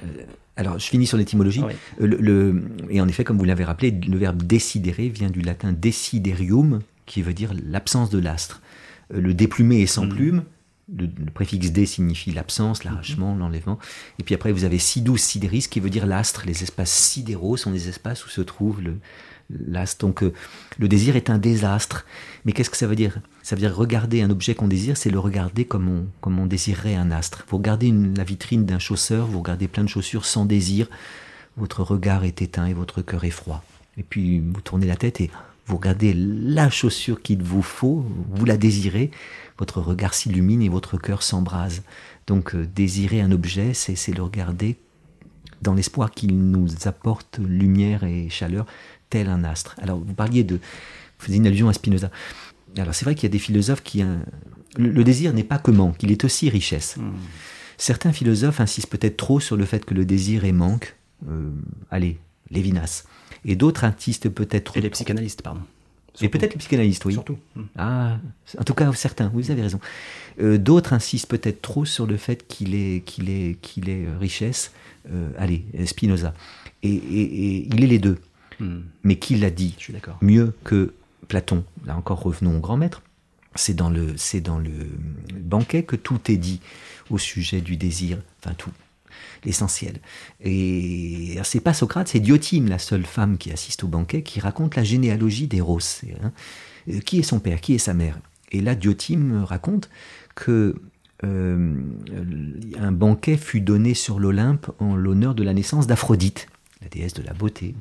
[0.56, 1.62] alors je finis sur l'étymologie.
[1.64, 2.06] Ah oui.
[2.06, 5.72] Le- le- et en effet, comme vous l'avez rappelé, le verbe décidere vient du latin
[5.72, 8.60] desiderium, qui veut dire l'absence de l'astre.
[9.14, 10.08] Euh, Le déplumé est sans Mm.
[10.10, 10.44] plume.
[10.96, 13.78] Le, le préfixe dé signifie l'absence, l'arrachement, l'enlèvement.
[14.20, 16.44] Et puis après, vous avez sidus sideris, qui veut dire l'astre.
[16.46, 18.96] Les espaces sidéraux sont les espaces où se trouve le,
[19.50, 20.06] l'astre.
[20.06, 20.32] Donc euh,
[20.78, 22.06] le désir est un désastre.
[22.44, 23.18] Mais qu'est-ce que ça veut dire?
[23.42, 26.46] Ça veut dire regarder un objet qu'on désire, c'est le regarder comme on, comme on
[26.46, 27.44] désirerait un astre.
[27.48, 30.86] Vous regardez une- la vitrine d'un chausseur, vous regardez plein de chaussures sans désir,
[31.56, 33.64] votre regard est éteint et votre cœur est froid.
[33.98, 35.30] Et puis vous tournez la tête et
[35.66, 39.10] vous regardez la chaussure qu'il vous faut, vous la désirez,
[39.58, 41.82] votre regard s'illumine et votre cœur s'embrase.
[42.26, 44.76] Donc euh, désirer un objet, c'est le regarder
[45.62, 48.66] dans l'espoir qu'il nous apporte lumière et chaleur,
[49.10, 49.74] tel un astre.
[49.80, 50.56] Alors, vous parliez de.
[50.56, 52.10] Vous faisiez une allusion à Spinoza.
[52.76, 54.02] Alors, c'est vrai qu'il y a des philosophes qui.
[54.02, 56.96] le, le désir n'est pas que manque, il est aussi richesse.
[56.98, 57.12] Hmm.
[57.78, 60.96] Certains philosophes insistent peut-être trop sur le fait que le désir est manque.
[61.28, 61.50] Euh,
[61.90, 62.18] allez,
[62.50, 63.04] Lévinas.
[63.44, 64.78] Et d'autres insistent peut-être trop.
[64.78, 65.60] Et les psychanalystes, pardon.
[66.22, 67.12] Et peut-être les psychanalystes, oui.
[67.12, 67.38] Surtout.
[67.54, 67.62] Hmm.
[67.76, 68.18] Ah,
[68.58, 69.80] en tout cas, certains, vous avez raison.
[70.40, 74.16] Euh, D'autres insistent peut-être trop sur le fait qu'il est, qu'il est, qu'il est euh,
[74.18, 74.72] richesse.
[75.12, 76.32] Euh, allez, Spinoza.
[76.82, 78.18] Et, et- et il est les deux.
[78.60, 78.80] Hmm.
[79.04, 80.16] Mais qui l'a dit Je suis d'accord.
[80.22, 80.94] mieux que
[81.28, 83.02] Platon Là encore, revenons au grand maître.
[83.54, 84.70] c'est dans le, c'est dans le
[85.34, 86.60] banquet que tout est dit
[87.10, 88.70] au sujet du désir, enfin tout,
[89.46, 90.00] l'essentiel.
[90.44, 94.76] Et c'est pas Socrate, c'est Diotime, la seule femme qui assiste au banquet, qui raconte
[94.76, 95.78] la généalogie d'Eros.
[96.22, 96.32] Hein,
[96.90, 98.18] euh, qui est son père, qui est sa mère
[98.52, 99.88] Et là, Diotime raconte
[100.34, 100.74] que
[101.24, 101.74] euh,
[102.78, 106.48] un banquet fut donné sur l'Olympe en l'honneur de la naissance d'Aphrodite,
[106.82, 107.74] la déesse de la beauté.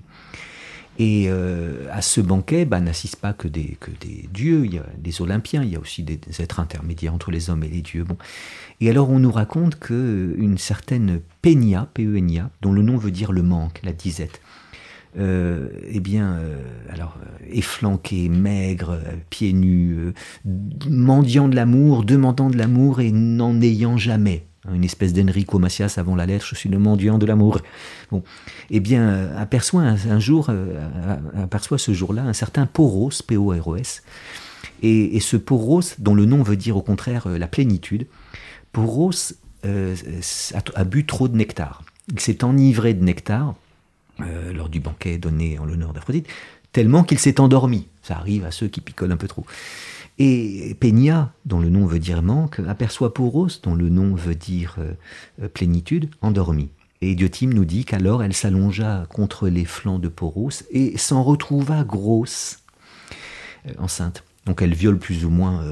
[0.98, 4.78] Et euh, à ce banquet bah, n'assistent pas que des, que des dieux, il y
[4.78, 7.82] a des Olympiens, il y a aussi des, êtres intermédiaires entre les hommes et les
[7.82, 8.04] dieux.
[8.04, 8.18] Bon.
[8.80, 12.22] Et alors on nous raconte qu'une certaine Peña, p e
[12.62, 14.42] dont le nom veut dire le manque, la disette,
[15.18, 16.58] euh, eh bien, euh,
[16.90, 19.00] alors, euh, efflanqué, maigre,
[19.30, 20.14] pieds nus,
[20.90, 24.46] mendiant de l'amour, demandant de l'amour et n'en ayant jamais.
[24.74, 27.60] Une espèce d'Enrico Macias avant la lettre, je suis le mendiant de l'amour.
[28.12, 28.24] Bon,
[28.70, 30.50] eh bien, aperçoit un, jour,
[31.36, 34.04] aperçoit ce jour-là un certain Poros, P-O-R-O-S,
[34.82, 38.08] et, ce Poros, dont le nom veut dire au contraire la plénitude,
[38.72, 39.34] Poros
[39.64, 41.84] a bu trop de nectar.
[42.12, 43.56] Il s'est enivré de nectar,
[44.22, 46.28] euh, lors du banquet donné en l'honneur d'Aphrodite,
[46.72, 47.88] tellement qu'il s'est endormi.
[48.02, 49.46] Ça arrive à ceux qui picolent un peu trop.
[50.18, 54.78] Et Peña, dont le nom veut dire manque, aperçoit Poros, dont le nom veut dire
[54.80, 56.70] euh, plénitude, endormi.
[57.02, 61.84] Et Diotime nous dit qu'alors elle s'allongea contre les flancs de Poros et s'en retrouva
[61.84, 62.60] grosse,
[63.68, 64.24] euh, enceinte.
[64.46, 65.66] Donc elle viole plus ou moins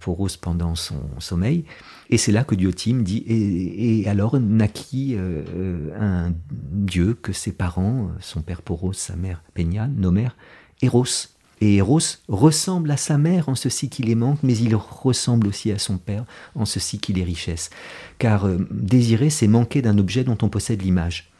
[0.00, 1.64] Poros pendant son sommeil.
[2.10, 8.10] Et c'est là que Diotime dit et, alors naquit euh, un dieu que ses parents,
[8.20, 10.36] son père Poros, sa mère Peña, nommèrent
[10.82, 11.37] Eros.
[11.60, 15.72] Et Eros ressemble à sa mère en ceci qu'il est manque, mais il ressemble aussi
[15.72, 16.24] à son père
[16.54, 17.70] en ceci qu'il est richesse.
[18.18, 21.30] Car euh, désirer, c'est manquer d'un objet dont on possède l'image.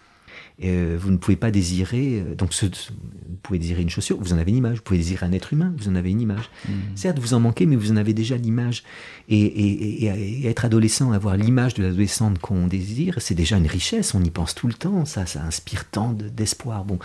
[0.65, 4.39] Euh, vous ne pouvez pas désirer, euh, donc vous pouvez désirer une chaussure, vous en
[4.39, 4.79] avez une image.
[4.79, 6.51] Vous pouvez désirer un être humain, vous en avez une image.
[6.69, 6.73] Mm.
[6.97, 8.83] Certes, vous en manquez, mais vous en avez déjà l'image.
[9.29, 10.07] Et,
[10.49, 14.15] être adolescent, avoir l'image de l'adolescente qu'on désire, c'est déjà une richesse.
[14.15, 15.05] On y pense tout le temps.
[15.05, 16.85] Ça, ça inspire tant d'espoir.
[16.85, 16.99] bon,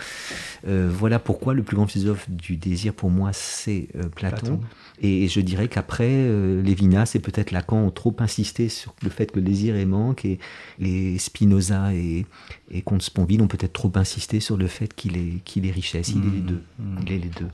[0.66, 4.60] euh, voilà pourquoi le plus grand philosophe du désir pour moi, c'est Platon.
[5.00, 9.32] Et je dirais qu'après, euh, Lévinas et peut-être Lacan ont trop insisté sur le fait
[9.32, 10.38] que le désir est manque, et,
[10.78, 12.26] les Spinoza et,
[12.70, 16.10] et Comte Sponville ont peut-être trop insisté sur le fait qu'il est, qu'il est richesse.
[16.10, 16.46] Il est les mmh.
[16.46, 16.62] deux.
[16.78, 16.96] Mmh.
[17.02, 17.48] Il est les deux.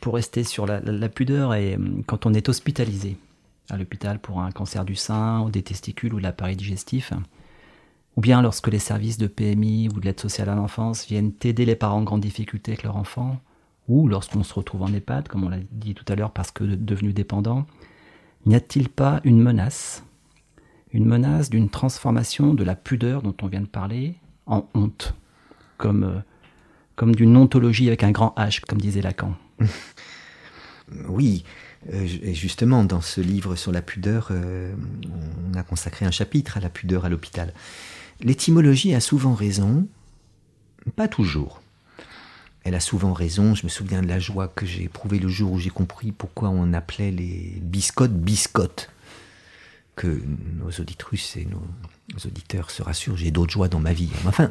[0.00, 3.16] Pour rester sur la, pudeur, et hum, quand on est hospitalisé
[3.68, 7.12] à l'hôpital pour un cancer du sein, ou des testicules ou de l'appareil digestif,
[8.16, 11.64] ou bien lorsque les services de PMI ou de l'aide sociale à l'enfance viennent aider
[11.64, 13.40] les parents en grande difficulté avec leur enfant,
[13.88, 16.64] ou lorsqu'on se retrouve en EHPAD, comme on l'a dit tout à l'heure, parce que
[16.64, 17.66] devenu dépendant,
[18.44, 20.04] n'y a-t-il pas une menace?
[20.92, 25.14] Une menace d'une transformation de la pudeur dont on vient de parler en honte,
[25.76, 26.18] comme, euh,
[26.94, 29.34] comme d'une ontologie avec un grand H, comme disait Lacan.
[31.08, 31.42] Oui,
[31.92, 34.72] euh, et justement, dans ce livre sur la pudeur, euh,
[35.50, 37.52] on a consacré un chapitre à la pudeur à l'hôpital.
[38.20, 39.88] L'étymologie a souvent raison,
[40.94, 41.60] pas toujours
[42.66, 43.54] elle a souvent raison.
[43.54, 46.48] Je me souviens de la joie que j'ai éprouvée le jour où j'ai compris pourquoi
[46.48, 48.90] on appelait les biscottes biscottes.
[49.94, 50.20] Que
[50.58, 51.62] nos auditrices et nos,
[52.26, 54.10] auditeurs se rassurent, j'ai d'autres joies dans ma vie.
[54.26, 54.50] Enfin,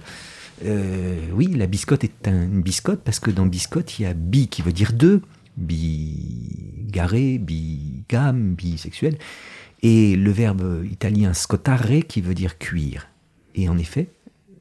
[0.64, 4.48] euh, oui, la biscotte est une biscotte parce que dans biscotte, il y a bi
[4.48, 5.22] qui veut dire deux,
[5.58, 9.18] bigarré, bigame, bisexuel,
[9.84, 13.08] et le verbe italien scottare qui veut dire cuire.
[13.56, 14.08] Et en effet,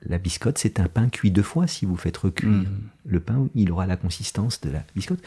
[0.06, 1.66] la biscotte, c'est un pain cuit deux fois.
[1.66, 2.66] Si vous faites recuire mm.
[3.06, 5.20] le pain, il aura la consistance de la biscotte.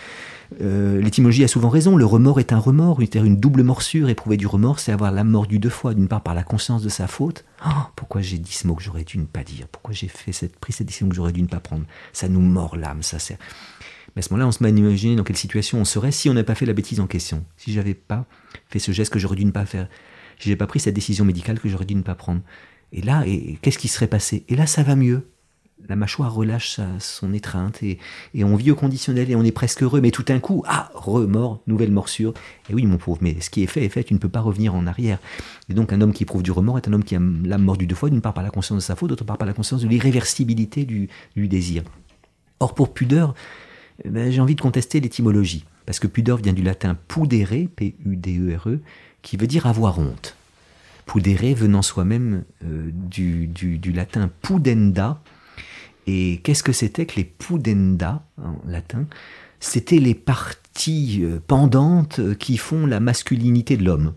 [0.62, 1.98] Euh, l'étymologie a souvent raison.
[1.98, 4.10] Le remords est un remords, une, une double morsure.
[4.10, 5.94] Éprouver du remords, c'est avoir l'âme mordue deux fois.
[5.94, 7.44] D'une part, par la conscience de sa faute.
[7.66, 9.68] Oh, pourquoi j'ai dit ce mot que j'aurais dû ne pas dire?
[9.68, 11.86] Pourquoi j'ai fait cette, pris cette décision que j'aurais dû ne pas prendre?
[12.14, 13.38] Ça nous mord l'âme, ça sert.
[14.16, 16.30] Mais à ce moment-là, on se met à imaginer dans quelle situation on serait si
[16.30, 17.44] on n'avait pas fait la bêtise en question.
[17.58, 18.26] Si j'avais pas
[18.68, 19.88] fait ce geste que j'aurais dû ne pas faire.
[20.40, 22.42] Si j'avais pas pris cette décision médicale que j'aurais dû ne pas prendre.
[22.92, 24.44] Et là, et, qu'est-ce qui serait passé?
[24.50, 25.30] Et là, ça va mieux.
[25.88, 28.00] La mâchoire relâche son étreinte et,
[28.44, 30.02] on vit au conditionnel et on est presque heureux.
[30.02, 32.34] Mais tout d'un coup, ah, remords, nouvelle morsure.
[32.70, 34.42] Et oui, mon pauvre, mais ce qui est fait est fait, tu ne peux pas
[34.42, 35.20] revenir en arrière.
[35.70, 37.88] Et donc, un homme qui éprouve du remords est un homme qui a l'âme mordue
[37.88, 39.82] deux fois, d'une part par la conscience de sa faute, d'autre part par la conscience
[39.82, 41.84] de l'irréversibilité du, désir.
[42.60, 43.36] Or, pour pudeur,
[44.04, 45.64] eh ben, j'ai envie de contester l'étymologie.
[45.86, 48.80] Parce que pudeur vient du latin pudere, P-U-D-E-R-E,
[49.22, 50.37] qui veut dire avoir honte
[51.08, 53.50] pudere venant soi-même euh, du,
[53.94, 55.20] latin pudenda.
[56.06, 59.06] Et qu'est-ce que c'était que les pudenda en latin?
[59.60, 64.14] C'était les parties euh, pendantes qui font la masculinité de l'homme.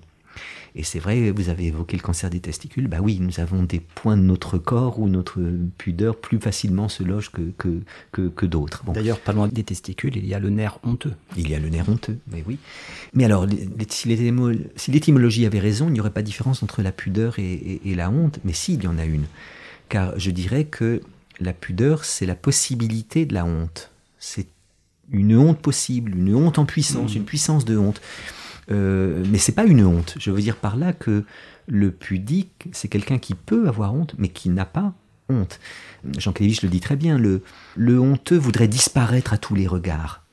[0.75, 2.89] Et c'est vrai, vous avez évoqué le cancer des testicules.
[2.89, 5.41] Bah oui, nous avons des points de notre corps où notre
[5.79, 7.43] pudeur plus facilement se loge que,
[8.13, 8.85] que, que, d'autres.
[8.93, 11.15] D'ailleurs, pas loin des testicules, il y a le nerf honteux.
[11.37, 12.59] Il y a le nerf honteux, mais oui.
[13.15, 13.47] Mais alors,
[13.89, 17.95] si l'étymologie avait raison, il n'y aurait pas de différence entre la pudeur et, et
[17.95, 18.39] la honte.
[18.45, 19.27] Mais si, il y en a une.
[19.89, 21.01] Car je dirais que
[21.41, 23.91] la pudeur, c'est la possibilité de la honte.
[24.19, 24.47] C'est
[25.11, 27.19] une honte possible, une honte en puissance, mmh.
[27.19, 28.01] une puissance de honte.
[28.71, 30.15] Euh, mais c'est pas une honte.
[30.19, 31.25] Je veux dire par là que
[31.67, 34.95] le pudique, c'est quelqu'un qui peut avoir honte, mais qui n'a pas
[35.29, 35.61] honte.
[36.19, 37.43] Jean Clévich le dit très bien, le,
[37.99, 40.25] honteux voudrait disparaître à tous les regards.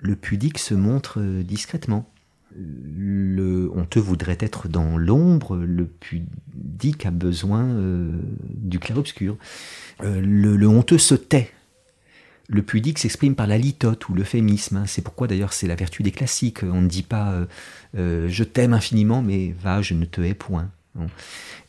[0.00, 2.10] Le pudique se montre euh, discrètement.
[2.56, 8.10] Le honteux voudrait être dans l'ombre, le pudique a besoin euh,
[8.54, 9.36] du clair-obscur.
[10.00, 11.52] le honteux se tait
[12.48, 14.78] le pudique s'exprime par la litote ou l'euphémisme.
[14.78, 14.84] Hein.
[14.86, 16.62] C'est pourquoi d'ailleurs c'est la vertu des classiques.
[16.62, 17.46] On ne dit pas euh,
[17.96, 20.70] euh, je t'aime infiniment, mais va, je ne te hais point.
[20.96, 21.10] Donc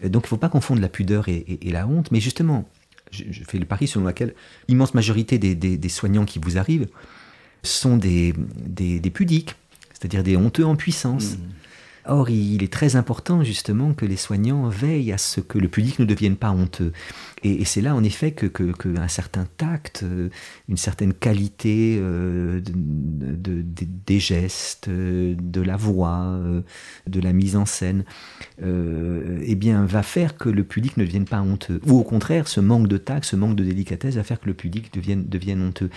[0.02, 2.12] il ne faut pas confondre la pudeur et, la honte.
[2.12, 2.68] Mais justement,
[3.12, 4.34] je, fais le pari selon lequel
[4.68, 6.88] l'immense majorité des, soignants qui vous arrivent
[7.62, 8.34] sont des,
[9.14, 9.56] pudiques,
[9.94, 11.36] c'est-à-dire des honteux en puissance.
[11.36, 11.38] Mmh.
[12.10, 16.00] Or, il est très important justement que les soignants veillent à ce que le pudique
[16.00, 16.92] ne devienne pas honteux.
[17.44, 18.50] Et, c'est là, en effet, que,
[19.08, 20.30] certain tact, euh,
[20.68, 26.40] une certaine qualité euh, de, des gestes, euh, de la voix,
[27.08, 28.04] de la mise en scène,
[28.62, 31.80] eh bien, va faire que le pudique ne devienne pas honteux.
[31.86, 34.56] Ou au contraire, ce manque de tact, ce manque de délicatesse va faire que le
[34.94, 35.90] devienne, devienne honteux.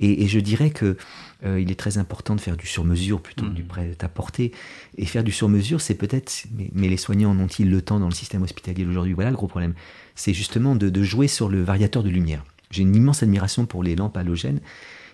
[0.00, 0.96] Et, je dirais que
[1.44, 3.66] il est très important de faire du sur-mesure plutôt que du mmh.
[3.66, 4.52] prêt-à-porter.
[4.96, 8.08] Et faire du sur-mesure, c'est peut-être, mais, mais, les soignants en ont-ils le temps dans
[8.08, 9.74] le système hospitalier aujourd'hui Voilà le gros problème
[10.14, 12.44] c'est justement de, jouer sur le variateur de lumière.
[12.70, 14.60] J'ai une immense admiration pour les lampes halogènes.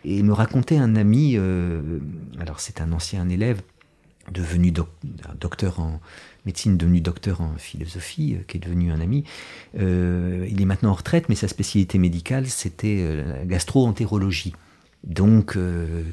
[0.05, 1.99] Et me racontait un ami, euh,
[2.39, 3.63] alors c'est un ancien élève,
[4.33, 4.73] devenu
[5.41, 6.01] docteur en
[6.47, 9.25] médecine, devenu docteur en philosophie, euh, qui est devenu un ami.
[9.79, 14.53] Euh, il est maintenant en retraite, mais sa spécialité médicale, c'était la gastro-entérologie.
[15.05, 15.57] Donc,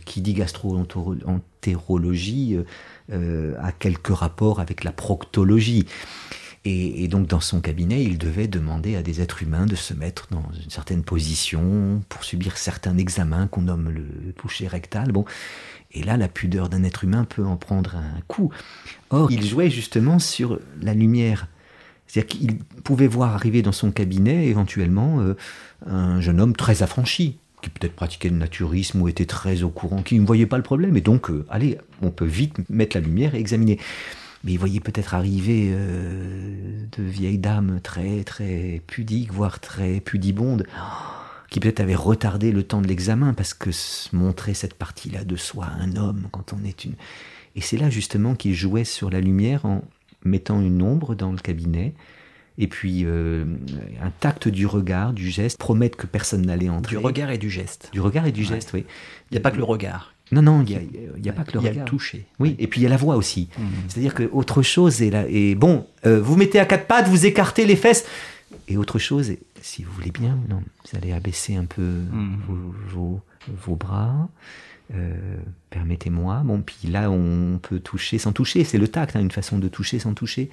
[0.06, 2.58] qui dit gastro-entérologie
[3.12, 5.86] a quelques rapports avec la proctologie.
[6.68, 10.28] Et, donc dans son cabinet, il devait demander à des êtres humains de se mettre
[10.32, 15.12] dans une certaine position pour subir certains examens qu'on nomme le toucher rectal.
[15.12, 15.26] Bon,
[15.92, 18.52] et là, la pudeur d'un être humain peut en prendre un coup.
[19.12, 21.48] Or, il jouait justement sur la lumière.
[22.08, 25.36] C'est-à-dire qu'il pouvait voir arriver dans son cabinet éventuellement euh,
[25.86, 30.04] un jeune homme très affranchi, qui peut-être pratiquait le naturisme ou était très au courant,
[30.04, 30.96] qui ne voyait pas le problème.
[30.96, 33.80] Et donc, euh, allez, on peut vite mettre la lumière et examiner
[34.44, 40.68] mais il voyait peut-être arriver euh, de vieilles dames très très pudiques, voire très pudibondes,
[41.50, 43.72] qui peut-être avaient retardé le temps de l'examen parce que
[44.14, 46.94] montrer cette partie-là de soi à un homme quand on est une...
[47.56, 49.84] Et c'est là justement qu'il jouait sur la lumière en
[50.24, 51.96] mettant une ombre dans le cabinet,
[52.58, 53.46] et puis euh,
[54.02, 56.96] un tact du regard, du geste, promettre que personne n'allait entrer.
[56.96, 57.90] Du regard et du geste.
[57.92, 58.86] Du regard et du geste, oui.
[59.32, 60.14] Il n'y a pas que le regard.
[60.32, 60.80] Non, non, il
[61.22, 61.74] n'y a, a, pas que le regard.
[61.74, 62.26] Il y a le toucher.
[62.40, 63.50] Oui, et puis il y a la voix aussi.
[63.58, 63.64] Mmh.
[63.88, 65.26] C'est-à-dire que autre chose est là.
[65.30, 68.06] Et bon, euh, vous mettez à quatre pattes, vous écartez les fesses.
[68.68, 72.38] Et autre chose, si vous voulez bien, non, vous allez abaisser un peu mmh.
[72.90, 74.30] vos, vos, bras.
[74.94, 75.38] Euh,
[75.72, 76.44] permettez-moi.
[76.46, 78.64] Bon, puis là, on peut toucher sans toucher.
[78.64, 80.50] C'est le tact, hein, une façon de toucher sans toucher.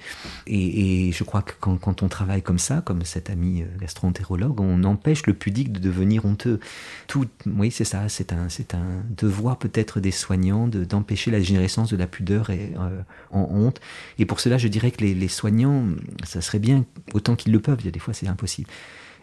[0.47, 4.83] Et, je crois que quand, on travaille comme ça, comme cet ami euh, gastroentérologue, on
[4.83, 6.59] empêche le pudique de devenir honteux.
[7.07, 8.09] Tout, oui, c'est ça.
[8.09, 12.73] C'est un, c'est un devoir peut-être des soignants d'empêcher la générescence de la pudeur et,
[12.79, 13.01] euh,
[13.31, 13.79] en honte.
[14.17, 15.85] Et pour cela, je dirais que les, les soignants,
[16.23, 17.77] ça serait bien autant qu'ils le peuvent.
[17.81, 18.69] Il y a des fois, c'est impossible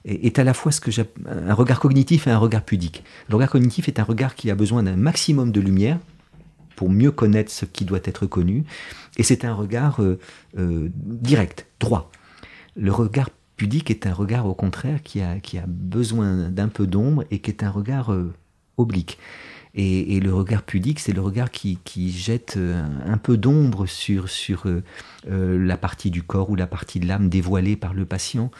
[0.05, 0.91] est à la fois ce que
[1.29, 3.05] un regard cognitif et un regard pudique.
[3.29, 5.99] Le regard cognitif est un regard qui a besoin d'un maximum de lumière
[6.81, 8.65] pour mieux connaître ce qui doit être connu,
[9.19, 10.19] et c'est un regard euh,
[10.57, 12.11] euh, direct, droit.
[12.75, 16.87] Le regard pudique est un regard au contraire qui a, qui a besoin d'un peu
[16.87, 18.33] d'ombre et qui est un regard euh,
[18.79, 19.19] oblique.
[19.75, 21.79] Et, le regard pudique, c'est le regard qui,
[22.11, 22.59] jette
[23.07, 24.67] un peu d'ombre sur, sur
[25.29, 28.51] la partie du corps ou la partie de l'âme dévoilée par le patient,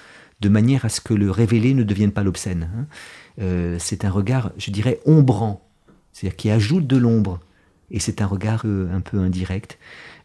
[0.41, 2.71] de manière à ce que le révélé ne devienne pas l'obscène.
[2.75, 2.87] Hein.
[3.41, 5.67] Euh, c'est un regard, je dirais, ombrant,
[6.13, 7.41] c'est-à-dire qui ajoute de l'ombre.
[7.91, 9.79] Et c'est un regard euh, un peu indirect.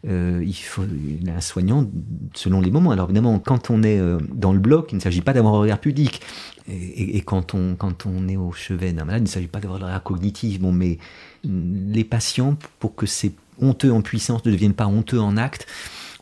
[0.06, 1.88] Euh, il faut un soignant
[2.34, 2.92] selon les moments.
[2.92, 4.00] Alors évidemment, quand on est
[4.32, 6.20] dans le bloc, il ne s'agit pas d'avoir un regard pudique.
[6.68, 9.82] Et, quand, on, quand on est au chevet d'un malade, il ne s'agit pas d'avoir
[9.82, 10.60] un regard cognitif.
[10.60, 10.98] Bon, mais
[11.44, 15.66] les patients, pour que ces honteux en puissance ne deviennent pas honteux en acte,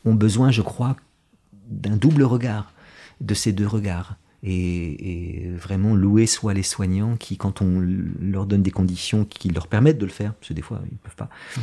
[0.04, 0.96] ont besoin, je crois,
[1.68, 2.73] d'un double regard
[3.24, 4.16] de ces deux regards.
[4.42, 7.82] et, vraiment louer soit les soignants qui, quand on
[8.20, 10.92] leur donne des conditions qui leur permettent de le faire, parce que des fois ils
[10.92, 11.60] ne peuvent pas, mmh.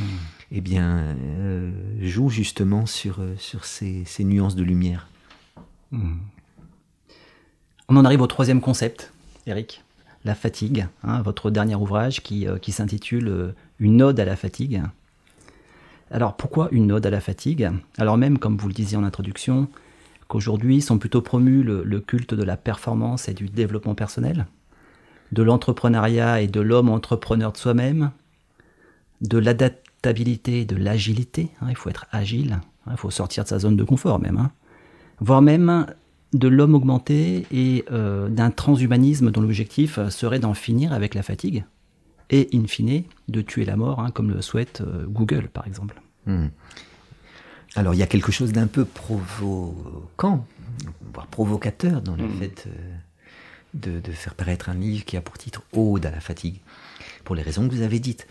[0.54, 1.72] eh bien, euh,
[2.02, 5.08] jouent justement sur, euh, sur ces, ces nuances de lumière.
[5.92, 6.14] Mmh.
[7.90, 9.14] On en arrive au troisième concept,
[9.46, 9.84] Eric,
[10.26, 14.82] la fatigue, hein, votre dernier ouvrage qui, euh, qui s'intitule Une ode à la fatigue.
[16.10, 17.70] Alors pourquoi une ode à la fatigue?
[17.98, 19.68] Alors même, comme vous le disiez en introduction,
[20.32, 24.48] qu'aujourd'hui sont plutôt promus le, culte de la performance et du développement personnel,
[25.34, 28.12] de l'entrepreneuriat et de l'homme entrepreneur de soi-même,
[29.20, 33.50] de l'adaptabilité et de l'agilité, hein, il faut être agile, hein, il faut sortir de
[33.50, 34.52] sa zone de confort même, hein.
[35.20, 35.86] voire même
[36.32, 41.66] de l'homme augmenté et euh, d'un transhumanisme dont l'objectif serait d'en finir avec la fatigue
[42.30, 46.02] et, in fine, de tuer la mort, comme le souhaite euh, Google par exemple.
[46.26, 46.48] Hmm.
[47.76, 50.46] Alors il y a quelque chose d'un peu provoquant,
[51.14, 52.40] voire provocateur dans le mm.
[52.40, 56.60] fait euh, de, faire paraître un livre qui a pour titre Ode à la fatigue,
[57.24, 58.28] pour les raisons que vous avez dites.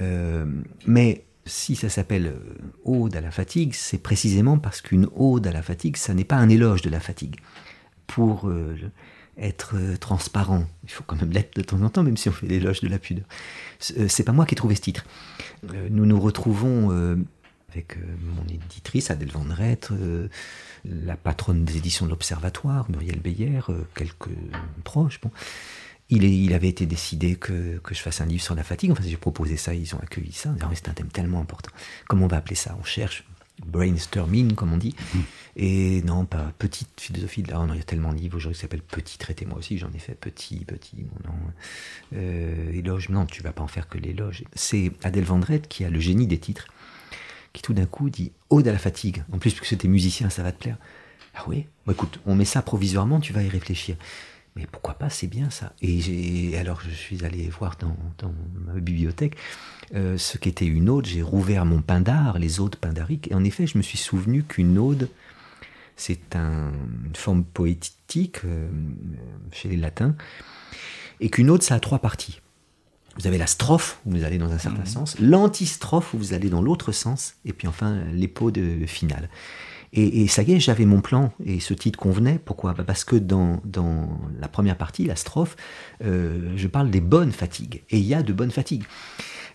[0.00, 0.46] Euh,
[0.86, 5.52] mais si ça s'appelle euh, Ode à la fatigue, c'est précisément parce qu'une ode à
[5.52, 7.36] la fatigue, ça n'est pas un éloge de la fatigue.
[8.06, 8.52] Pour
[9.38, 12.46] être transparent, il faut quand même l'être de temps en temps, même si on fait
[12.46, 13.24] l'éloge de la pudeur.
[13.78, 15.06] C'est pas moi qui ai trouvé ce titre.
[15.88, 17.16] Nous nous retrouvons
[17.72, 18.00] avec euh,
[18.36, 19.46] mon éditrice Adèle Van
[19.90, 20.28] euh,
[20.84, 24.30] la patronne des éditions de l'Observatoire, Muriel Beyer, euh, quelques
[24.84, 25.20] proches.
[25.20, 25.30] Bon.
[26.10, 28.90] Il, il, avait été décidé que, que, je fasse un livre sur la fatigue.
[28.90, 30.54] Enfin, j'ai proposé ça, ils ont accueilli ça.
[30.74, 31.70] C'est un thème tellement important.
[32.06, 32.76] Comment on va appeler ça?
[32.78, 33.24] On cherche
[33.64, 34.94] brainstorming, comme on dit.
[35.14, 35.18] Mmh.
[35.56, 37.42] Et non, pas petite philosophie.
[37.44, 39.78] Là, il y a tellement de livres aujourd'hui qui s'appellent Petit, traitez-moi aussi.
[39.78, 40.96] J'en ai fait petit, petit.
[40.96, 42.18] Bon, non.
[42.72, 44.44] éloge, non, tu vas pas en faire que l'éloge.
[44.54, 46.66] C'est Adèle Vendrette qui a le génie des titres
[47.52, 49.24] qui tout d'un coup dit Ode à la fatigue.
[49.32, 50.76] En plus, puisque c'était musicien, ça va te plaire.
[51.34, 51.66] Ah oui?
[51.90, 53.96] Écoute, on met ça provisoirement, tu vas y réfléchir.
[54.54, 55.72] Mais pourquoi pas, c'est bien ça.
[55.80, 58.34] Et alors je suis allé voir dans,
[58.66, 59.36] ma bibliothèque
[59.94, 61.06] euh, ce qu'était une ode.
[61.06, 63.30] J'ai rouvert mon Pindar, les odes pindariques.
[63.30, 65.08] Et en effet, je me suis souvenu qu'une ode,
[65.96, 68.68] c'est une forme poétique euh,
[69.52, 70.14] chez les latins.
[71.20, 72.42] Et qu'une ode, ça a trois parties.
[73.18, 74.86] Vous avez la strophe où vous allez dans un certain mhm.
[74.86, 78.00] sens, l'antistrophe où vous allez dans l'autre sens, et puis enfin
[78.50, 79.28] de finale.
[79.94, 82.40] Et, ça y est, j'avais mon plan et ce titre convenait.
[82.42, 82.72] Pourquoi?
[82.72, 84.08] Bah, Parce que dans, dans,
[84.40, 85.54] la première partie, la strophe,
[86.02, 87.82] euh, je parle des bonnes fatigues.
[87.90, 88.84] Et il y a de bonnes fatigues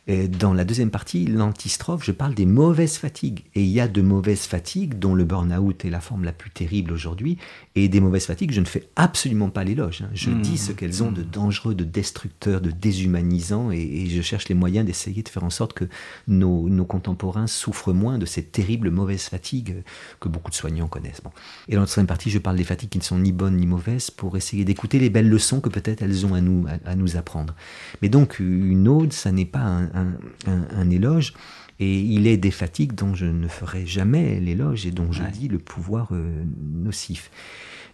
[0.07, 3.43] dans la deuxième partie, l'antistrophe, je parle des mauvaises fatigues.
[3.55, 6.49] Et il y a de mauvaises fatigues, dont le burn-out est la forme la plus
[6.49, 7.37] terrible aujourd'hui,
[7.75, 10.03] et des mauvaises fatigues, je ne fais absolument pas l'éloge.
[10.03, 10.09] Hein.
[10.13, 10.41] Je mmh.
[10.41, 14.85] dis ce qu'elles ont de dangereux, de destructeurs, de déshumanisants, et, je cherche les moyens
[14.85, 15.85] d'essayer de faire en sorte que
[16.27, 19.83] nos, contemporains souffrent moins de ces terribles mauvaises fatigues
[20.21, 21.21] que beaucoup de soignants connaissent.
[21.21, 21.31] Bon.
[21.67, 23.67] Et dans la troisième partie, je parle des fatigues qui ne sont ni bonnes ni
[23.67, 27.17] mauvaises, pour essayer d'écouter les belles leçons que peut-être elles ont à nous, à nous
[27.17, 27.53] apprendre.
[28.01, 29.96] Mais donc, une ode, ça n'est pas un,
[30.45, 31.33] un, éloge.
[31.79, 35.47] Et il est des fatigues dont je ne ferai jamais l'éloge et dont je dis
[35.47, 36.43] le pouvoir euh,
[36.73, 37.29] nocif.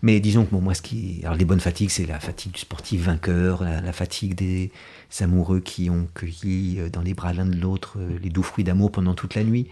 [0.01, 2.59] Mais disons que bon, moi, ce qui, alors les bonnes fatigues, c'est la fatigue du
[2.59, 4.71] sportif vainqueur, la, fatigue des
[5.19, 8.63] amoureux qui ont cueilli euh, dans les bras l'un de l'autre euh, les doux fruits
[8.63, 9.67] d'amour pendant toute la nuit.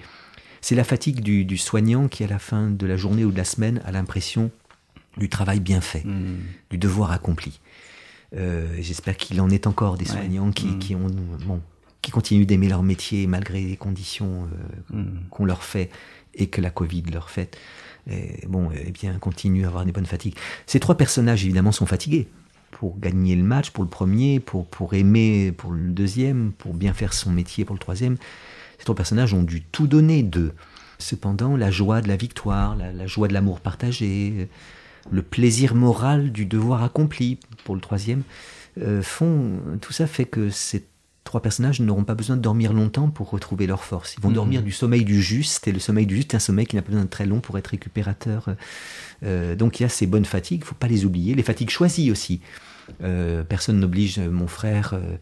[0.59, 3.45] C'est la fatigue du, soignant qui, à la fin de la journée ou de la
[3.45, 4.51] semaine, a l'impression
[5.17, 6.37] du travail bien fait, hmm.
[6.69, 7.59] du devoir accompli.
[8.79, 10.79] J'espère qu'il en est encore des soignants qui, hmm.
[10.79, 11.07] qui, ont
[11.45, 11.61] bon,
[12.01, 14.47] qui continuent d'aimer leur métier malgré les conditions
[14.91, 15.19] euh, hmm.
[15.29, 15.89] qu'on leur fait
[16.33, 17.57] et que la Covid leur fait,
[18.09, 20.35] et, bon, eh bien, continuent à avoir des bonnes fatigues.
[20.65, 22.27] Ces trois personnages, évidemment, sont fatigués
[22.71, 26.93] pour gagner le match, pour le premier, pour, pour aimer pour le deuxième, pour bien
[26.93, 28.17] faire son métier pour le troisième.
[28.79, 30.53] Ces trois personnages ont dû tout donner d'eux.
[30.97, 34.49] Cependant, la joie de la victoire, la, joie de l'amour partagé,
[35.11, 38.23] le plaisir moral du devoir accompli pour le troisième,
[38.79, 40.85] euh, font tout ça fait que c'est
[41.31, 44.15] trois personnages n'auront pas besoin de dormir longtemps pour retrouver leur force.
[44.17, 44.35] Ils vont mhm.
[44.35, 46.81] dormir du sommeil du juste, et le sommeil du juste est un sommeil qui n'a
[46.81, 48.49] pas besoin de très long pour être récupérateur.
[49.23, 51.33] Euh, donc il y a ces bonnes fatigues, il ne faut pas les oublier.
[51.33, 52.41] Les fatigues choisies aussi.
[53.01, 55.15] Euh, personne n'oblige mon frère euh,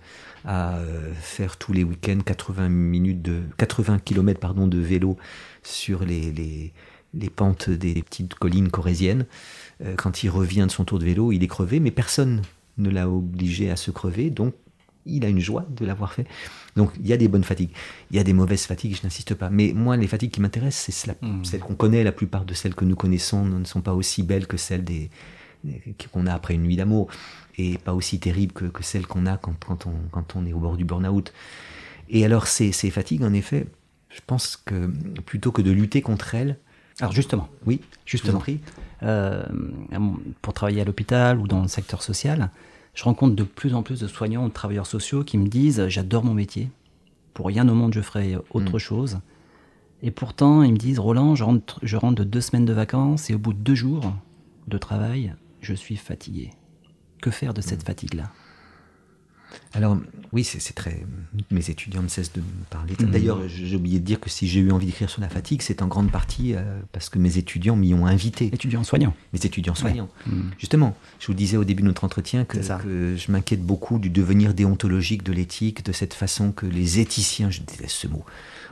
[0.46, 0.80] à
[1.22, 5.16] faire tous les week-ends 80 minutes de 80 km pardon, de vélo
[5.62, 6.74] sur les, les,
[7.14, 9.28] les pentes des petites collines corésiennes.
[9.98, 12.42] quand il revient de son tour de vélo, il est crevé, mais personne
[12.80, 14.56] ne l'a obligé à se crever, donc
[15.06, 16.28] il a une joie de l'avoir fait.
[16.76, 17.72] Donc il y a des bonnes fatigues,
[18.12, 19.50] il y a des mauvaises fatigues, je n'insiste pas.
[19.50, 21.44] Mais moi, les fatigues qui m'intéressent, c'est hmm.
[21.44, 22.04] celles qu'on connaît.
[22.04, 25.10] La plupart de celles que nous connaissons ne sont pas aussi belles que celles des,
[26.12, 27.10] qu'on a après une nuit d'amour,
[27.58, 30.78] et pas aussi terribles que, celles qu'on a quand, on, quand on est au bord
[30.78, 31.34] du burn-out.
[32.10, 33.68] Et alors ces, ces fatigues, en effet,
[34.10, 34.88] je pense que
[35.26, 36.58] plutôt que de lutter contre elles,
[37.00, 38.60] Alors justement, Oui, justement, prie.
[39.04, 39.46] euh,
[40.42, 42.50] pour travailler à l'hôpital ou dans le secteur social,
[42.94, 45.88] je rencontre de plus en plus de soignants ou de travailleurs sociaux qui me disent
[45.88, 46.70] j'adore mon métier,
[47.34, 48.80] pour rien au monde je ferai autre Mm.
[48.80, 49.20] chose.
[50.02, 53.30] Et pourtant, ils me disent Roland, je rentre, je rentre de deux semaines de vacances
[53.30, 54.14] et au bout de deux jours
[54.68, 56.52] de travail, je suis fatigué.
[57.22, 58.32] Que faire de cette fatigue-là?
[59.74, 59.98] Alors,
[60.32, 61.06] oui, c'est très.
[61.52, 62.96] Mes étudiants ne cessent de me parler.
[63.00, 63.12] Mhm.
[63.12, 65.82] D'ailleurs, j'ai oublié de dire que si j'ai eu envie d'écrire sur la fatigue, c'est
[65.82, 68.48] en grande partie euh, parce que mes étudiants m'y ont invité.
[68.48, 69.14] Étudiant soignant.
[69.34, 70.10] Mes étudiants soignants.
[70.26, 70.50] Mm.
[70.58, 74.10] Justement, je vous disais au début de notre entretien que, que je m'inquiète beaucoup du
[74.10, 78.26] devenir déontologique de l'éthique, de cette façon que les éthiciens, je déteste ce mot,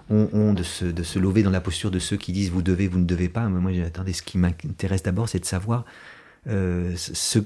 [0.09, 2.61] ont, ont de, se, de se lever dans la posture de ceux qui disent vous
[2.61, 3.47] devez, vous ne devez pas.
[3.49, 5.85] Mais moi, attendez, ce qui m'intéresse d'abord, c'est de savoir
[6.47, 7.39] euh, ce,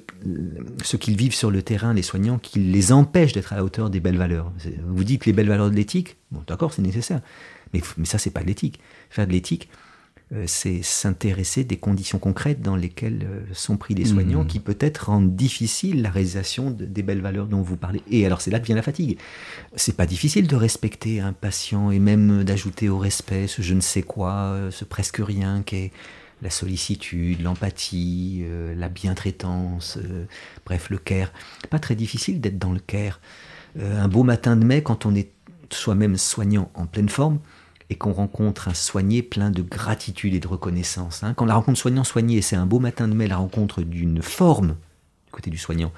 [0.84, 3.89] ce qu'ils vivent sur le terrain, les soignants, qui les empêchent d'être à la hauteur
[3.89, 4.51] des belles valeurs.
[4.88, 7.22] Vous dites les belles valeurs de l'éthique, bon, d'accord, c'est nécessaire,
[7.73, 8.80] mais, mais ça, c'est pas de l'éthique.
[9.09, 9.69] Faire de l'éthique,
[10.34, 14.47] euh, c'est s'intéresser des conditions concrètes dans lesquelles euh, sont pris les soignants, Mhm.
[14.47, 18.01] qui peut-être rendent difficile la réalisation de- des belles valeurs dont vous parlez.
[18.09, 19.18] Et alors, c'est là que vient la fatigue.
[19.76, 23.81] C'est pas difficile de respecter un patient et même d'ajouter au respect ce je ne
[23.81, 25.91] sais quoi, ce presque rien qu'est
[26.41, 30.26] la sollicitude, l'empathie, euh, la bientraitance, euh,
[30.65, 31.31] bref, le care.
[31.69, 33.19] Pas très difficile d'être dans le care.
[33.80, 35.31] Euh, un beau matin de mai, quand on est
[35.69, 37.39] soi-même soignant en pleine forme,
[37.89, 41.23] et qu'on rencontre un soigné plein de gratitude et de reconnaissance.
[41.23, 41.34] hein.
[41.34, 44.77] Quand la rencontre soignant-soigné, c'est un beau matin de mai, la rencontre d'une forme
[45.26, 45.91] du côté du soignant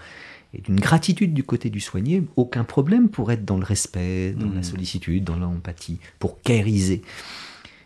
[0.56, 4.52] et d'une gratitude du côté du soigné, aucun problème pour être dans le respect, dans
[4.52, 7.02] la sollicitude, dans l'empathie, pour cairiser.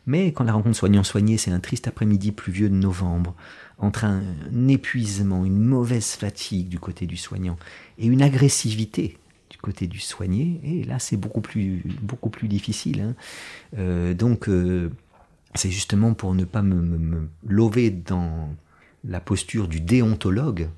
[0.07, 3.35] Mais quand la rencontre soignant-soigné, c'est un triste après-midi pluvieux de novembre,
[3.77, 4.23] entre un,
[4.69, 7.57] épuisement, une mauvaise fatigue du côté du soignant
[7.99, 9.17] et une agressivité
[9.49, 11.84] du côté du soigné, et là c'est beaucoup plus,
[12.43, 13.01] difficile.
[13.01, 13.15] hein.
[13.77, 14.89] Euh, donc euh,
[15.55, 18.49] c'est justement pour ne pas me, me- lever dans
[19.03, 20.69] la posture du déontologue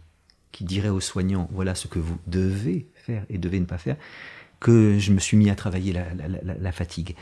[0.51, 3.97] qui dirait aux soignants voilà ce que vous devez faire et devez ne pas faire,
[4.59, 7.15] que je me suis mis à travailler la fatigue.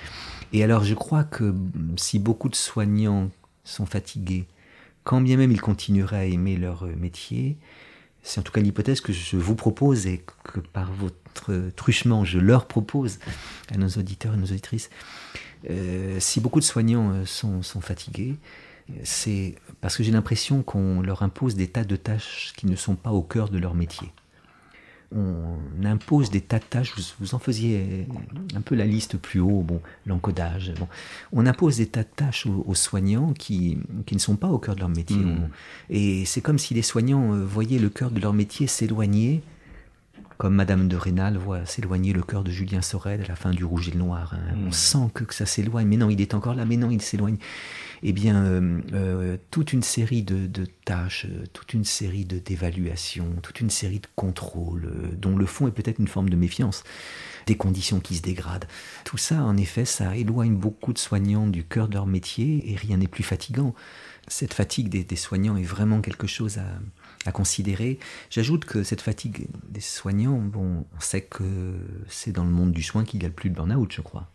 [0.54, 3.30] Et alors je crois que mm, si beaucoup de soignants
[3.64, 4.48] sont fatigués,
[5.04, 7.58] quand bien même ils continueraient à aimer leur euh, métier,
[8.24, 12.40] c'est en tout cas l'hypothèse que je vous propose et que par votre truchement je
[12.40, 13.20] leur propose
[13.74, 14.90] à nos auditeurs et nos auditrices.
[15.70, 18.36] Euh, si beaucoup de soignants euh, sont fatigués,
[19.04, 22.96] c'est parce que j'ai l'impression qu'on leur impose des tas de tâches qui ne sont
[22.96, 24.12] pas au cœur de leur métier.
[25.16, 28.06] On impose des tas de tâches, vous, vous en faisiez
[28.56, 30.74] un peu la liste plus haut, bon, l'encodage.
[30.78, 30.88] Bon.
[31.32, 34.58] On impose des tas de tâches aux, aux soignants qui, qui ne sont pas au
[34.60, 35.16] cœur de leur métier.
[35.18, 35.50] On-
[35.90, 39.42] et c'est comme si les soignants euh, voyaient le cœur de leur métier s'éloigner,
[40.38, 43.64] comme Madame de Rênal voit s'éloigner le cœur de Julien Sorel à la fin du
[43.66, 44.34] Rouge et le Noir.
[44.36, 44.56] hein.
[44.68, 47.02] On sent que, que ça s'éloigne, mais non, il est encore là, mais non, il
[47.02, 47.38] s'éloigne.
[48.04, 52.38] Eh bien, euh, euh, toute une série de, de tâches, euh, toute une série de
[52.38, 56.36] d'évaluations, toute une série de contrôles, euh, dont le fond est peut-être une forme de
[56.36, 56.84] méfiance,
[57.48, 58.68] des conditions qui se dégradent.
[59.04, 62.76] Tout ça, en effet, ça éloigne beaucoup de soignants du cœur de leur métier et
[62.76, 63.74] rien n'est plus fatigant.
[64.28, 66.66] Cette fatigue des, des soignants est vraiment quelque chose à,
[67.28, 68.00] à considérer.
[68.30, 71.44] J'ajoute que cette fatigue des soignants, bon, on sait que
[72.08, 74.32] c'est dans le monde du soin qu'il y a le plus de burn-out, je crois.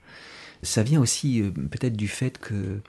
[0.63, 2.81] Ça vient aussi euh, peut-être du fait que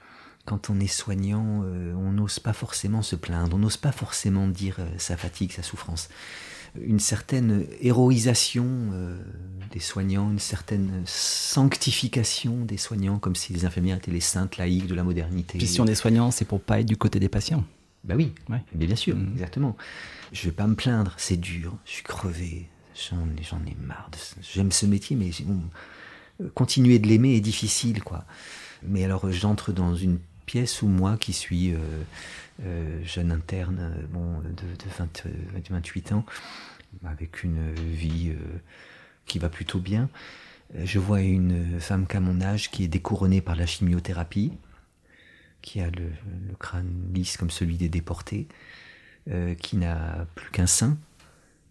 [0.44, 4.46] quand on est soignant, euh, on n'ose pas forcément se plaindre, on n'ose pas forcément
[4.46, 6.10] dire euh, sa fatigue, sa souffrance.
[6.78, 8.66] Une certaine héroïsation
[9.70, 14.88] des soignants, une certaine sanctification des soignants, comme si les infirmières étaient les saintes laïques
[14.88, 15.56] de la modernité.
[15.56, 17.62] Puis si on est soignant, c'est pour pas être du côté des patients.
[18.04, 18.62] Bah oui, Ouais.
[18.74, 19.32] mais bien sûr, Mhm.
[19.32, 19.76] exactement.
[20.32, 22.68] Je vais pas me plaindre, c'est dur, je suis crevé,
[23.10, 24.10] j'en ai, j'en ai marre.
[24.12, 25.60] de J'aime ce métier, mais bon,
[26.42, 28.24] euh, continuer de l'aimer est difficile, quoi.
[28.82, 31.78] Mais alors, euh, j'entre dans une pièce où moi, qui suis euh,
[32.64, 36.26] euh, jeune interne, bon, de, de 20, euh, de 28 ans,
[37.06, 38.58] avec une vie euh,
[39.26, 40.10] qui va plutôt bien,
[40.84, 44.52] je vois une femme qu'à mon âge qui est découronnée par la chimiothérapie,
[45.64, 46.10] qui a le,
[46.60, 48.46] crâne lisse comme celui des déportés,
[49.30, 50.98] euh, qui n'a plus qu'un sein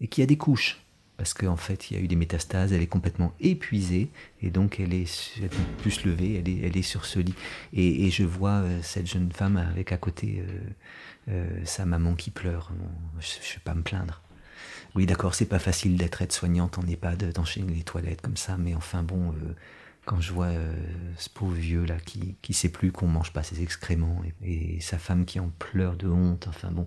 [0.00, 0.80] et qui a des couches.
[1.16, 4.10] Parce qu'en fait, il y a eu des métastases, elle est complètement épuisée
[4.42, 5.40] et donc elle est,
[5.78, 7.36] plus lever, elle est, sur ce lit.
[7.72, 10.44] Et, je vois euh, cette jeune femme avec à côté
[11.28, 12.72] euh, sa maman qui pleure.
[13.20, 14.22] Je ne vais pas me plaindre.
[14.96, 18.74] Oui, d'accord, c'est pas facile d'être aide-soignante en EHPAD, d'enchaîner les toilettes comme ça, mais
[18.74, 19.34] enfin bon,
[20.04, 20.74] quand je vois euh,
[21.18, 24.98] ce pauvre vieux là qui, qui sait plus qu'on mange pas ses excréments et, sa
[24.98, 26.86] femme qui en pleure de honte, enfin bon,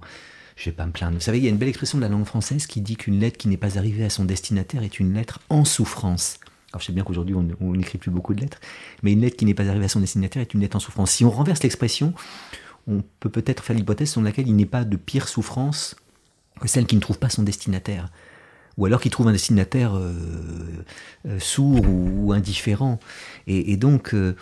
[0.56, 1.16] je vais pas me plaindre.
[1.16, 3.20] Vous savez, il y a une belle expression de la langue française qui dit qu'une
[3.20, 6.40] lettre qui n'est pas arrivée à son destinataire est une lettre en souffrance.
[6.72, 8.60] Alors je sais bien qu'aujourd'hui on on n'écrit plus beaucoup de lettres,
[9.02, 11.12] mais une lettre qui n'est pas arrivée à son destinataire est une lettre en souffrance.
[11.12, 12.14] Si on renverse l'expression,
[12.88, 15.96] on peut peut-être faire l'hypothèse selon laquelle il n'est pas de pire souffrance
[16.60, 18.10] que celle qui ne trouve pas son destinataire
[18.78, 20.14] ou alors qu'il trouve un destinataire euh,
[21.28, 23.00] euh, sourd ou, indifférent.
[23.48, 24.36] Et, donc, euh,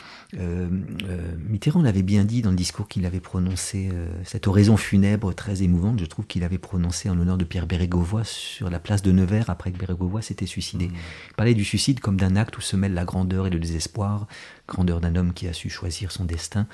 [1.48, 3.92] Mitterrand l'avait bien dit dans le discours qu'il avait prononcé,
[4.24, 8.24] cette oraison funèbre très émouvante, je trouve qu'il avait prononcé en l'honneur de Pierre Bérégovoy
[8.24, 10.88] sur la place de Nevers après que Bérégovoy s'était suicidé.
[10.88, 10.96] Mmh.
[11.30, 14.28] Il parlait du suicide comme d'un acte où se mêlent la grandeur et le désespoir,
[14.68, 16.66] grandeur d'un homme qui a su choisir son destin,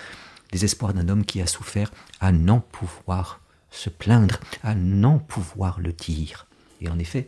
[0.54, 5.92] désespoir d'un homme qui a souffert à n'en pouvoir se plaindre, à n'en pouvoir le
[5.92, 6.48] dire.
[6.82, 7.28] Et en effet,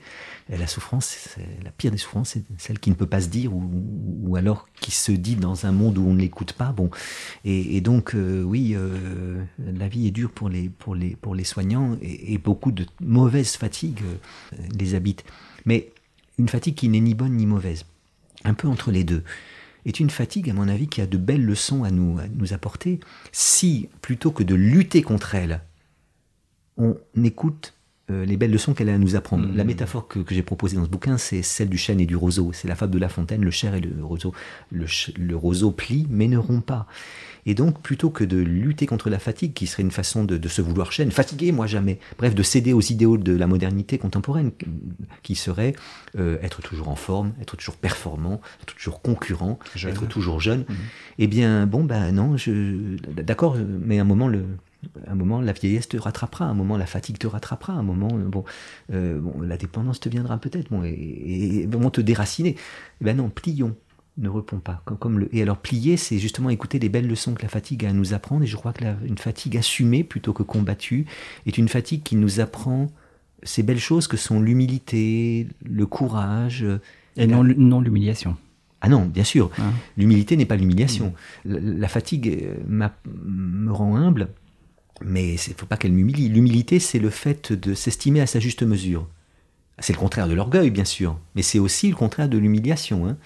[0.49, 4.35] la souffrance, la pire des souffrances, c'est celle qui ne peut pas se dire ou,
[4.35, 6.71] alors qui se dit dans un monde où on ne l'écoute pas.
[6.71, 6.89] Bon,
[7.45, 11.43] et, donc euh, oui, euh, la vie est dure pour les pour les pour les
[11.43, 15.23] soignants et, beaucoup de mauvaises fatigues euh, les habitent.
[15.65, 15.91] Mais
[16.39, 17.85] une fatigue qui n'est ni bonne ni mauvaise,
[18.43, 19.23] un peu entre les deux
[19.85, 22.53] est une fatigue, à mon avis, qui a de belles leçons à nous, à nous
[22.53, 23.01] apporter,
[23.34, 25.61] si, plutôt que de lutter contre elle,
[26.77, 27.73] on écoute
[28.11, 29.47] euh, les belles leçons qu'elle a à nous apprendre.
[29.55, 29.67] La mmh.
[29.67, 32.51] métaphore que, j'ai proposée dans ce bouquin, c'est celle du chêne et du roseau.
[32.51, 34.34] C'est la fable de La Fontaine, le chêne et le roseau.
[34.71, 36.85] Le, roseau plie, mais ne rompt pas.
[37.45, 40.61] Et donc, plutôt que de lutter contre la fatigue, qui serait une façon de, se
[40.61, 44.51] vouloir chêne, fatigué, moi jamais, bref, de céder aux idéaux de la modernité contemporaine,
[45.21, 45.73] qui serait
[46.17, 50.73] euh, être toujours en forme, être toujours performant, être toujours concurrent, être toujours jeune, mmh.
[51.19, 52.35] eh bien, bon, ben non,
[53.15, 54.45] d'accord, mais à un moment, le,
[55.07, 58.23] un moment, la vieillesse te rattrapera, un moment, la fatigue te rattrapera, un moment, euh,
[58.26, 58.43] bon,
[58.91, 62.55] euh, bon la dépendance te viendra peut-être, bon, et, et, te déraciner.
[63.01, 63.76] Eh ben non, plions,
[64.18, 64.84] ne réponds pas.
[64.99, 67.89] Comme, le, et alors, plier, c'est justement écouter les belles leçons que la fatigue a
[67.89, 71.05] à nous apprendre, et je crois que une fatigue assumée plutôt que combattue
[71.45, 72.88] est une fatigue qui nous apprend
[73.43, 76.65] ces belles choses que sont l'humilité, le courage.
[77.18, 78.38] Et non, non l'humiliation.
[78.84, 79.49] Ah non, bien sûr.
[79.60, 81.14] Hein L'humilité n'est pas l'humiliation.
[81.45, 84.27] La, la, fatigue euh, me rend humble
[85.02, 86.30] mais il ne faut pas qu'elle m'humilie.
[86.30, 89.07] L'humilité, c'est le fait de s'estimer à sa juste mesure.
[89.80, 93.07] C'est le contraire de l'orgueil, bien sûr, mais c'est aussi le contraire de l'humiliation.
[93.07, 93.18] Hein.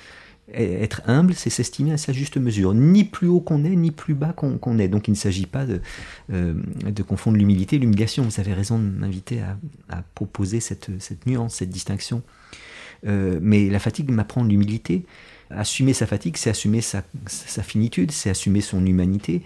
[0.53, 4.13] Être humble, c'est s'estimer à sa juste mesure, ni plus haut qu'on est, ni plus
[4.13, 4.87] bas qu'on est.
[4.87, 5.81] Donc il ne s'agit pas de,
[6.31, 6.53] euh,
[6.85, 8.23] de confondre l'humilité et l'humiliation.
[8.23, 9.41] Vous avez raison de m'inviter
[9.89, 12.23] à, proposer cette, cette, nuance, cette distinction.
[13.05, 15.05] Euh, mais la fatigue m'apprend l'humilité,
[15.49, 17.03] Assumer sa fatigue, c'est assumer sa,
[17.63, 19.41] finitude, c'est assumer son humanité.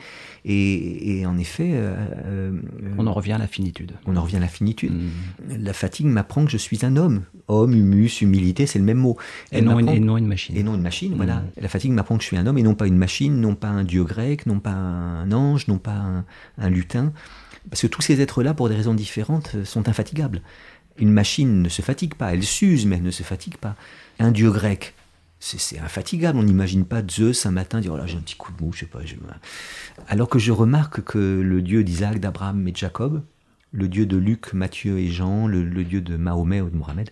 [0.46, 1.72] Et, en effet...
[1.74, 1.96] Euh,
[2.26, 2.60] euh,
[2.98, 3.94] on en revient à la finitude.
[4.08, 4.94] On en revient à la finitude.
[4.94, 5.64] Mm.
[5.64, 7.24] La fatigue m'apprend que je suis un homme.
[7.48, 9.18] Homme, humus, humilité, c'est le même mot.
[9.52, 10.58] et, non, une machine.
[10.58, 11.38] Et non une machine, voilà.
[11.38, 11.62] Mm.
[11.62, 13.70] La fatigue m'apprend que je suis un homme et non pas une machine, non pas
[13.70, 16.26] un dieu grec, non pas un ange, non pas un,
[16.58, 17.14] un lutin.
[17.70, 20.42] Parce que tous ces êtres-là, pour des raisons différentes, sont infatigables.
[20.98, 23.76] Une machine ne se fatigue pas, elle s'use, mais elle ne se fatigue pas.
[24.20, 24.94] Un dieu grec,
[25.42, 26.38] c'est infatigable.
[26.38, 28.72] On n'imagine pas Zeus un matin dire oh là j'ai un petit coup de mou,
[28.72, 29.00] je sais pas.
[30.08, 33.24] Alors que je remarque que le Dieu d'Isaac, d'Abraham et de Jacob,
[33.74, 37.10] le Dieu de Luc, Matthieu et Jean, le, le Dieu de Mahomet ou de Mohamed,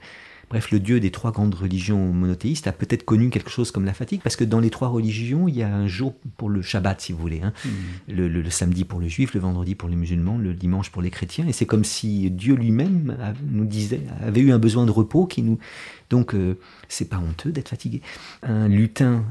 [0.50, 3.94] Bref, le dieu des trois grandes religions monothéistes a peut-être connu quelque chose comme la
[3.94, 7.00] fatigue, parce que dans les trois religions, il y a un jour pour le Shabbat,
[7.00, 7.42] si vous voulez.
[7.44, 7.54] Hein.
[7.64, 8.14] Hmm.
[8.14, 11.48] Le, samedi pour les juifs, le vendredi pour les musulmans, le dimanche pour les chrétiens.
[11.48, 13.16] Et c'est comme si Dieu lui-même
[13.52, 15.60] nous disait, avait eu un besoin de repos qui nous.
[16.10, 16.58] Donc, euh,
[16.88, 18.02] c'est pas honteux d'être fatigué.
[18.42, 19.26] Un lutin,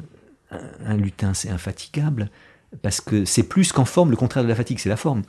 [0.52, 2.30] un, lutin, c'est infatigable,
[2.80, 5.22] parce que c'est plus qu'en forme, le contraire de la fatigue, c'est la forme.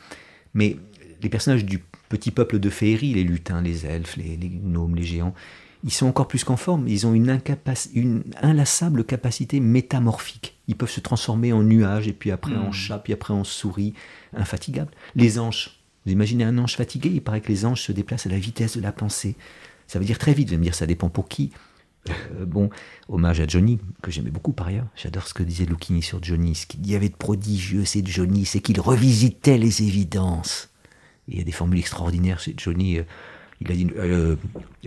[0.53, 0.78] Mais
[1.24, 1.80] les personnages du
[2.10, 5.34] petit peuple de féerie, les lutins, les elfes, les gnomes, les géants,
[5.84, 7.40] ils sont encore plus qu'en forme, ils ont une,
[7.94, 10.58] une inlassable capacité métamorphique.
[10.68, 12.74] Ils peuvent se transformer en nuages, et puis après en hmm.
[12.74, 13.94] chat, puis après en souris,
[14.34, 14.92] infatigables.
[15.16, 18.30] Les anges, vous imaginez un ange fatigué, il paraît que les anges se déplacent à
[18.30, 19.36] la vitesse de la pensée.
[19.88, 21.52] Ça veut dire très vite, vous allez me dire, ça dépend pour qui.
[22.10, 22.70] Euh, bon,
[23.08, 24.88] hommage à Johnny, que j'aimais beaucoup par ailleurs.
[24.96, 26.56] J'adore ce que disait Lucchini sur Johnny.
[26.56, 30.70] Ce qu'il y avait de prodigieux, c'est Johnny, c'est qu'il revisitait les évidences.
[31.28, 33.00] il y a des formules extraordinaires chez Johnny.
[33.00, 33.04] Euh,
[33.61, 34.36] il a dit euh,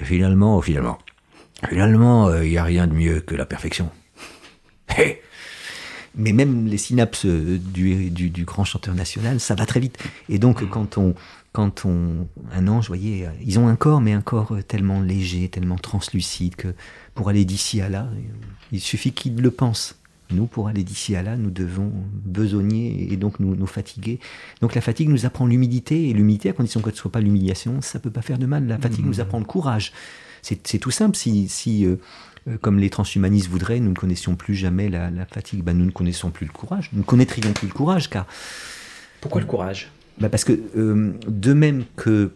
[0.03, 0.99] finalement, finalement,
[1.69, 3.91] finalement, euh, il n'y a rien de mieux que la perfection.
[6.15, 9.97] Mais même les synapses du, du, grand chanteur national, ça va très vite.
[10.29, 11.15] Et donc, quand on,
[11.53, 15.49] quand on, un ange, vous voyez, ils ont un corps, mais un corps tellement léger,
[15.49, 16.75] tellement translucide que
[17.15, 18.09] pour aller d'ici à là,
[18.73, 20.02] il suffit qu'ils le pensent.
[20.33, 21.93] Nous, pour aller d'ici à là, nous devons
[22.25, 24.19] besogner et donc nous, nous fatiguer.
[24.61, 27.21] Donc la fatigue nous apprend l'humilité, et l'humilité, à condition que ce ne soit pas
[27.21, 28.67] l'humiliation, ça ne peut pas faire de mal.
[28.67, 29.21] La fatigue nous mmh.
[29.21, 29.93] apprend le courage.
[30.43, 31.17] C'est tout simple.
[31.17, 31.97] Si, si euh,
[32.49, 35.91] euh, comme les transhumanistes voudraient, nous ne connaissions plus jamais la, fatigue, ben, nous ne
[35.91, 36.91] connaissons plus le courage.
[36.93, 38.27] Nous ne connaîtrions plus le courage, car...
[39.21, 39.91] Pourquoi le courage?
[40.19, 42.33] Ben Parce que, euh, de même que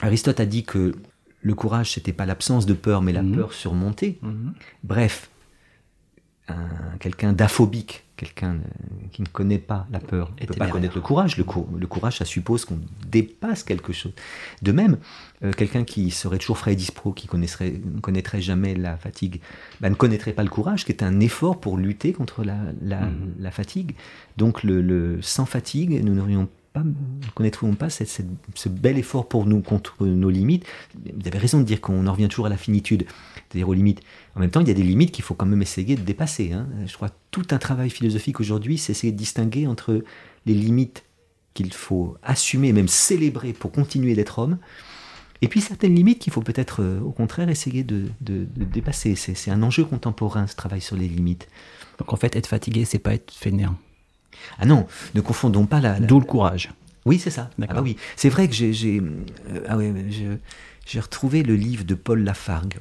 [0.00, 0.94] Aristote a dit que
[1.40, 3.36] le courage, c'était pas l'absence de peur, mais la mmh.
[3.36, 4.18] peur surmontée.
[4.20, 4.50] Mmh.
[4.84, 5.30] Bref,
[7.00, 8.58] quelqu'un d'aphobique, quelqu'un
[9.12, 11.36] qui ne connaît pas la peur ne peut pas connaître le courage.
[11.36, 12.78] Le, cou- le courage, ça suppose qu'on
[13.08, 14.12] dépasse quelque chose.
[14.60, 14.98] De même,
[15.44, 19.40] euh, quelqu'un qui serait toujours frais et dispro, qui connaîtrait, ne connaîtrait jamais la fatigue,
[19.80, 23.08] bah, ne connaîtrait pas le courage, qui est un effort pour lutter contre la, la-
[23.38, 23.94] la fatigue.
[24.36, 28.96] Donc, le, le- sans fatigue, nous n'aurions pas, ne connaîtrions pas cette- cette- ce bel
[28.98, 30.64] effort pour nous contre nos limites.
[30.94, 33.04] Vous avez raison de dire qu'on en revient toujours à la finitude,
[33.34, 34.00] c'est-à-dire aux limites.
[34.36, 36.52] En même temps, il y a des limites qu'il faut quand même essayer de dépasser.
[36.52, 36.66] hein.
[36.86, 40.02] Je crois que tout un travail philosophique aujourd'hui, c'est essayer de distinguer entre
[40.46, 41.04] les limites
[41.54, 44.56] qu'il faut assumer, même célébrer pour continuer d'être homme,
[45.42, 49.14] et puis certaines limites qu'il faut peut-être euh, au contraire essayer de, de- de dépasser.
[49.16, 51.48] C'est un enjeu contemporain, ce travail sur les limites.
[51.98, 53.76] Donc en fait, être fatigué, c'est pas être fainéant.
[54.58, 55.98] Ah non, ne confondons pas la...
[55.98, 56.70] la- D'où le courage.
[57.04, 57.50] Oui, c'est ça.
[57.60, 59.92] Ah bah oui, c'est vrai que j'ai euh, ah ouais,
[60.86, 62.78] j'ai retrouvé le livre de Paul Lafargue,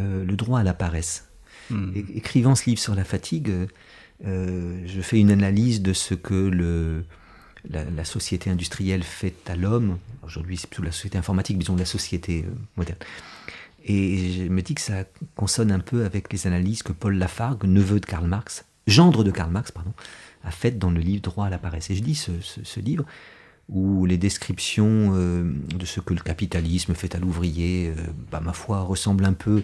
[0.00, 1.26] euh, Le droit à la paresse.
[1.70, 1.90] Hmm.
[2.14, 3.50] Écrivant ce livre sur la fatigue,
[4.26, 7.04] euh, je fais une analyse de ce que le,
[7.68, 9.98] la, la société industrielle fait à l'homme.
[10.22, 12.98] Aujourd'hui, c'est plutôt la société informatique, disons la société euh, moderne.
[13.86, 15.04] Et je me dis que ça
[15.34, 19.30] consonne un peu avec les analyses que Paul Lafargue, neveu de Karl Marx, gendre de
[19.30, 19.92] Karl Marx, pardon,
[20.44, 21.90] a faites dans le livre Droit à la paresse.
[21.90, 23.04] Et je dis ce, livre
[23.68, 28.52] où les descriptions euh, de ce que le capitalisme fait à l'ouvrier, euh, bah, ma
[28.52, 29.62] foi, ressemblent un peu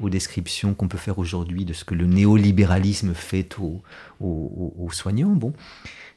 [0.00, 3.82] aux descriptions qu'on peut faire aujourd'hui de ce que le néolibéralisme fait aux,
[4.20, 5.34] aux- soignants.
[5.36, 5.52] Bon.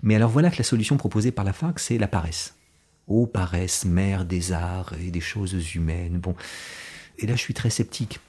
[0.02, 2.56] Mais alors voilà que la solution proposée par la FARC, c'est la paresse.
[3.08, 6.18] Ô paresse, mère des arts et des choses humaines.
[6.20, 6.36] Bon.
[7.20, 8.20] Et là, je suis très sceptique.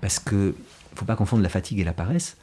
[0.00, 0.54] Parce que
[0.96, 2.36] faut pas confondre la fatigue et la paresse.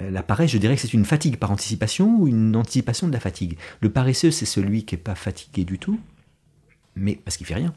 [0.00, 3.12] Euh, La paresse, je dirais que c'est une fatigue par anticipation ou une anticipation de
[3.12, 3.58] la fatigue.
[3.80, 5.98] Le paresseux, c'est celui qui n'est pas fatigué du tout,
[6.96, 7.74] mais parce qu'il fait rien.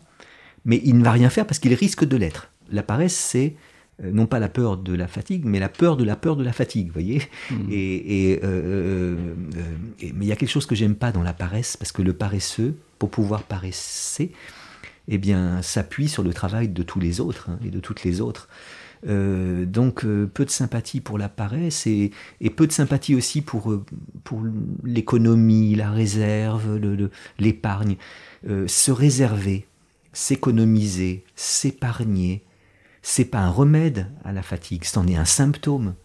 [0.66, 2.50] Mais il ne va rien faire parce qu'il risque de l'être.
[2.72, 3.56] La paresse, c'est
[4.04, 6.44] euh, non pas la peur de la fatigue, mais la peur de la peur de
[6.44, 7.22] la fatigue, vous voyez
[7.70, 9.16] Et, et, euh,
[10.00, 12.02] et- mais il y a quelque chose que j'aime pas dans la paresse, parce que
[12.02, 14.32] le paresseux, pour pouvoir paresser,
[15.08, 18.20] eh bien, s'appuie sur le travail de tous les autres hein, et de toutes les
[18.22, 18.50] autres.
[19.08, 22.12] Euh, donc, euh, peu de sympathie pour la paresse et,
[22.56, 23.84] peu de sympathie aussi pour, euh,
[24.84, 26.80] l'économie, la réserve,
[27.40, 27.98] l'épargne.
[28.68, 29.66] Se réserver,
[30.14, 32.44] s'économiser, s'épargner,
[33.02, 35.96] c'est pas un remède à la fatigue, c'en est un symptôme.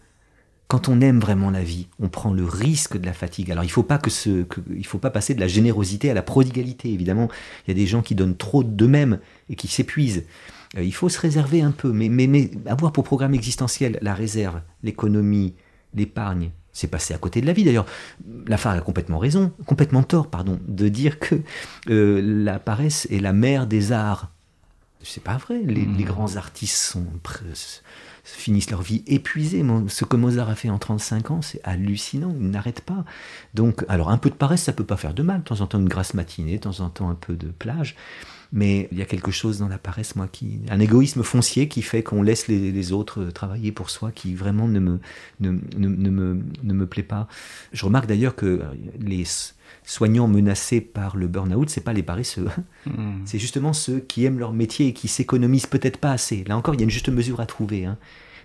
[0.69, 3.51] Quand on aime vraiment la vie, on prend le risque de la fatigue.
[3.51, 4.47] Alors il faut que
[4.85, 6.93] faut pas passer de la générosité à la prodigalité.
[6.93, 7.29] Évidemment,
[7.67, 9.19] il y a des gens qui donnent trop d'eux-mêmes
[9.49, 10.25] et qui s'épuisent.
[10.77, 14.15] Euh, il faut se réserver un peu, mais, mais, mais avoir pour programme existentiel la
[14.15, 15.55] réserve, l'économie,
[15.95, 17.65] l'épargne, c'est passer à côté de la vie.
[17.65, 17.87] D'ailleurs,
[18.47, 21.37] Lafargue a complètement raison, complètement tort, pardon, de dire que
[21.89, 24.31] euh, la paresse est la mère des arts.
[25.03, 25.61] C'est pas vrai.
[25.65, 27.07] Les, les grands artistes sont,
[28.23, 29.65] finissent leur vie épuisés.
[29.89, 32.35] Ce que Mozart a fait en 35 ans, c'est hallucinant.
[32.39, 33.05] Il n'arrête pas.
[33.55, 35.39] Donc, alors un peu de paresse, ça peut pas faire de mal.
[35.39, 37.97] De temps en temps, une grasse matinée, de temps en temps, un peu de plage.
[38.53, 41.83] Mais il y a quelque chose dans la paresse, moi, qui, un égoïsme foncier qui
[41.83, 44.99] fait qu'on laisse les, les autres travailler pour soi, qui vraiment ne me,
[45.39, 47.29] ne, ne- ne me, ne me plaît pas.
[47.73, 48.65] Je remarque d'ailleurs que euh,
[48.99, 49.25] les
[49.85, 52.49] soignants menacés par le burn-out, c'est pas les paresseux.
[52.87, 53.21] Hmm.
[53.25, 56.43] C'est justement ceux qui aiment leur métier et qui s'économisent peut-être pas assez.
[56.45, 57.85] Là encore, il y a une juste mesure à trouver.
[57.85, 57.99] hein.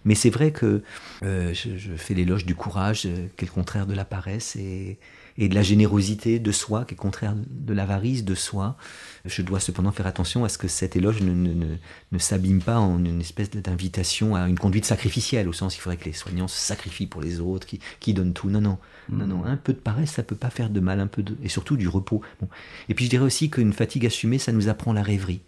[0.07, 0.83] Mais c'est vrai que
[1.23, 4.55] euh, je, je fais l'éloge du courage, euh, qui est le contraire de la paresse,
[4.55, 4.99] et,
[5.39, 8.77] et de la générosité de soi, qui est le contraire de l'avarice de soi.
[9.25, 11.75] Je dois cependant faire attention à ce que cet éloge ne, ne, ne,
[12.11, 15.97] ne s'abîme pas en une espèce d'invitation à une conduite sacrificielle, au sens qu'il faudrait
[15.97, 18.49] que les soignants se sacrifient pour les autres, qui, qui donnent tout.
[18.49, 18.77] Non, non,
[19.09, 19.43] non, non.
[19.45, 21.75] Un peu de paresse, ça peut pas faire de mal, un peu de, et surtout
[21.75, 22.21] du repos.
[22.39, 22.47] Bon.
[22.89, 25.41] Et puis je dirais aussi qu'une fatigue assumée, ça nous apprend la rêverie.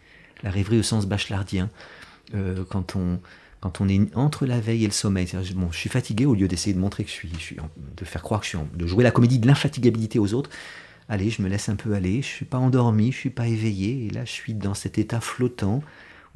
[0.44, 1.70] La rêverie au sens bachelardien.
[2.36, 3.20] Euh, quand on
[3.60, 6.48] quand on est entre la veille et le sommeil, bon, je suis fatigué au lieu
[6.48, 7.58] d'essayer de montrer que je suis, je suis
[7.98, 10.52] de faire croire que je suis, de jouer la comédie de l'infatigabilité aux autres.
[11.10, 12.22] Allez, je me laisse un peu aller.
[12.22, 15.22] Je suis pas endormi, je suis pas éveillé, et là, je suis dans cet état
[15.22, 15.82] flottant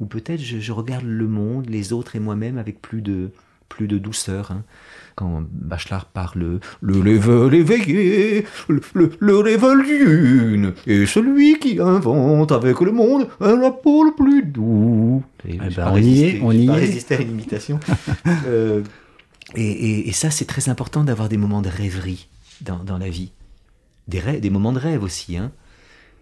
[0.00, 3.30] où peut-être je, je regarde le monde, les autres et moi-même avec plus de
[3.68, 4.50] plus de douceur.
[4.50, 4.64] hein.
[5.14, 12.52] Quand Bachelard parle le level éveillé, le, le, le level d'une, et celui qui invente
[12.52, 15.22] avec le monde un rapport le plus doux.
[15.48, 17.12] Et Eh ben, pas on y est, on y pas est.
[17.12, 17.78] à une imitation.
[18.46, 18.82] Euh,
[19.54, 22.28] et, et- et ça, c'est très important d'avoir des moments de rêverie
[22.60, 23.32] dans, dans la vie.
[24.08, 25.52] Des, rêves, des moments de rêve aussi, hein.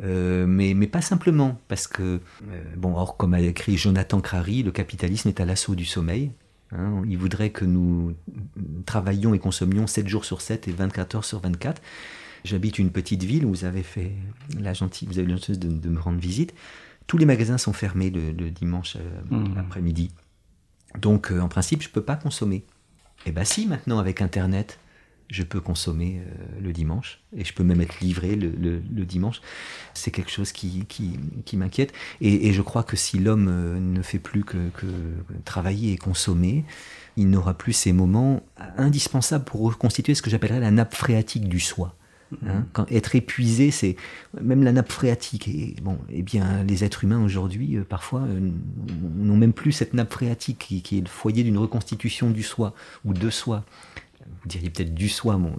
[0.03, 2.03] Euh, mais, mais pas simplement, parce que,
[2.51, 6.33] euh, bon, or, comme a écrit Jonathan Crary, le capitalisme est à l'assaut du sommeil.
[6.73, 7.03] hein.
[7.07, 8.15] il voudrait que nous
[8.87, 11.83] travaillions et consommions 7 jours sur 7 et 24 heures sur 24.
[12.45, 14.13] J'habite une petite ville où vous avez fait
[14.59, 16.55] la gentille, vous avez eu la gentillesse de, de me rendre visite.
[17.07, 19.01] Tous les magasins sont fermés le, le dimanche euh,
[19.31, 19.59] Mhm.
[19.59, 20.11] après-midi.
[20.99, 22.65] Donc, en principe, je peux pas consommer.
[23.27, 24.79] Eh ben si, maintenant, avec Internet,
[25.31, 29.41] je peux consommer euh, le dimanche et je peux même être livré le, le, dimanche.
[29.95, 31.93] C'est quelque chose qui, qui, qui m'inquiète.
[32.21, 34.87] Et, et, je crois que si l'homme euh, ne fait plus que, que,
[35.45, 36.65] travailler et consommer,
[37.17, 38.43] il n'aura plus ces moments
[38.77, 41.95] indispensables pour reconstituer ce que j'appellerais la nappe phréatique du soi.
[42.47, 42.65] Hein.
[42.73, 43.97] quand être épuisé, c'est
[44.41, 45.49] même la nappe phréatique.
[45.49, 48.23] Et bon, eh bien, les êtres humains aujourd'hui, euh, parfois,
[49.17, 52.73] n'ont même plus cette nappe phréatique qui, qui est le foyer d'une reconstitution du soi
[53.05, 53.65] ou de soi
[54.43, 55.57] vous diriez peut-être du soi, mon,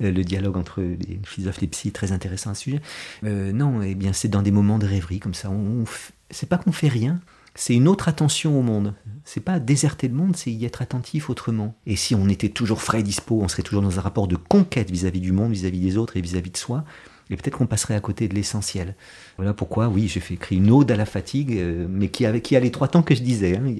[0.00, 2.80] le dialogue entre les philosophes et les psy, très intéressant à ce sujet.
[3.24, 5.50] Euh, non, eh bien, c'est dans des moments de rêverie comme ça.
[5.50, 5.84] On,
[6.30, 7.20] c'est pas qu'on fait rien,
[7.54, 8.94] c'est une autre attention au monde.
[9.24, 11.74] C'est pas déserter le monde, c'est y être attentif autrement.
[11.86, 14.36] Et si on était toujours frais et dispo, on serait toujours dans un rapport de
[14.36, 16.84] conquête vis-à-vis du monde, vis-à-vis des autres et vis-à-vis de soi.
[17.28, 18.94] Et peut-être qu'on passerait à côté de l'essentiel.
[19.36, 22.40] Voilà pourquoi, oui, j'ai fait écrire une ode à la fatigue, euh, mais qui, avait,
[22.40, 23.56] qui a les trois temps que je disais.
[23.56, 23.74] Hein.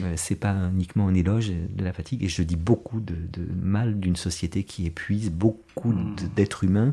[0.00, 3.14] Euh, c'est pas uniquement un éloge de la fatigue, et je dis beaucoup de,
[3.62, 6.16] mal d'une société qui épuise beaucoup hmm.
[6.34, 6.92] d'êtres humains,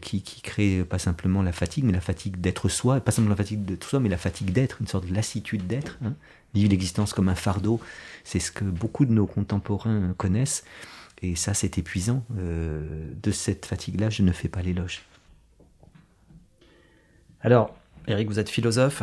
[0.00, 3.36] qui, qui crée pas simplement la fatigue, mais la fatigue d'être soi, pas simplement la
[3.36, 5.98] fatigue d'être soi, mais la fatigue d'être, une sorte de lassitude d'être.
[6.04, 6.14] Hein.
[6.54, 7.80] Vivre l'existence comme un fardeau,
[8.22, 10.62] c'est ce que beaucoup de nos contemporains connaissent.
[11.22, 12.24] Et ça, c'est épuisant.
[12.38, 15.02] Euh, de cette fatigue-là, je ne fais pas l'éloge.
[17.44, 17.76] Alors,
[18.08, 19.02] Eric, vous êtes philosophe.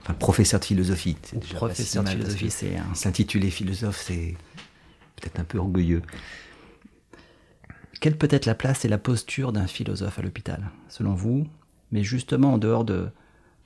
[0.00, 1.16] Enfin, professeur de philosophie.
[1.54, 2.94] professeur de philosophie, c'est un...
[2.94, 4.34] S'intituler philosophe, c'est
[5.16, 6.02] peut-être un peu orgueilleux.
[8.00, 11.46] Quelle peut être la place et la posture d'un philosophe à l'hôpital, selon vous?
[11.92, 13.10] Mais justement, en dehors de,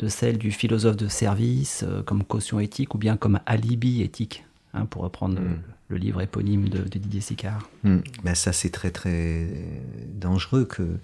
[0.00, 4.44] de celle du philosophe de service, euh, comme caution éthique, ou bien comme alibi éthique,
[4.72, 5.60] hein, pour reprendre hmm.
[5.88, 7.68] le, livre éponyme de, Didier Sicard.
[7.84, 7.98] Hmm.
[8.24, 9.46] Ben ça, c'est très très
[10.08, 10.98] dangereux que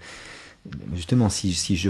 [0.93, 1.89] justement, si, si je,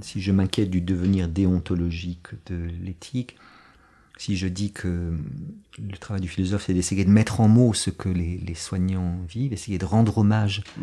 [0.00, 3.36] si je m'inquiète du devenir déontologique de l'éthique,
[4.20, 5.14] si je dis que
[5.78, 9.52] le travail du philosophe, c'est d'essayer de mettre en mots ce que les, soignants vivent,
[9.52, 10.82] essayer de rendre hommage mm.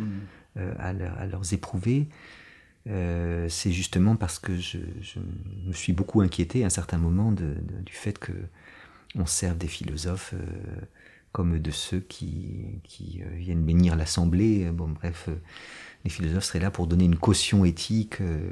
[0.57, 2.07] euh, à, leurs éprouvés,
[2.87, 4.79] euh, c'est justement parce que je,
[5.65, 8.31] me suis beaucoup inquiété à un certain moment du fait que
[9.15, 10.81] on serve des philosophes euh,
[11.31, 14.69] comme de ceux qui, qui viennent bénir l'assemblée.
[14.71, 15.29] Bon, bref
[16.07, 18.51] les philosophes seraient là pour donner une caution éthique euh,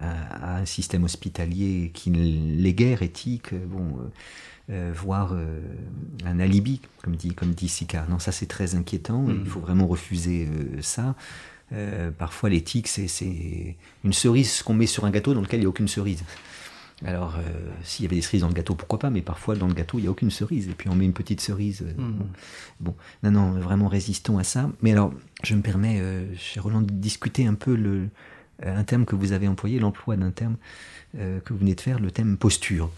[0.00, 3.98] à, un système hospitalier qui n'est guère éthique, euh, bon,
[4.70, 5.34] euh, voire
[6.24, 8.06] un alibi, comme dit, comme dit Sika.
[8.10, 9.46] Non, ça c'est très inquiétant, il mm.
[9.46, 10.48] faut vraiment refuser
[10.82, 11.14] ça.
[12.18, 15.70] parfois l'éthique, c'est une cerise qu'on met sur un gâteau dans lequel il n'y a
[15.70, 16.22] aucune cerise.
[17.04, 17.36] Alors,
[17.82, 19.98] s'il y avait des cerises dans le gâteau, pourquoi pas, mais parfois dans le gâteau,
[19.98, 21.84] il n'y a aucune cerise, et puis on met une petite cerise.
[21.96, 22.12] Mm.
[22.80, 22.94] bon.
[23.22, 24.70] non, non, vraiment résistons à ça.
[24.82, 25.12] Mais alors,
[25.42, 28.08] je me permets, euh, cher Roland, de discuter un peu le,
[28.64, 30.56] euh, un terme que vous avez employé, l'emploi d'un terme
[31.18, 32.90] euh, que vous venez de faire, le thème posture.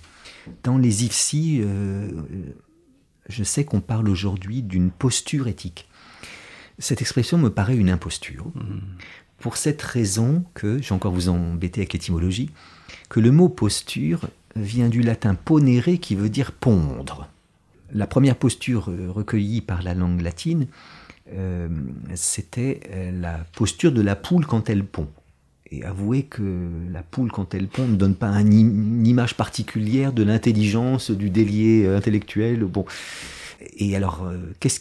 [0.63, 1.63] Dans les IFSI,
[3.29, 5.89] je sais qu'on parle aujourd'hui d'une posture éthique.
[6.79, 8.47] Cette expression me paraît une imposture.
[8.55, 8.81] Mmh.
[9.39, 12.51] Pour cette raison que, j'ai encore vous embêter avec l'étymologie,
[13.09, 17.29] que le mot posture vient du latin ponere qui veut dire pondre.
[17.93, 20.67] La première posture recueillie par la langue latine
[21.33, 21.69] euh,
[22.15, 25.09] c'était euh, la posture de la poule quand elle pond.
[25.71, 30.23] Et avouez que la poule, quand elle pond, ne donne pas une image particulière de
[30.23, 32.65] l'intelligence, du délié euh, intellectuel.
[32.65, 32.85] Bon.
[33.79, 34.31] Et alors,
[34.61, 34.81] qu'est-ce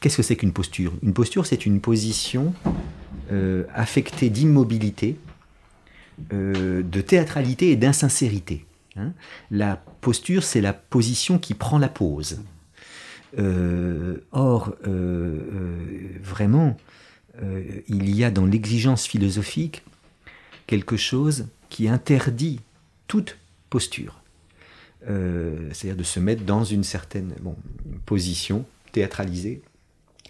[0.00, 0.92] que c'est qu'une posture?
[1.02, 2.52] Une posture, c'est une position
[3.74, 5.16] affectée d'immobilité,
[6.30, 8.66] de théâtralité et d'insincérité.
[8.96, 9.12] Hein.
[9.50, 12.42] la posture, c'est la position qui prend la pose.
[13.38, 16.76] Euh, or, euh, euh, vraiment,
[17.88, 19.82] il y a dans l'exigence philosophique
[20.66, 22.60] quelque chose qui interdit
[23.08, 23.38] toute
[23.70, 24.20] posture.
[25.00, 27.34] C'est-à-dire de se mettre dans une certaine
[28.04, 29.62] position théâtralisée,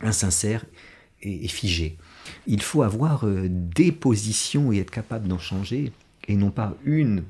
[0.01, 0.65] insincère
[1.21, 1.99] et, et, figée.
[2.47, 5.93] Il faut avoir des positions et être capable d'en changer,
[6.29, 7.23] et non pas une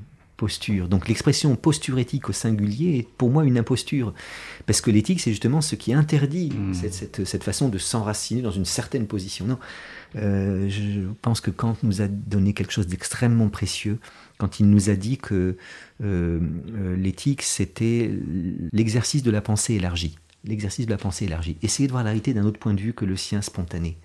[0.43, 0.89] posture.
[0.89, 4.13] Donc l'expression posture éthique au singulier est pour moi une imposture.
[4.67, 6.75] Parce que l'éthique, c'est justement ce qui interdit hmm.
[6.75, 9.47] cette, façon de s'enraciner dans une certaine position.
[9.47, 9.59] Non,
[10.17, 13.99] euh, je pense que Kant nous a donné quelque chose d'extrêmement précieux
[14.39, 15.57] quand il nous a dit que
[16.03, 16.41] euh,
[16.75, 18.11] euh, l'éthique, c'était
[18.73, 20.19] l'exercice de la pensée élargie.
[20.45, 21.57] L'exercice de la pensée élargie.
[21.63, 23.97] Essayer de voir la réalité d'un autre point de vue que le sien spontané.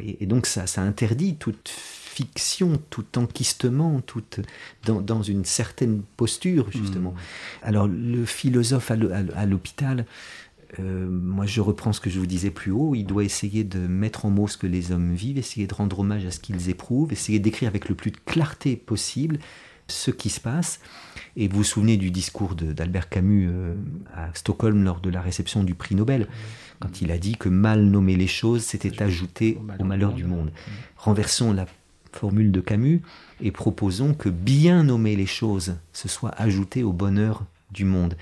[0.00, 4.22] Et donc ça, ça interdit toute fiction, tout enquistement, tout
[4.84, 7.12] dans, dans une certaine posture, justement.
[7.12, 7.64] Hmm.
[7.64, 10.06] Alors, le philosophe à l'hôpital,
[10.80, 13.78] euh, moi je reprends ce que je vous disais plus haut, il doit essayer de
[13.78, 16.70] mettre en mots ce que les hommes vivent, essayer de rendre hommage à ce qu'ils
[16.70, 19.38] éprouvent, essayer d'écrire avec le plus de clarté possible
[19.88, 20.80] ce qui se passe.
[21.36, 23.74] Et vous vous souvenez du discours d'Albert Camus euh,
[24.14, 26.28] à Stockholm lors de la réception du prix Nobel,
[26.82, 30.50] quand il a dit que mal nommer les choses, c'était ajouter au malheur du monde.
[30.96, 31.66] Renversons la
[32.10, 33.02] formule de Camus
[33.40, 38.16] et proposons que bien nommer les choses, ce soit ajouter au bonheur du monde.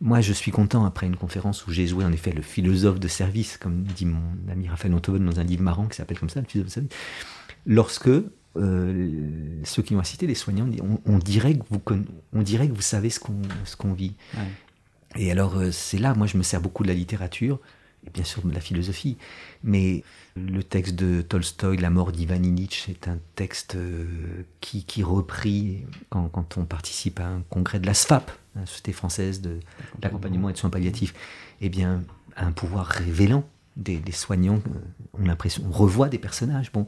[0.00, 3.08] Moi, je suis content après une conférence où j'ai joué en effet le philosophe de
[3.08, 6.40] service, comme dit mon ami Raphaël Antoine dans un livre marrant qui s'appelle comme ça,
[6.40, 6.92] le philosophe de service.
[7.66, 10.68] Lorsque euh, ceux qui m'ont cité, les soignants,
[11.04, 11.82] on, dirait que vous,
[12.32, 14.14] on dirait que vous savez ce qu'on vit.
[15.16, 17.58] Et alors, euh, c'est là, moi, je me sers beaucoup de la littérature,
[18.06, 19.16] et bien sûr de la philosophie,
[19.62, 20.02] mais
[20.36, 24.06] le texte de Tolstoï, La mort d'Ivan Illich, est un texte euh,
[24.60, 28.92] qui, qui repris quand, quand, on participe à un congrès de la SFAP, la Société
[28.92, 29.60] française de
[30.02, 31.14] l'accompagnement et de soins palliatifs,
[31.60, 32.02] eh bien,
[32.36, 33.44] un pouvoir révélant
[33.76, 36.72] des, soignants euh, ont l'impression, on revoit des personnages.
[36.72, 36.86] Bon,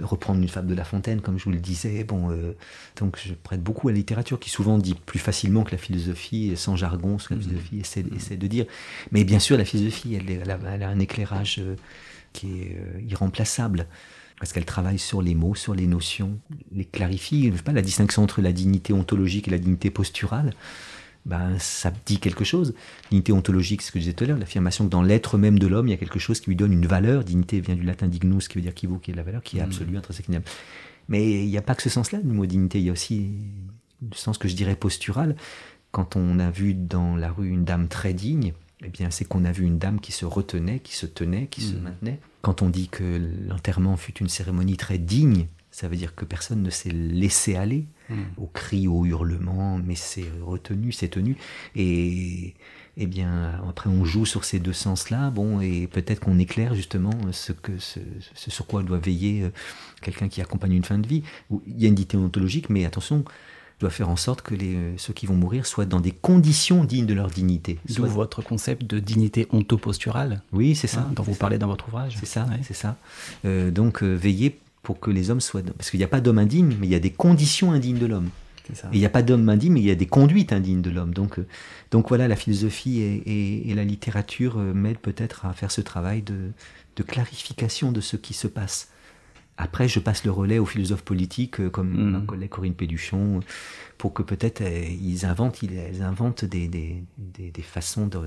[0.00, 2.04] reprendre une fable de La Fontaine, comme je vous le disais.
[2.04, 2.54] Bon, euh,
[2.96, 6.52] donc je prête beaucoup à la littérature qui souvent dit plus facilement que la philosophie,
[6.56, 7.46] sans jargon, ce que la mhm.
[7.46, 7.80] philosophie
[8.14, 8.66] essaie, de dire.
[9.12, 11.76] Mais bien sûr, la philosophie, elle, a, un éclairage euh,
[12.32, 13.86] qui est irremplaçable
[14.38, 16.38] parce qu'elle travaille sur les mots, sur les notions,
[16.70, 17.50] les clarifie.
[17.64, 20.52] Pas la distinction entre la dignité ontologique et la dignité posturale
[21.26, 22.72] ben, ça dit quelque chose.
[23.10, 25.58] Dignité ontologique, c'est ce que je disais tout à l'heure, l'affirmation que dans l'être même
[25.58, 27.24] de l'homme, il y a quelque chose qui lui donne une valeur.
[27.24, 29.42] Dignité vient du latin dignus, qui veut dire qui vaut, qui est de la valeur,
[29.42, 29.64] qui est mm.
[29.64, 30.28] absolue, intrinsèque.
[31.08, 33.32] Mais il n'y a pas que ce sens-là du mot dignité, il y a aussi
[34.00, 35.34] le sens que je dirais postural.
[35.90, 38.52] Quand on a vu dans la rue une dame très digne,
[38.84, 41.60] eh bien, c'est qu'on a vu une dame qui se retenait, qui se tenait, qui
[41.60, 41.80] se mm.
[41.80, 42.20] maintenait.
[42.42, 46.62] Quand on dit que l'enterrement fut une cérémonie très digne, ça veut dire que personne
[46.62, 48.22] ne s'est laissé aller hmm.
[48.38, 51.36] au cri, au hurlement, mais c'est retenu, c'est tenu.
[51.74, 52.54] Et,
[52.96, 57.10] eh bien, après, on joue sur ces deux sens-là, bon, et peut-être qu'on éclaire justement
[57.30, 58.00] ce, que, ce,
[58.34, 59.50] sur quoi doit veiller euh,
[60.00, 61.22] quelqu'un qui accompagne une fin de vie.
[61.50, 63.22] Il y a une dignité ontologique, mais attention,
[63.78, 66.84] doit faire en sorte que les, euh, ceux qui vont mourir soient dans des conditions
[66.84, 67.78] dignes de leur dignité.
[67.94, 70.40] D'où votre concept de dignité ontoposturale.
[70.54, 71.00] Oui, c'est ça.
[71.00, 72.16] Hein, dont vous parlez dans votre ouvrage.
[72.18, 72.96] C'est ça, c'est ça.
[73.44, 75.62] Euh, donc, veiller pour que les hommes soient...
[75.76, 78.06] Parce qu'il n'y a pas d'homme indigne, mais il y a des conditions indignes de
[78.06, 78.30] l'homme.
[78.92, 81.12] Il n'y a pas d'homme indigne, mais il y a des conduites indignes de l'homme.
[81.12, 81.46] Donc, euh,
[81.90, 86.52] donc voilà, la philosophie et, la littérature euh, m'aident peut-être à faire ce travail de,
[87.02, 88.92] clarification de ce qui se passe.
[89.56, 92.10] Après, je passe le relais aux philosophes politiques, euh, comme mmh.
[92.10, 93.40] ma collègue Corinne Péduchon,
[93.98, 98.20] pour que peut-être ils inventent, ils inventent des, des, des façons de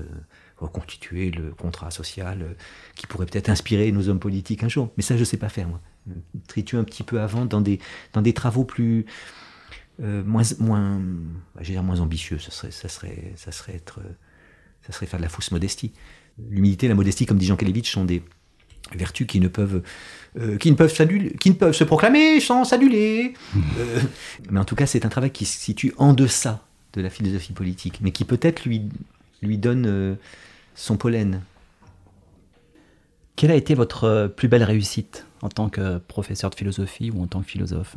[0.58, 2.54] reconstituer le contrat social
[2.96, 4.90] qui pourrait peut-être inspirer nos hommes politiques un jour.
[4.98, 5.80] Mais ça, je ne sais pas faire, moi
[6.48, 7.78] tritu un petit peu avant dans des,
[8.12, 9.06] dans des travaux plus
[10.02, 10.98] euh, moins moins
[11.54, 12.38] bah, dire moins ambitieux.
[12.38, 14.00] Ça serait ça serait ça serait être
[14.82, 15.92] ça serait faire de la fausse modestie.
[16.48, 18.22] L'humilité la modestie comme dit Jean Kelevitch sont des
[18.94, 19.82] vertus qui ne peuvent
[20.38, 20.92] euh, qui ne peuvent
[21.38, 23.34] qui ne peuvent se proclamer sans s'aduler
[23.78, 24.00] euh,
[24.50, 26.64] mais en tout cas c'est un travail qui se situe en deçà
[26.94, 28.88] de la philosophie politique mais qui peut-être lui
[29.42, 30.18] lui donne
[30.74, 31.42] son pollen.
[33.36, 35.24] Quelle a été votre plus belle réussite?
[35.42, 37.96] En tant que professeur de philosophie ou en tant que philosophe,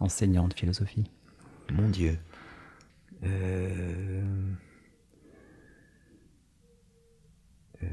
[0.00, 1.04] enseignant de philosophie
[1.72, 2.18] Mon Dieu.
[3.24, 4.22] Euh,
[7.82, 7.86] euh,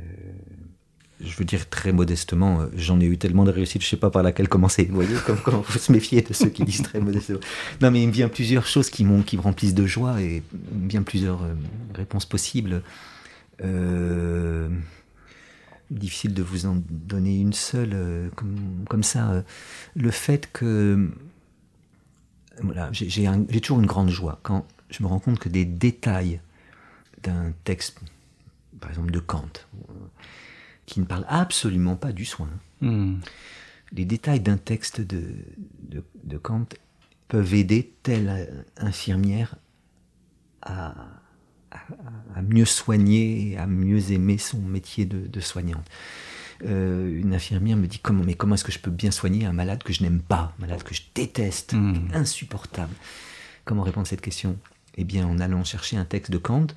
[1.22, 3.98] je veux dire très modestement, euh, j'en ai eu tellement de réussites, je ne sais
[3.98, 4.86] pas par laquelle commencer.
[4.86, 7.40] Vous voyez, comme il faut se méfier de ceux qui disent très modestement.
[7.82, 11.04] Non, mais il me vient plusieurs choses qui, qui me remplissent de joie et bien
[11.04, 11.42] plusieurs
[11.96, 12.84] réponses possibles.
[13.62, 14.70] Euh,
[15.90, 18.30] difficile de vous en donner une seule euh,
[18.88, 19.32] comme, ça.
[19.32, 19.42] Euh,
[19.96, 21.12] le fait que
[22.62, 26.40] voilà, j'ai toujours une grande joie quand je me rends compte que des détails
[27.24, 28.00] d'un texte,
[28.80, 29.50] par exemple de Kant,
[30.86, 32.50] qui ne parle absolument pas du soin,
[32.82, 33.16] hmm.
[33.92, 35.24] les détails d'un texte de,
[36.24, 36.68] de Kant
[37.28, 39.56] peuvent aider telle infirmière
[40.62, 40.94] à,
[42.36, 45.86] à, mieux soigner à mieux aimer son métier de, soignante.
[46.66, 49.54] Euh, une infirmière me dit comment, mais comment est-ce que je peux bien soigner un
[49.54, 52.10] malade que je n'aime pas, un malade que je déteste, hmm.
[52.14, 52.94] insupportable?
[53.66, 54.58] Comment répondre à cette question?
[54.96, 56.68] Eh bien, en allant chercher un texte de Kant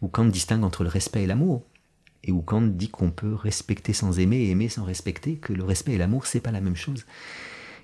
[0.00, 1.62] où Kant distingue entre le respect et l'amour,
[2.24, 5.64] et où Kant dit qu'on peut respecter sans aimer et aimer sans respecter, que le
[5.64, 7.04] respect et l'amour c'est pas la même chose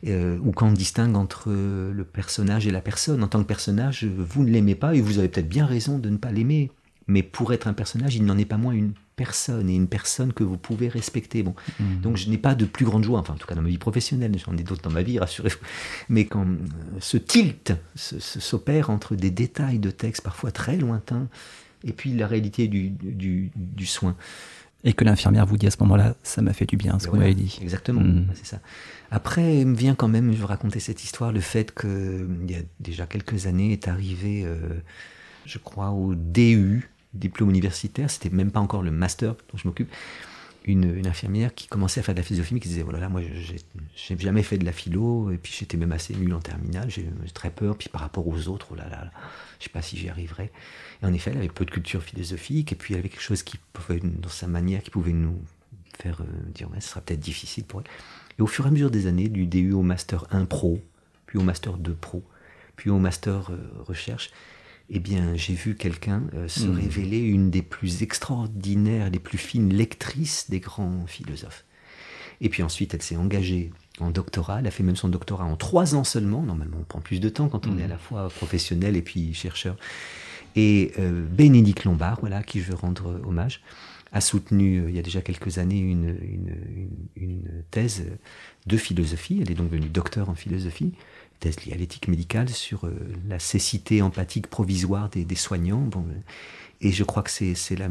[0.06, 3.22] euh, ou quand on distingue entre le personnage et la personne.
[3.22, 6.08] En tant que personnage, vous ne l'aimez pas et vous avez peut-être bien raison de
[6.08, 6.70] ne pas l'aimer.
[7.06, 10.32] Mais pour être un personnage, il n'en est pas moins une personne et une personne
[10.32, 11.42] que vous pouvez respecter.
[11.42, 12.00] Bon, mmh.
[12.02, 13.78] donc je n'ai pas de plus grande joie, enfin en tout cas dans ma vie
[13.78, 15.58] professionnelle, j'en ai d'autres dans ma vie, rassurez-vous.
[16.08, 16.56] Mais quand euh,
[17.00, 21.28] ce tilt s'opère entre des détails de texte parfois très lointains
[21.84, 24.16] et puis la réalité du, du, du soin,
[24.84, 27.10] Et que l'infirmière vous dit à ce moment-là, ça m'a fait du bien, ce que
[27.10, 27.58] vous m'avez dit.
[27.62, 28.28] Exactement, mm.
[28.34, 28.60] c'est ça.
[29.10, 32.54] Après, il me vient quand même, je vais raconter cette histoire, le fait qu'il y
[32.54, 34.56] a déjà quelques années est arrivé, euh,
[35.46, 39.90] je crois, au DU, diplôme universitaire, c'était même pas encore le master dont je m'occupe,
[40.72, 44.18] une, infirmière qui commençait à faire de la philosophie, qui disait voilà, oh moi j'ai
[44.18, 47.50] jamais fait de la philo, et puis j'étais même assez nul en terminale, j'ai très
[47.50, 49.10] peur, puis par rapport aux autres, oh là là,
[49.58, 50.50] je sais pas si j'y arriverai.
[51.02, 53.42] Et en effet, elle avait peu de culture philosophique, et puis elle avait quelque chose
[53.42, 55.38] qui pouvait, dans sa manière, qui pouvait nous
[56.00, 57.86] faire euh, dire ouais, ce sera peut-être difficile pour elle.
[58.38, 60.80] Et au fur et à mesure des années, du DU au Master 1 Pro,
[61.26, 62.22] puis au Master 2 Pro,
[62.76, 64.30] puis au Master euh, Recherche,
[64.90, 66.76] eh bien, j'ai vu quelqu'un euh, se hmm.
[66.76, 71.64] révéler une des plus extraordinaires, des plus fines lectrices des grands philosophes.
[72.40, 73.70] Et puis ensuite, elle s'est engagée
[74.00, 74.60] en doctorat.
[74.60, 76.42] Elle a fait même son doctorat en trois ans seulement.
[76.42, 77.80] Normalement, on prend plus de temps quand on hmm.
[77.80, 79.76] est à la fois professionnel et puis chercheur.
[80.56, 83.60] Et euh, Bénédicte Lombard, voilà, qui je veux rendre hommage,
[84.12, 86.16] a soutenu euh, il y a déjà quelques années une,
[87.16, 88.06] une, thèse
[88.66, 89.40] de philosophie.
[89.42, 90.94] Elle est donc devenue docteur en philosophie
[91.38, 92.94] thèse liée à l'éthique médicale sur euh,
[93.28, 95.80] la cécité empathique provisoire des, soignants.
[95.80, 96.20] Bon, euh,
[96.80, 97.88] et je crois que c'est la.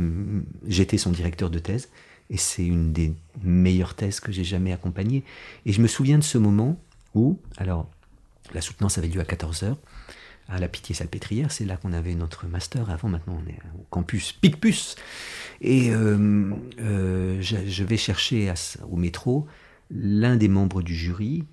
[0.68, 1.90] J'étais son directeur de thèse
[2.30, 3.14] et c'est une des
[3.44, 5.24] meilleures thèses que j'ai jamais accompagnées.
[5.66, 6.80] Et je me souviens de ce moment
[7.14, 7.90] où, alors,
[8.54, 9.76] la soutenance avait lieu à 14h
[10.50, 12.90] à la Pitié-Salpêtrière, c'est là qu'on avait notre master.
[12.90, 14.96] Avant, maintenant, on est au campus Picpus.
[15.62, 18.54] Et euh, je, vais chercher
[18.90, 19.48] au métro
[19.92, 21.44] l'un des membres du jury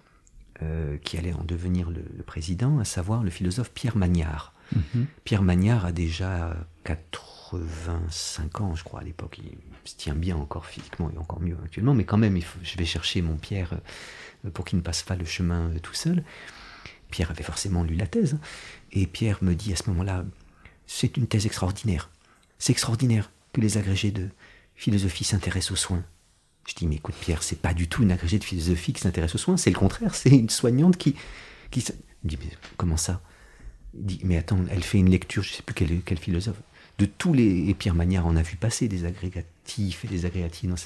[0.64, 4.54] euh, qui allait en devenir le, président, à savoir le philosophe Pierre Magnard.
[4.74, 5.06] Mhm.
[5.24, 9.38] Pierre Magnard a déjà 85 ans, je crois, à l'époque.
[9.38, 12.84] Il se tient bien encore physiquement et encore mieux actuellement, mais quand même, je vais
[12.86, 13.74] chercher mon Pierre
[14.44, 16.24] euh, pour qu'il ne passe pas le chemin euh, tout seul.
[17.10, 18.40] Pierre avait forcément lu la thèse, hein.
[18.90, 20.24] et Pierre me dit à ce moment-là,
[20.86, 22.10] c'est une thèse extraordinaire.
[22.58, 24.30] C'est extraordinaire que les agrégés de
[24.74, 26.04] philosophie s'intéressent aux soins.
[26.66, 29.34] Je dis, mais écoute Pierre, c'est pas du tout une agrégée de philosophie qui s'intéresse
[29.34, 31.14] aux soins, c'est le contraire, c'est une soignante qui...
[31.70, 31.84] qui
[32.24, 33.20] il dit, mais comment ça?
[33.94, 36.60] Il dit, mais attends, elle fait une lecture, je sais plus quel, quel philosophe,
[36.98, 37.68] de tous les...
[37.68, 40.76] Et Pierre Magnard en a vu passer des agrégatifs et des agrégatifs dans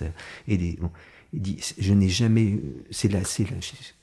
[0.49, 0.77] Et des...
[0.81, 0.91] Bon,
[1.33, 2.59] il dit, je n'ai jamais...
[2.91, 3.47] C'est là, c'est.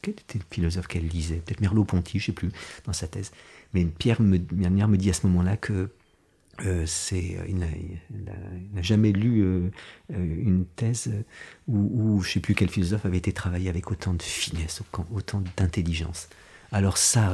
[0.01, 1.41] Quel était le philosophe qu'elle lisait?
[1.45, 2.51] Peut-être Merleau-Ponty, je sais plus,
[2.85, 3.31] dans sa thèse.
[3.73, 5.89] Mais Pierre me, me dit à ce moment-là que
[6.63, 9.69] euh, c'est, euh, il n'a jamais lu euh,
[10.09, 11.11] une thèse
[11.67, 15.43] où, je ne sais plus quel philosophe avait été travaillé avec autant de finesse, autant
[15.57, 16.29] d'intelligence.
[16.71, 17.33] Alors ça,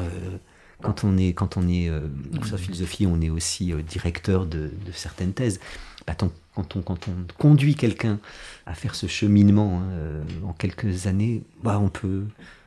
[0.81, 5.59] quand on est, quand on est en philosophie, on est aussi directeur de, certaines thèses.
[6.07, 6.31] Bah, quand,
[6.75, 8.19] on, quand on conduit quelqu'un
[8.65, 12.25] à faire ce cheminement hein, en quelques années, bah, on peut,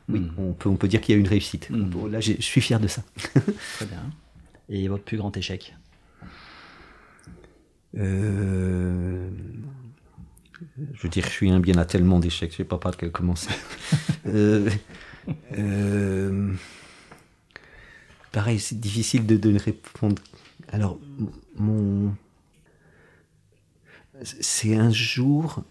[0.08, 0.32] oui, hmm.
[0.38, 1.68] on peut, on peut dire qu'il y a une réussite.
[1.70, 2.08] Hmm.
[2.08, 3.02] là, je suis fier de ça.
[3.76, 4.02] Très bien.
[4.68, 5.74] Et votre plus grand échec?
[7.96, 9.28] Euh,
[10.94, 13.10] je veux dire, je suis un bien à tellement d'échecs, je sais pas par quel
[13.10, 13.50] commencer.
[14.26, 14.70] Euh,
[15.58, 16.54] euh,
[18.32, 20.22] pareil, c'est difficile de, de, répondre.
[20.68, 20.98] Alors,
[21.56, 22.14] mon.
[24.22, 25.62] C'est un jour.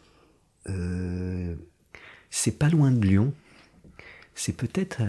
[2.29, 3.33] c'est pas loin de Lyon.
[4.35, 5.01] C'est peut-être.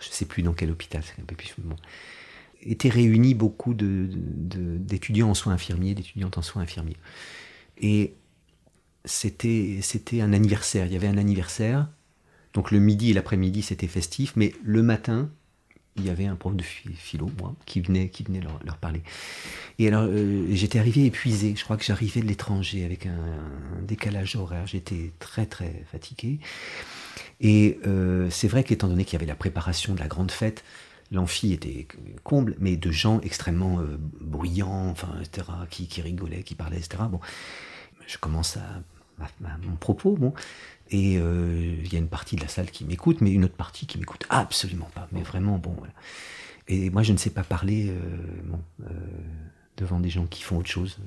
[0.00, 1.54] je sais plus dans quel hôpital, c'est un peu plus.
[1.58, 1.76] Bon
[2.62, 6.96] étaient réunis beaucoup d'étudiants en soins infirmiers, d'étudiantes en soins infirmiers.
[7.80, 8.14] Et
[9.04, 9.80] c'était
[10.20, 11.88] un anniversaire, il y avait un anniversaire,
[12.54, 15.30] donc le midi et l'après-midi c'était festif, mais le matin,
[15.98, 19.02] il y avait un prof de philo, moi, qui venait, qui venait leur, parler.
[19.78, 21.54] Et alors, euh, j'étais arrivé épuisé.
[21.56, 24.66] Je crois que j'arrivais de l'étranger avec un, décalage horaire.
[24.66, 26.38] J'étais très, très fatigué.
[27.40, 30.64] Et euh, c'est vrai qu'étant donné qu'il y avait la préparation de la grande fête,
[31.10, 31.86] l'amphi était
[32.22, 34.94] comble, mais de gens extrêmement euh, bruyants,
[35.70, 37.04] qui, rigolaient, qui parlaient, etc.
[37.10, 37.20] Bon,
[38.06, 38.82] je commence à,
[39.62, 40.16] mon propos,
[40.90, 43.56] et euh, il y a une partie de la salle qui m'écoute, mais une autre
[43.56, 45.76] partie qui m'écoute absolument pas, mais vraiment, bon.
[46.68, 48.88] Et moi, je ne sais pas parler euh,
[49.76, 50.98] devant des gens qui font autre chose.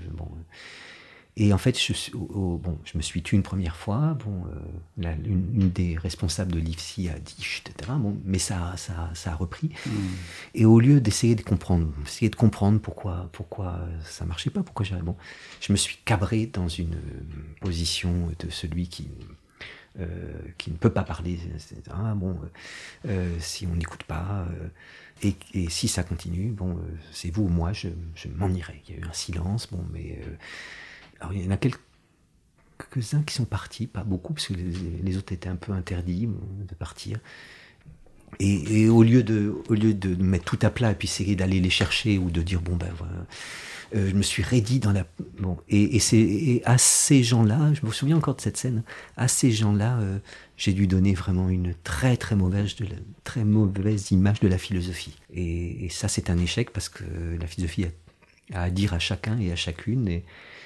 [1.37, 4.17] Et en fait, je, bon, je me suis tué une première fois.
[4.25, 7.91] Bon, euh, une, des responsables de l'IFSI a dit, etc.
[7.97, 9.69] Bon, mais ça, ça, ça a repris.
[9.85, 9.91] Hmm.
[10.55, 14.85] Et au lieu d'essayer de comprendre, essayer de comprendre pourquoi, pourquoi ça marchait pas, pourquoi
[14.85, 15.15] j'avais bon,
[15.61, 16.97] je me suis cabré dans une
[17.61, 19.07] position de celui qui
[19.99, 20.05] euh,
[20.57, 21.81] qui ne peut pas parler, etc.
[22.15, 22.37] Bon,
[23.07, 24.45] euh, si on n'écoute pas,
[25.21, 26.77] et, et, si ça continue, bon,
[27.11, 28.81] c'est vous ou moi, je, je m'en irai.
[28.87, 30.19] Il y a eu un silence, bon, mais
[31.22, 35.31] alors il y en a quelques-uns qui sont partis, pas beaucoup, parce que les, autres
[35.31, 37.19] étaient un peu interdits de partir.
[38.39, 41.60] Et, au lieu de, au lieu de mettre tout à plat et puis essayer d'aller
[41.60, 43.26] les chercher ou de dire bon ben voilà,
[43.93, 45.06] euh, je me suis raidi dans la
[45.39, 48.84] bon et, et c'est à ces gens-là, je me souviens encore de cette scène,
[49.18, 50.18] à ces gens-là, euh,
[50.56, 52.73] j'ai dû donner vraiment une très très mauvaise
[53.26, 55.18] très mauvaise image de la philosophie.
[55.34, 57.03] Et, et ça c'est un échec parce que
[57.38, 57.85] la philosophie
[58.53, 60.23] a, à dire à chacun et à chacune et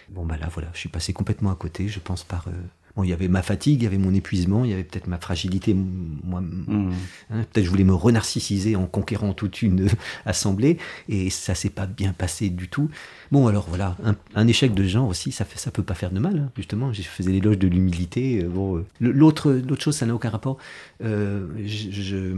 [0.10, 2.52] bon bah là voilà, je suis passé complètement à côté, je pense par euh,
[2.96, 5.08] Bon, il y avait ma fatigue, il y avait mon épuisement, il y avait peut-être
[5.08, 5.74] ma fragilité.
[5.74, 6.94] Moi, mmh.
[7.30, 9.90] hein, peut-être je voulais me renarcissiser en conquérant toute une
[10.26, 10.78] assemblée,
[11.10, 12.90] et ça s'est pas bien passé du tout.
[13.34, 13.98] Bon, alors voilà,
[14.34, 16.38] un, échec de genre aussi, ça fait, ça peut pas faire de mal.
[16.38, 18.44] Hein, justement, je faisais l'éloge de l'humilité.
[18.44, 20.58] Euh, bon, euh, l'autre, l'autre chose, ça n'a aucun rapport.
[21.04, 22.38] Euh, je,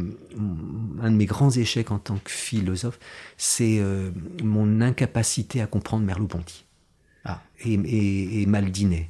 [1.04, 2.98] un de mes grands échecs en tant que philosophe,
[3.38, 4.10] c'est euh,
[4.44, 6.67] mon incapacité à comprendre Merleau-Ponty
[7.28, 7.42] ah.
[7.64, 9.10] et, et, et Maldinet.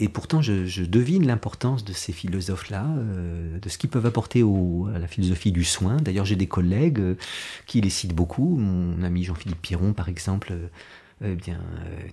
[0.00, 4.98] Et pourtant, je, devine l'importance de ces philosophes-là, euh, de ce qu'ils peuvent apporter à
[4.98, 5.98] la philosophie du soin.
[5.98, 7.14] D'ailleurs, j'ai des collègues euh,
[7.66, 8.56] qui les citent beaucoup.
[8.56, 10.68] Mon ami Jean-Philippe Piron, par exemple, euh,
[11.22, 11.60] eh bien,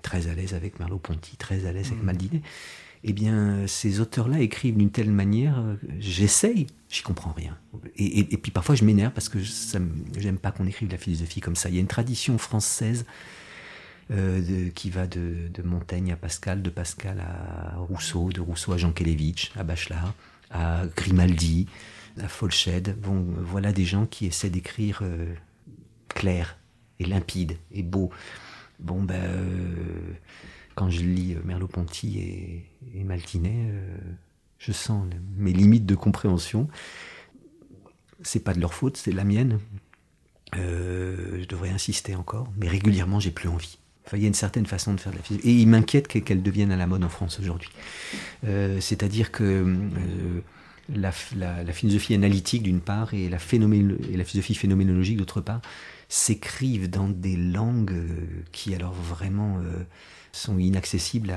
[0.02, 2.06] très à l'aise avec Merleau-Ponty, très à l'aise avec mmh.
[2.06, 2.42] Maldinet.
[3.06, 5.64] Eh bien, ces auteurs-là écrivent d'une telle manière,
[6.00, 7.56] j'essaye, j'y comprends rien.
[7.96, 11.56] Et, et, puis parfois, je m'énerve parce que j'aime pas qu'on écrive la philosophie comme
[11.56, 11.70] ça.
[11.70, 13.06] Il y a une tradition française
[14.10, 18.72] euh, de, qui va de, de, Montaigne à Pascal, de Pascal à Rousseau, de Rousseau
[18.72, 20.14] à Jean Kelevitch, à Bachelard,
[20.50, 21.68] à Grimaldi,
[22.18, 22.98] à Folched.
[23.02, 25.34] Bon, voilà des gens qui essaient d'écrire euh,
[26.08, 26.58] clair
[27.02, 28.10] et limpide et beau.
[28.80, 30.14] Bon, ben, euh,
[30.76, 32.66] quand je lis Merleau-Ponty et,
[32.98, 33.74] et, Maltinet,
[34.58, 35.06] je sens
[35.36, 36.70] mes limites de compréhension.
[38.22, 39.60] C'est pas de leur faute, c'est la mienne.
[40.54, 43.80] je devrais insister encore, mais régulièrement, j'ai plus envie
[44.14, 45.50] il y a une certaine façon de faire de la philosophie.
[45.50, 47.70] Et il m'inquiète qu'elle devienne à la mode en France aujourd'hui.
[48.46, 50.42] Euh, c'est-à-dire que euh,
[50.94, 55.62] la, philosophie analytique d'une part et la, et la philosophie phénoménologique d'autre part
[56.08, 59.60] s'écrivent dans des langues euh, qui alors vraiment
[60.32, 61.34] sont inaccessibles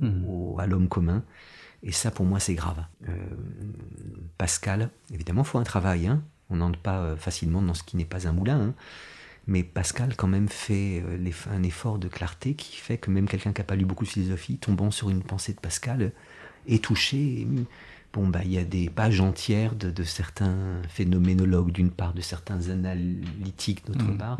[0.00, 0.58] mmh.
[0.58, 1.22] à, l'homme commun.
[1.82, 2.82] Et ça, pour moi, c'est grave.
[4.38, 6.08] Pascal, évidemment, il faut un travail.
[6.08, 6.22] Hein.
[6.50, 8.60] On n'entre pas facilement dans ce qui n'est pas un moulin.
[8.60, 8.74] Hein.
[9.46, 13.52] Mais Pascal, quand même, fait euh, un effort de clarté qui fait que même quelqu'un
[13.52, 16.12] qui n'a pas lu beaucoup de philosophie, tombant sur une pensée de Pascal,
[16.66, 17.46] est touché,
[18.16, 22.70] Bon, bah, il y a des pages entières de, certains phénoménologues, d'une part, de certains
[22.70, 24.16] analytiques, d'autre mmh.
[24.16, 24.38] part,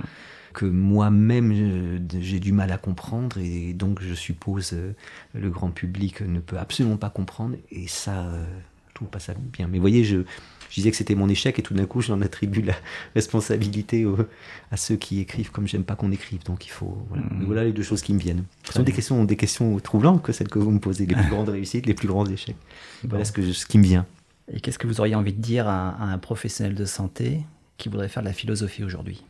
[0.54, 4.92] que moi-même, j'ai du mal à comprendre, et donc, je suppose, euh,
[5.34, 8.46] le grand public ne peut absolument pas comprendre, et ça, euh,
[8.94, 9.68] tout passe bien.
[9.68, 10.20] Mais voyez, je,
[10.76, 12.74] je disais que c'était mon échec et tout d'un coup j'en attribue la
[13.14, 14.06] responsabilité
[14.70, 16.44] à ceux qui écrivent comme j'aime pas qu'on écrive.
[16.44, 17.44] Donc il faut mmh.
[17.46, 17.64] voilà.
[17.64, 18.44] les deux choses qui me viennent.
[18.64, 21.28] Ce sont des questions, des questions troublantes que celles que vous me posez, les plus
[21.30, 22.58] grandes réussites, les plus grands échecs.
[23.04, 24.04] Voilà ce, que ce qui me vient.
[24.52, 27.40] Et qu'est-ce que vous auriez envie de dire à, un professionnel de santé
[27.78, 29.24] qui voudrait faire de la philosophie aujourd'hui?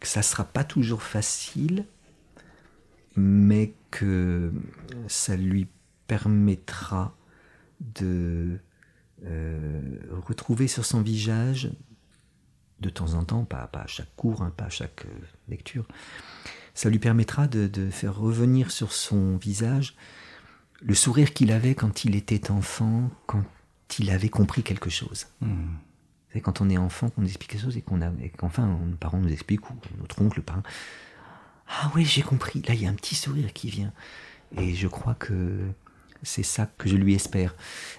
[0.00, 1.86] Que ça sera pas toujours facile,
[3.16, 4.52] mais que
[5.08, 5.66] ça lui
[6.08, 7.16] permettra
[7.80, 8.58] de
[9.26, 9.80] euh,
[10.10, 11.70] retrouver sur son visage,
[12.80, 15.86] de temps en temps, pas, à chaque cours, hein, pas à chaque euh, lecture,
[16.74, 19.94] ça lui permettra de, faire revenir sur son visage
[20.82, 23.44] le sourire qu'il avait quand il était enfant, quand
[23.98, 25.26] il avait compris quelque chose.
[25.40, 25.76] Hmm.
[26.30, 29.18] C'est quand on est enfant qu'on explique quelque chose et qu'on a, qu'enfin nos parents
[29.18, 30.64] nous expliquent ou notre oncle, le parent.
[31.68, 32.60] Ah oui, j'ai compris.
[32.62, 33.92] Là, il y a un petit sourire qui vient.
[34.58, 35.60] Et je crois que
[36.24, 37.54] c'est ça que je lui espère.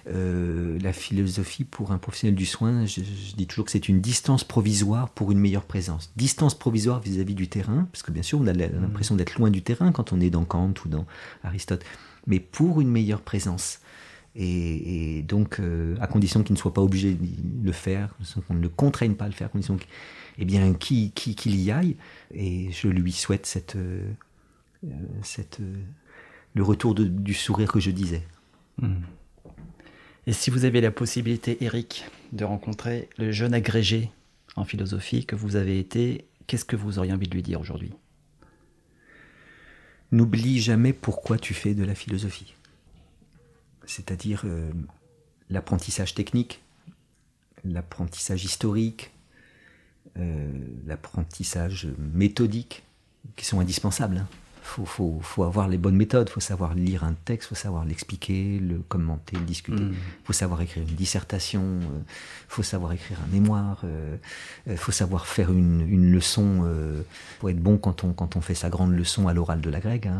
[0.08, 3.00] Euh, la philosophie pour un professionnel du soin, je,
[3.36, 6.12] dis toujours que c'est une distance provisoire pour une meilleure présence.
[6.16, 9.18] Distance provisoire vis-à-vis du terrain, parce que bien sûr on a l'impression mm.
[9.18, 11.06] d'être loin du terrain quand on est dans Kant ou dans
[11.42, 11.84] Aristote,
[12.26, 13.80] mais pour une meilleure présence.
[14.38, 18.14] Et, donc, euh, à condition qu'il ne soit pas obligé de le faire,
[18.46, 19.88] qu'on ne le contraigne pas à le faire, à condition qu'il
[20.38, 21.96] eh bien, qu'il qui, y aille.
[22.34, 24.12] Et je lui souhaite cette, euh,
[25.22, 25.60] cette
[26.56, 28.22] le retour du sourire que je disais.
[28.78, 29.02] Hmm.
[30.26, 34.10] Et si vous avez la possibilité, Eric, de rencontrer le jeune agrégé
[34.56, 37.92] en philosophie que vous avez été, qu'est-ce que vous auriez envie de lui dire aujourd'hui?
[40.12, 42.54] N'oublie jamais pourquoi tu fais de la philosophie.
[43.84, 44.70] C'est-à-dire euh,
[45.50, 46.62] l'apprentissage technique,
[47.64, 49.10] l'apprentissage historique,
[50.16, 50.50] euh,
[50.86, 52.82] l'apprentissage méthodique,
[53.36, 54.16] qui sont indispensables.
[54.16, 54.28] Hein
[54.66, 58.78] faut, faut, avoir les bonnes méthodes, faut savoir lire un texte, faut savoir l'expliquer, le
[58.88, 59.96] commenter, le discuter, il mm.
[60.24, 62.02] faut savoir écrire une dissertation, il euh,
[62.48, 64.16] faut savoir écrire un mémoire, il euh,
[64.68, 66.66] euh, faut savoir faire une, une leçon,
[67.38, 69.80] pour être bon quand on, quand on fait sa grande leçon à l'oral de la
[69.80, 70.06] grecque.
[70.06, 70.18] Hein,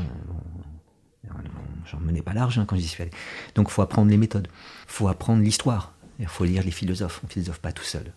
[1.90, 3.12] J'en menais pas large hein, quand j'y suis allé.
[3.55, 4.48] Donc faut apprendre les méthodes,
[4.86, 5.93] faut apprendre l'histoire.
[6.18, 7.20] Il faut lire les philosophes.
[7.22, 8.12] On ne philosophe pas tout seul.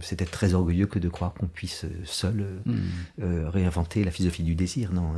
[0.00, 3.24] C'est être très orgueilleux que de croire qu'on puisse seul hmm.
[3.46, 4.92] réinventer la philosophie du désir.
[4.92, 5.14] Non,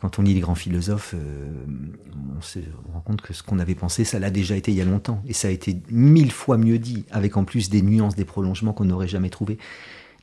[0.00, 2.58] quand on lit les grands philosophes, on se
[2.92, 5.22] rend compte que ce qu'on avait pensé, ça l'a déjà été il y a longtemps.
[5.26, 8.72] Et ça a été mille fois mieux dit, avec en plus des nuances, des prolongements
[8.72, 9.58] qu'on n'aurait jamais trouvés.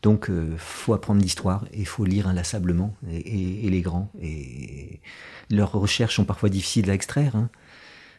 [0.02, 4.12] Donc, il euh, faut apprendre l'histoire et il faut lire inlassablement et, les grands.
[4.22, 5.02] Et
[5.50, 7.50] leurs recherches sont parfois difficiles à extraire, hein.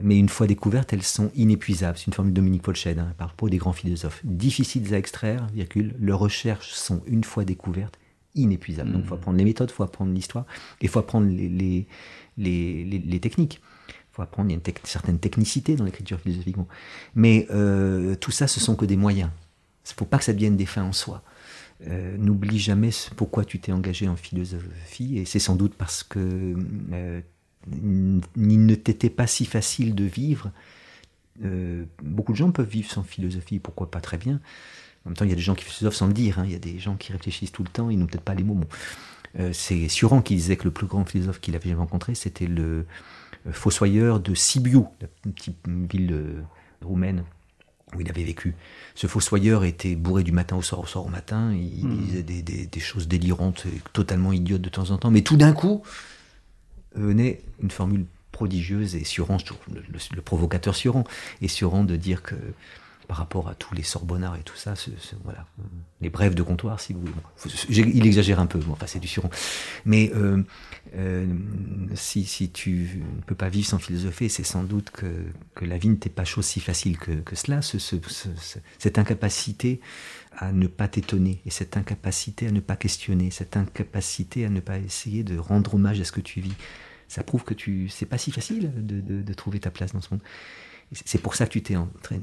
[0.02, 1.98] Mais une fois découvertes, elles sont inépuisables.
[1.98, 4.20] C'est une formule de Dominique Polched hein, par rapport des grands philosophes.
[4.24, 7.98] Difficiles à extraire, virgule, leurs recherches sont une fois découvertes
[8.34, 8.92] inépuisables.
[8.92, 10.44] Donc, il faut apprendre les méthodes, il faut apprendre l'histoire
[10.80, 11.86] et il faut apprendre les,
[12.38, 13.60] les, les, techniques.
[13.88, 16.56] Il faut apprendre, il y a une certaine technicité dans l'écriture philosophique.
[17.14, 19.30] Mais euh, tout ça, ce sont que des moyens.
[19.86, 21.22] Il ne faut pas que ça devienne des fins en soi.
[21.88, 26.54] Euh, n'oublie jamais pourquoi tu t'es engagé en philosophie, et c'est sans doute parce que
[26.92, 27.22] euh,
[27.66, 30.50] il ne t'était pas si facile de vivre.
[31.44, 34.40] Euh, beaucoup de gens peuvent vivre sans philosophie, pourquoi pas très bien.
[35.04, 36.44] En même temps, il y a des gens qui philosophent sans le dire, hein.
[36.44, 38.44] il y a des gens qui réfléchissent tout le temps, ils n'ont peut-être pas les
[38.44, 38.60] mots.
[39.52, 42.86] c'est Suran qui disait que le plus grand philosophe qu'il avait jamais rencontré, c'était le
[43.52, 46.44] fossoyeur de Sibiu, la petite ville
[46.82, 47.24] roumaine
[47.94, 48.54] où il avait vécu.
[48.94, 51.52] Ce fossoyeur était bourré du matin au soir, au soir au matin.
[51.52, 51.98] Il, hmm.
[51.98, 55.10] disait des, choses délirantes, totalement idiotes de temps en temps.
[55.10, 55.82] Mais tout d'un coup,
[56.94, 59.38] venait une formule prodigieuse et Suran,
[59.72, 59.82] le,
[60.14, 61.04] le, provocateur Suran,
[61.42, 62.36] et Suran de dire que
[63.10, 64.74] par rapport à tous les Sorbonnards et tout ça,
[65.24, 65.44] voilà,
[66.00, 67.12] les brèves de comptoir, si vous voulez.
[67.68, 69.28] il exagère un peu, enfin c'est du suron.
[69.84, 70.44] Mais euh,
[70.94, 71.26] euh,
[71.94, 75.06] si, si, tu ne peux pas vivre sans philosophie, c'est sans doute que,
[75.56, 77.78] que, la vie ne t'est pas chose si facile que, que cela, ce,
[78.78, 79.80] cette incapacité
[80.40, 84.60] à ne pas t'étonner, et cette incapacité à ne pas questionner, cette incapacité à ne
[84.60, 86.54] pas essayer de rendre hommage à ce que tu vis.
[87.08, 90.00] Ça prouve que tu, c'est pas si facile de, de, de trouver ta place dans
[90.00, 90.22] ce monde.
[90.92, 91.76] C'est pour ça que tu t'es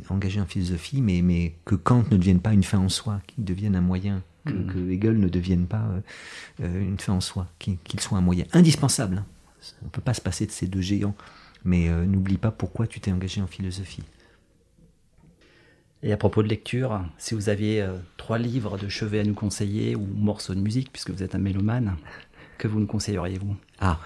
[0.09, 3.45] engagé en philosophie, mais, mais que Kant ne devienne pas une fin en soi, qu'il
[3.45, 4.91] devienne un moyen, que, mm.
[4.91, 6.01] Hegel ne devienne pas euh,
[6.63, 9.19] euh, une fin en soi, qu'il soit un moyen indispensable.
[9.19, 9.25] Hein.
[9.83, 11.15] On ne peut pas se passer de ces deux géants,
[11.63, 14.03] mais euh, n'oublie pas pourquoi tu t'es engagé en philosophie.
[16.03, 17.85] Et à propos de lecture, si vous aviez
[18.17, 21.39] trois livres de chevet à nous conseiller ou morceaux de musique, puisque vous êtes un
[21.39, 21.95] mélomane,
[22.57, 23.55] que vous nous conseilleriez-vous?
[23.79, 23.99] Ah,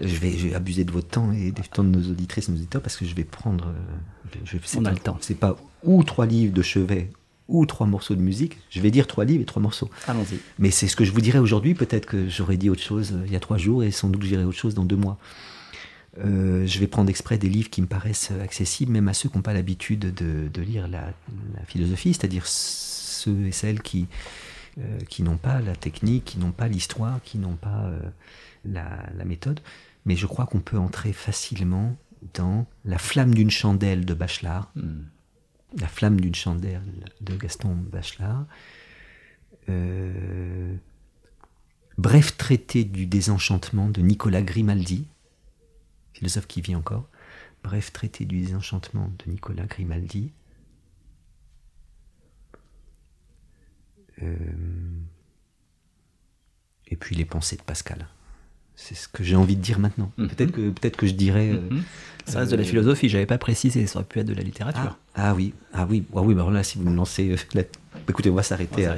[0.00, 2.82] je vais, abuser de votre temps et du temps de nos auditrices et nos auditeurs
[2.82, 3.68] parce que je vais prendre.
[3.68, 5.16] Euh, je, On a le temps.
[5.20, 7.10] C'est pas ou trois livres de chevet
[7.48, 8.58] ou trois morceaux de musique.
[8.70, 9.88] Je vais dire trois livres et trois morceaux.
[10.06, 10.38] Allons-y.
[10.58, 11.74] Mais c'est ce que je vous dirais aujourd'hui.
[11.74, 14.22] Peut-être que j'aurais dit autre chose euh, il y a trois jours et sans doute
[14.22, 15.18] que j'irai autre chose dans deux mois.
[16.24, 19.36] Euh, je vais prendre exprès des livres qui me paraissent accessibles, même à ceux qui
[19.36, 21.12] n'ont pas l'habitude de, lire la,
[21.66, 24.06] philosophie, c'est-à-dire ceux et celles qui,
[25.08, 27.90] qui n'ont pas la technique, qui n'ont pas l'histoire, qui n'ont pas
[28.64, 29.60] la, la, méthode.
[30.06, 31.96] Mais je crois qu'on peut entrer facilement
[32.34, 35.02] dans La flamme d'une chandelle de Bachelard, hmm.
[35.78, 36.82] La flamme d'une chandelle
[37.20, 38.46] de Gaston Bachelard,
[39.68, 40.74] euh,
[41.98, 45.06] Bref traité du désenchantement de Nicolas Grimaldi,
[46.16, 47.08] philosophe qui vit encore,
[47.62, 50.30] Bref traité du désenchantement de Nicolas Grimaldi,
[54.22, 54.34] euh,
[56.86, 58.06] et puis les pensées de Pascal.
[58.76, 60.12] C'est ce que j'ai envie de dire maintenant.
[60.16, 60.28] Mhm.
[60.28, 61.50] Peut-être que peut-être que je dirais.
[61.50, 61.82] Euh, mhm.
[62.26, 63.08] ça reste de la philosophie.
[63.08, 63.86] J'avais pas précisé.
[63.86, 64.98] Ça aurait pu être de la littérature.
[65.14, 66.34] Ah, ah oui, ah oui, ah oui.
[66.34, 67.62] Bah là, si vous me lancez, euh,
[68.08, 68.88] écoutez, on va s'arrêter.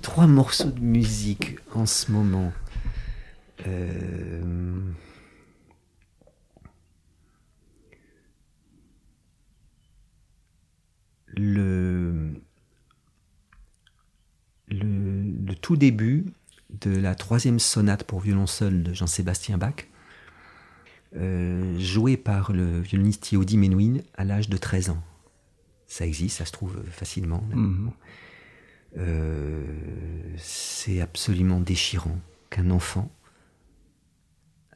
[0.00, 2.52] Trois morceaux de musique en ce moment.
[11.36, 12.34] Le...
[14.68, 16.26] le, le tout début
[16.70, 19.86] de la troisième sonate pour violon seul de Jean-Sébastien Bach,
[21.16, 25.02] euh, jouée par le violoniste Yehudi Menuhin à l'âge de 13 ans.
[25.86, 27.42] Ça existe, ça se trouve facilement.
[27.54, 27.90] Mhm.
[28.98, 29.62] Euh,
[30.36, 32.18] c'est absolument déchirant
[32.50, 33.10] qu'un enfant,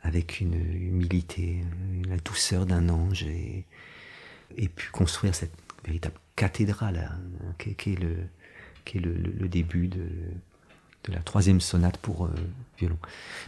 [0.03, 1.65] avec une humilité,
[2.09, 3.67] la douceur d'un ange, ait,
[4.75, 7.99] pu construire cette véritable cathédrale hein, qui, est,
[8.99, 10.07] le, début de,
[11.09, 12.35] la troisième sonate pour euh,
[12.79, 12.99] violon.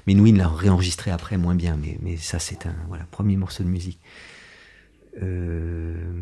[0.07, 4.01] Mais l'a réenregistré après moins bien, mais, ça c'est un voilà, premier morceau de musique.
[5.23, 6.13] Euh,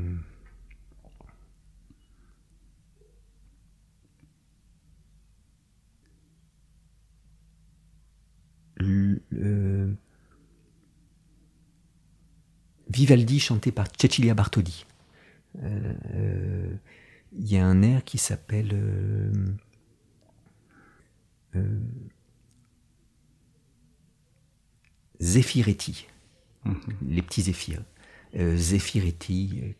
[12.90, 14.84] Vivaldi chanté par Cecilia Bartoli.
[15.62, 16.72] Euh,
[17.32, 19.32] il y a un air qui s'appelle euh,
[25.20, 26.06] Zéphiretti,
[26.64, 26.76] mhm.
[27.08, 27.82] les petits zéphyrs.
[28.36, 29.74] Euh, Zéphiretti,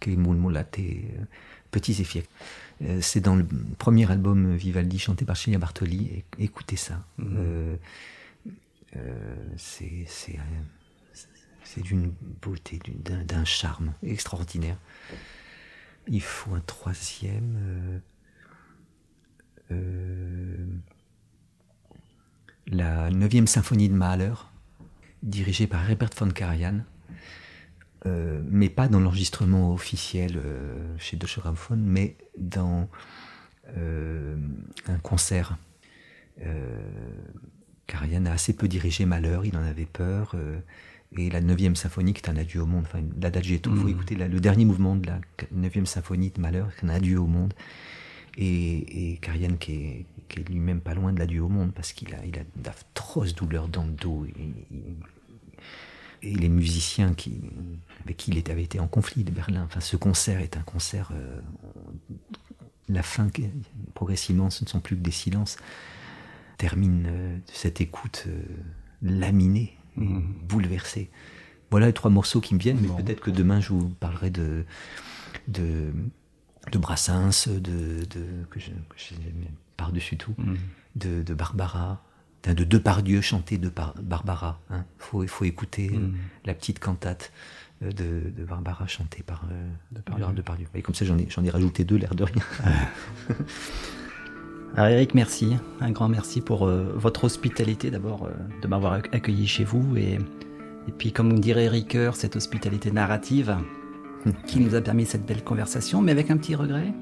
[0.00, 1.24] Che mulmulate, euh,
[1.70, 2.22] Petit Zéphyr.
[2.82, 3.46] Euh, C'est dans le
[3.78, 6.24] premier album Vivaldi chanté par Célia Bartoli.
[6.38, 7.04] Écoutez ça.
[7.20, 7.76] Euh,
[8.96, 10.06] euh, c'est
[11.72, 14.76] c'est, d'une beauté, d'un charme extraordinaire.
[16.08, 17.56] Il faut un troisième.
[17.58, 17.98] euh,
[19.72, 20.66] euh,
[22.66, 24.34] la neuvième symphonie de Mahler,
[25.22, 26.80] dirigée par Herbert von Karajan,
[28.06, 30.40] euh, mais pas dans l'enregistrement officiel
[30.98, 32.88] chez Deutsche Grammophon, mais dans
[33.76, 35.56] un concert.
[37.86, 40.36] Karajan a assez peu dirigé Mahler, il en avait peur.
[41.16, 44.14] Et la neuvième symphonie, qui est un adieu au monde, enfin l'adagietto, il faut écouter
[44.16, 45.20] la- le dernier mouvement de la
[45.52, 47.52] neuvième symphonie de Mahler, qui est un adieu au monde.
[48.38, 51.92] Et, et Karajan qui est, qui est lui-même pas loin de l'adieu au monde, parce
[51.92, 54.24] qu'il a, il a d'atroces douleurs dans le dos.
[54.24, 54.40] Et,
[54.74, 54.96] et-
[56.22, 57.40] et les musiciens qui,
[58.04, 59.62] avec qui il avait été en conflit de Berlin.
[59.64, 61.10] Enfin, ce concert est un concert.
[61.14, 61.40] euh,
[62.90, 63.28] la fin,
[63.94, 65.56] progressivement, ce ne sont plus que des silences.
[66.58, 68.42] Termine euh, cette écoute euh,
[69.00, 70.04] laminée, et
[70.48, 71.10] bouleversée.
[71.70, 72.96] Voilà les trois morceaux qui me viennent, mais Bon.
[72.96, 74.64] peut-être que demain je vous parlerai de,
[75.48, 75.92] de,
[76.72, 78.76] de Brassens, de, de que j'aime
[79.76, 80.34] par-dessus tout,
[80.96, 82.02] de, de Barbara,
[82.44, 84.60] de Depardieu chanté de par Barbara.
[84.70, 86.08] Il faut, faut écouter euh,
[86.44, 87.32] la petite cantate
[87.82, 90.66] euh, de, de Barbara chantée par euh, Gérard Depardieu.
[90.74, 92.42] Et comme ça, j'en ai, j'en ai rajouté deux, l'air de rien.
[94.76, 98.30] Alors Eric, merci, un grand merci pour euh, votre hospitalité d'abord, euh,
[98.62, 103.56] de m'avoir ac- accueilli chez vous et, et puis comme dirait Ricoeur, cette hospitalité narrative
[104.46, 106.92] qui nous a permis cette belle conversation, mais avec un petit regret,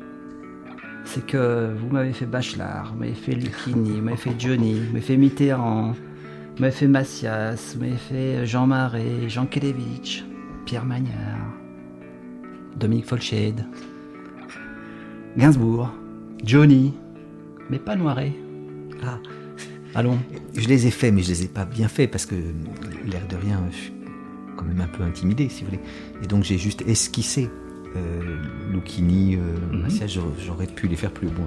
[1.04, 4.86] c'est que vous m'avez fait Bachelard, vous m'avez fait Lucchini, vous m'avez fait Johnny, vous
[4.92, 10.24] m'avez fait Mitterrand, vous m'avez fait Massias, vous m'avez fait Jean Marais, Jean Kelevitch,
[10.64, 11.52] Pierre Magnard,
[12.76, 13.64] Dominique Folchade,
[15.36, 15.90] Gainsbourg,
[16.44, 16.94] Johnny,
[17.70, 18.32] mais pas Noiret.
[19.04, 19.18] Ah,
[19.94, 20.18] Allons.
[20.56, 22.34] je les ai faits, mais je les ai pas bien faits parce que
[23.06, 23.92] l'air de rien, je suis
[24.56, 25.80] quand même un peu intimidé, si vous voulez.
[26.22, 27.48] Et donc j'ai juste esquissé.
[27.96, 28.20] Euh,
[28.70, 29.40] Lucchini, euh,
[29.82, 31.46] Massias, j'aurais- j'aurais pu les faire plus bon.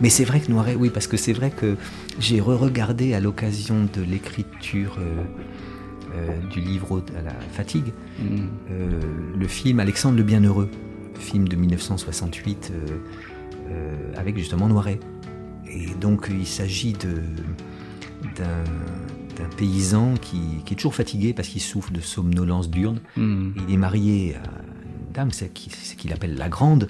[0.00, 1.76] Mais c'est vrai que Noiret, oui, parce que c'est vrai que
[2.18, 5.22] j'ai re-regardé à l'occasion de l'écriture euh,
[6.16, 8.24] euh, du livre à la fatigue, Mm.
[8.70, 9.00] euh,
[9.38, 10.70] le film Alexandre le Bienheureux,
[11.18, 12.86] film de 1968 euh,
[13.70, 14.98] euh, avec justement Noiret.
[15.70, 16.92] Et donc il s'agit
[18.36, 23.00] d'un paysan qui, qui est toujours fatigué parce qu'il souffre de somnolence diurne.
[23.16, 23.50] Mm.
[23.68, 26.88] Il est marié à une dame, c'est qui- c'est qu'il appelle la grande,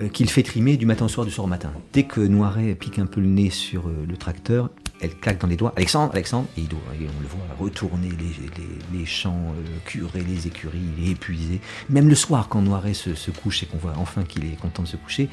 [0.00, 1.72] euh, qu'il fait trimer du matin au soir, du soir au matin.
[1.92, 4.70] Dès que Noiret pique un peu le nez sur euh, le tracteur,
[5.00, 5.72] elle claque dans les doigts.
[5.76, 9.78] Alexandre, Alexandre, et, il doit- et on le voit retourner les, les- les champs, euh,
[9.84, 11.60] curer les écuries, il est épuisé.
[11.90, 14.82] Même le soir, quand Noiret se, se couche et qu'on voit enfin qu'il est content
[14.82, 15.28] de se coucher,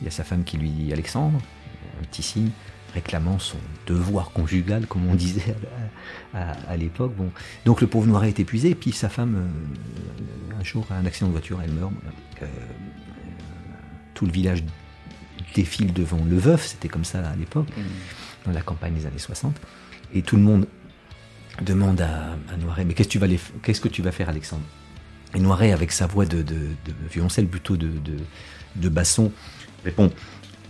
[0.00, 1.38] il y a sa femme qui lui dit Alexandre,
[2.00, 2.50] un petit signe,
[2.94, 5.54] réclamant son devoir conjugal, comme on disait
[6.34, 7.14] à, à- à l'époque.
[7.16, 7.30] Bon.
[7.64, 11.06] Donc le pauvre Noiret est épuisé, et puis sa femme, euh, un jour, a un
[11.06, 11.92] accident de voiture, elle meurt.
[12.42, 12.46] Euh,
[14.14, 14.62] tout le village
[15.54, 17.66] défile devant le veuf, c'était comme ça à l'époque,
[18.46, 19.56] dans la campagne des années 60.
[20.14, 20.66] Et tout le monde
[21.62, 24.28] demande à, à Noiret, mais qu'est-ce que tu vas, les- qu'est-ce que tu vas faire
[24.28, 24.62] Alexandre?
[25.34, 28.16] Et Noiret, avec sa voix de, de- de violoncelle, plutôt de, de,
[28.76, 29.32] de basson,
[29.84, 30.10] répond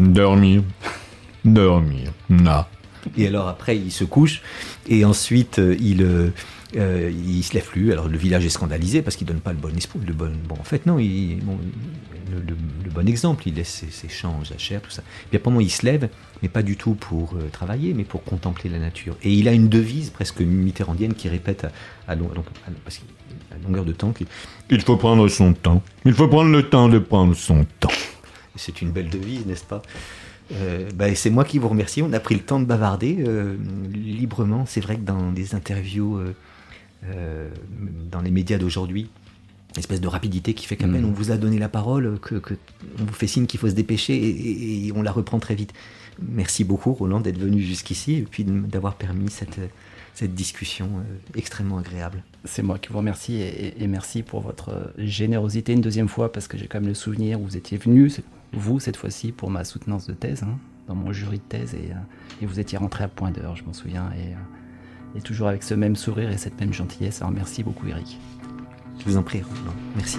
[0.01, 0.63] Dormir.
[1.45, 2.13] Dormir.
[2.29, 2.69] Na.
[3.19, 4.41] Et alors après, il se couche
[4.89, 6.31] et ensuite euh, il euh,
[6.77, 7.93] euh, il se lève plus.
[7.93, 9.69] Alors le village est scandalisé parce qu'il donne pas le bon.
[10.07, 11.59] Le bon, bon, en fait non, il, bon,
[12.33, 13.43] le, le- le bon exemple.
[13.47, 15.03] Il laisse ses, ses champs aux jachères, tout ça.
[15.29, 16.09] Puis après, il se lève,
[16.43, 19.17] mais pas du tout pour euh, travailler, mais pour contempler la nature.
[19.23, 22.91] Et il a une devise presque mitterrandienne qui répète à, à, long- à long- à-
[22.91, 23.05] qu'il-
[23.53, 24.13] à longueur de temps.
[24.13, 24.27] qui-
[24.71, 25.83] Il faut prendre son temps.
[26.07, 27.91] Il faut prendre le temps de prendre son temps.
[28.57, 29.83] C'est une belle devise, n'est-ce pas?
[30.53, 32.03] Euh, bah, C'est moi qui vous remercie.
[32.03, 33.57] On a pris le temps de bavarder euh,
[33.93, 34.67] librement.
[34.67, 37.49] C'est vrai que dans des interviews, euh,
[38.11, 39.09] dans les médias d'aujourd'hui,
[39.77, 41.09] espèce de rapidité qui fait qu'à peine Mhm.
[41.09, 42.55] on vous a donné la parole, que, que
[43.01, 45.55] on vous fait signe qu'il faut se dépêcher et, et- et on la reprend très
[45.57, 45.73] vite.
[46.23, 49.59] Merci beaucoup Roland d'être venu jusqu'ici et puis d'avoir permis cette,
[50.15, 50.89] cette discussion
[51.35, 52.23] extrêmement agréable.
[52.45, 56.47] C'est moi qui vous remercie et, et- merci pour votre générosité une deuxième fois parce
[56.47, 58.11] que j'ai quand même le souvenir où vous étiez venu,
[58.55, 61.91] vous cette fois-ci, pour ma soutenance de thèse, hein, dans mon jury de thèse et,
[61.93, 65.49] euh, et vous étiez rentré à point d'heure, je m'en souviens, et, euh, et toujours
[65.49, 67.21] avec ce même sourire et cette même gentillesse.
[67.23, 68.19] Alors merci beaucoup Eric.
[68.99, 69.43] Je vous en prie.
[69.97, 70.19] Merci.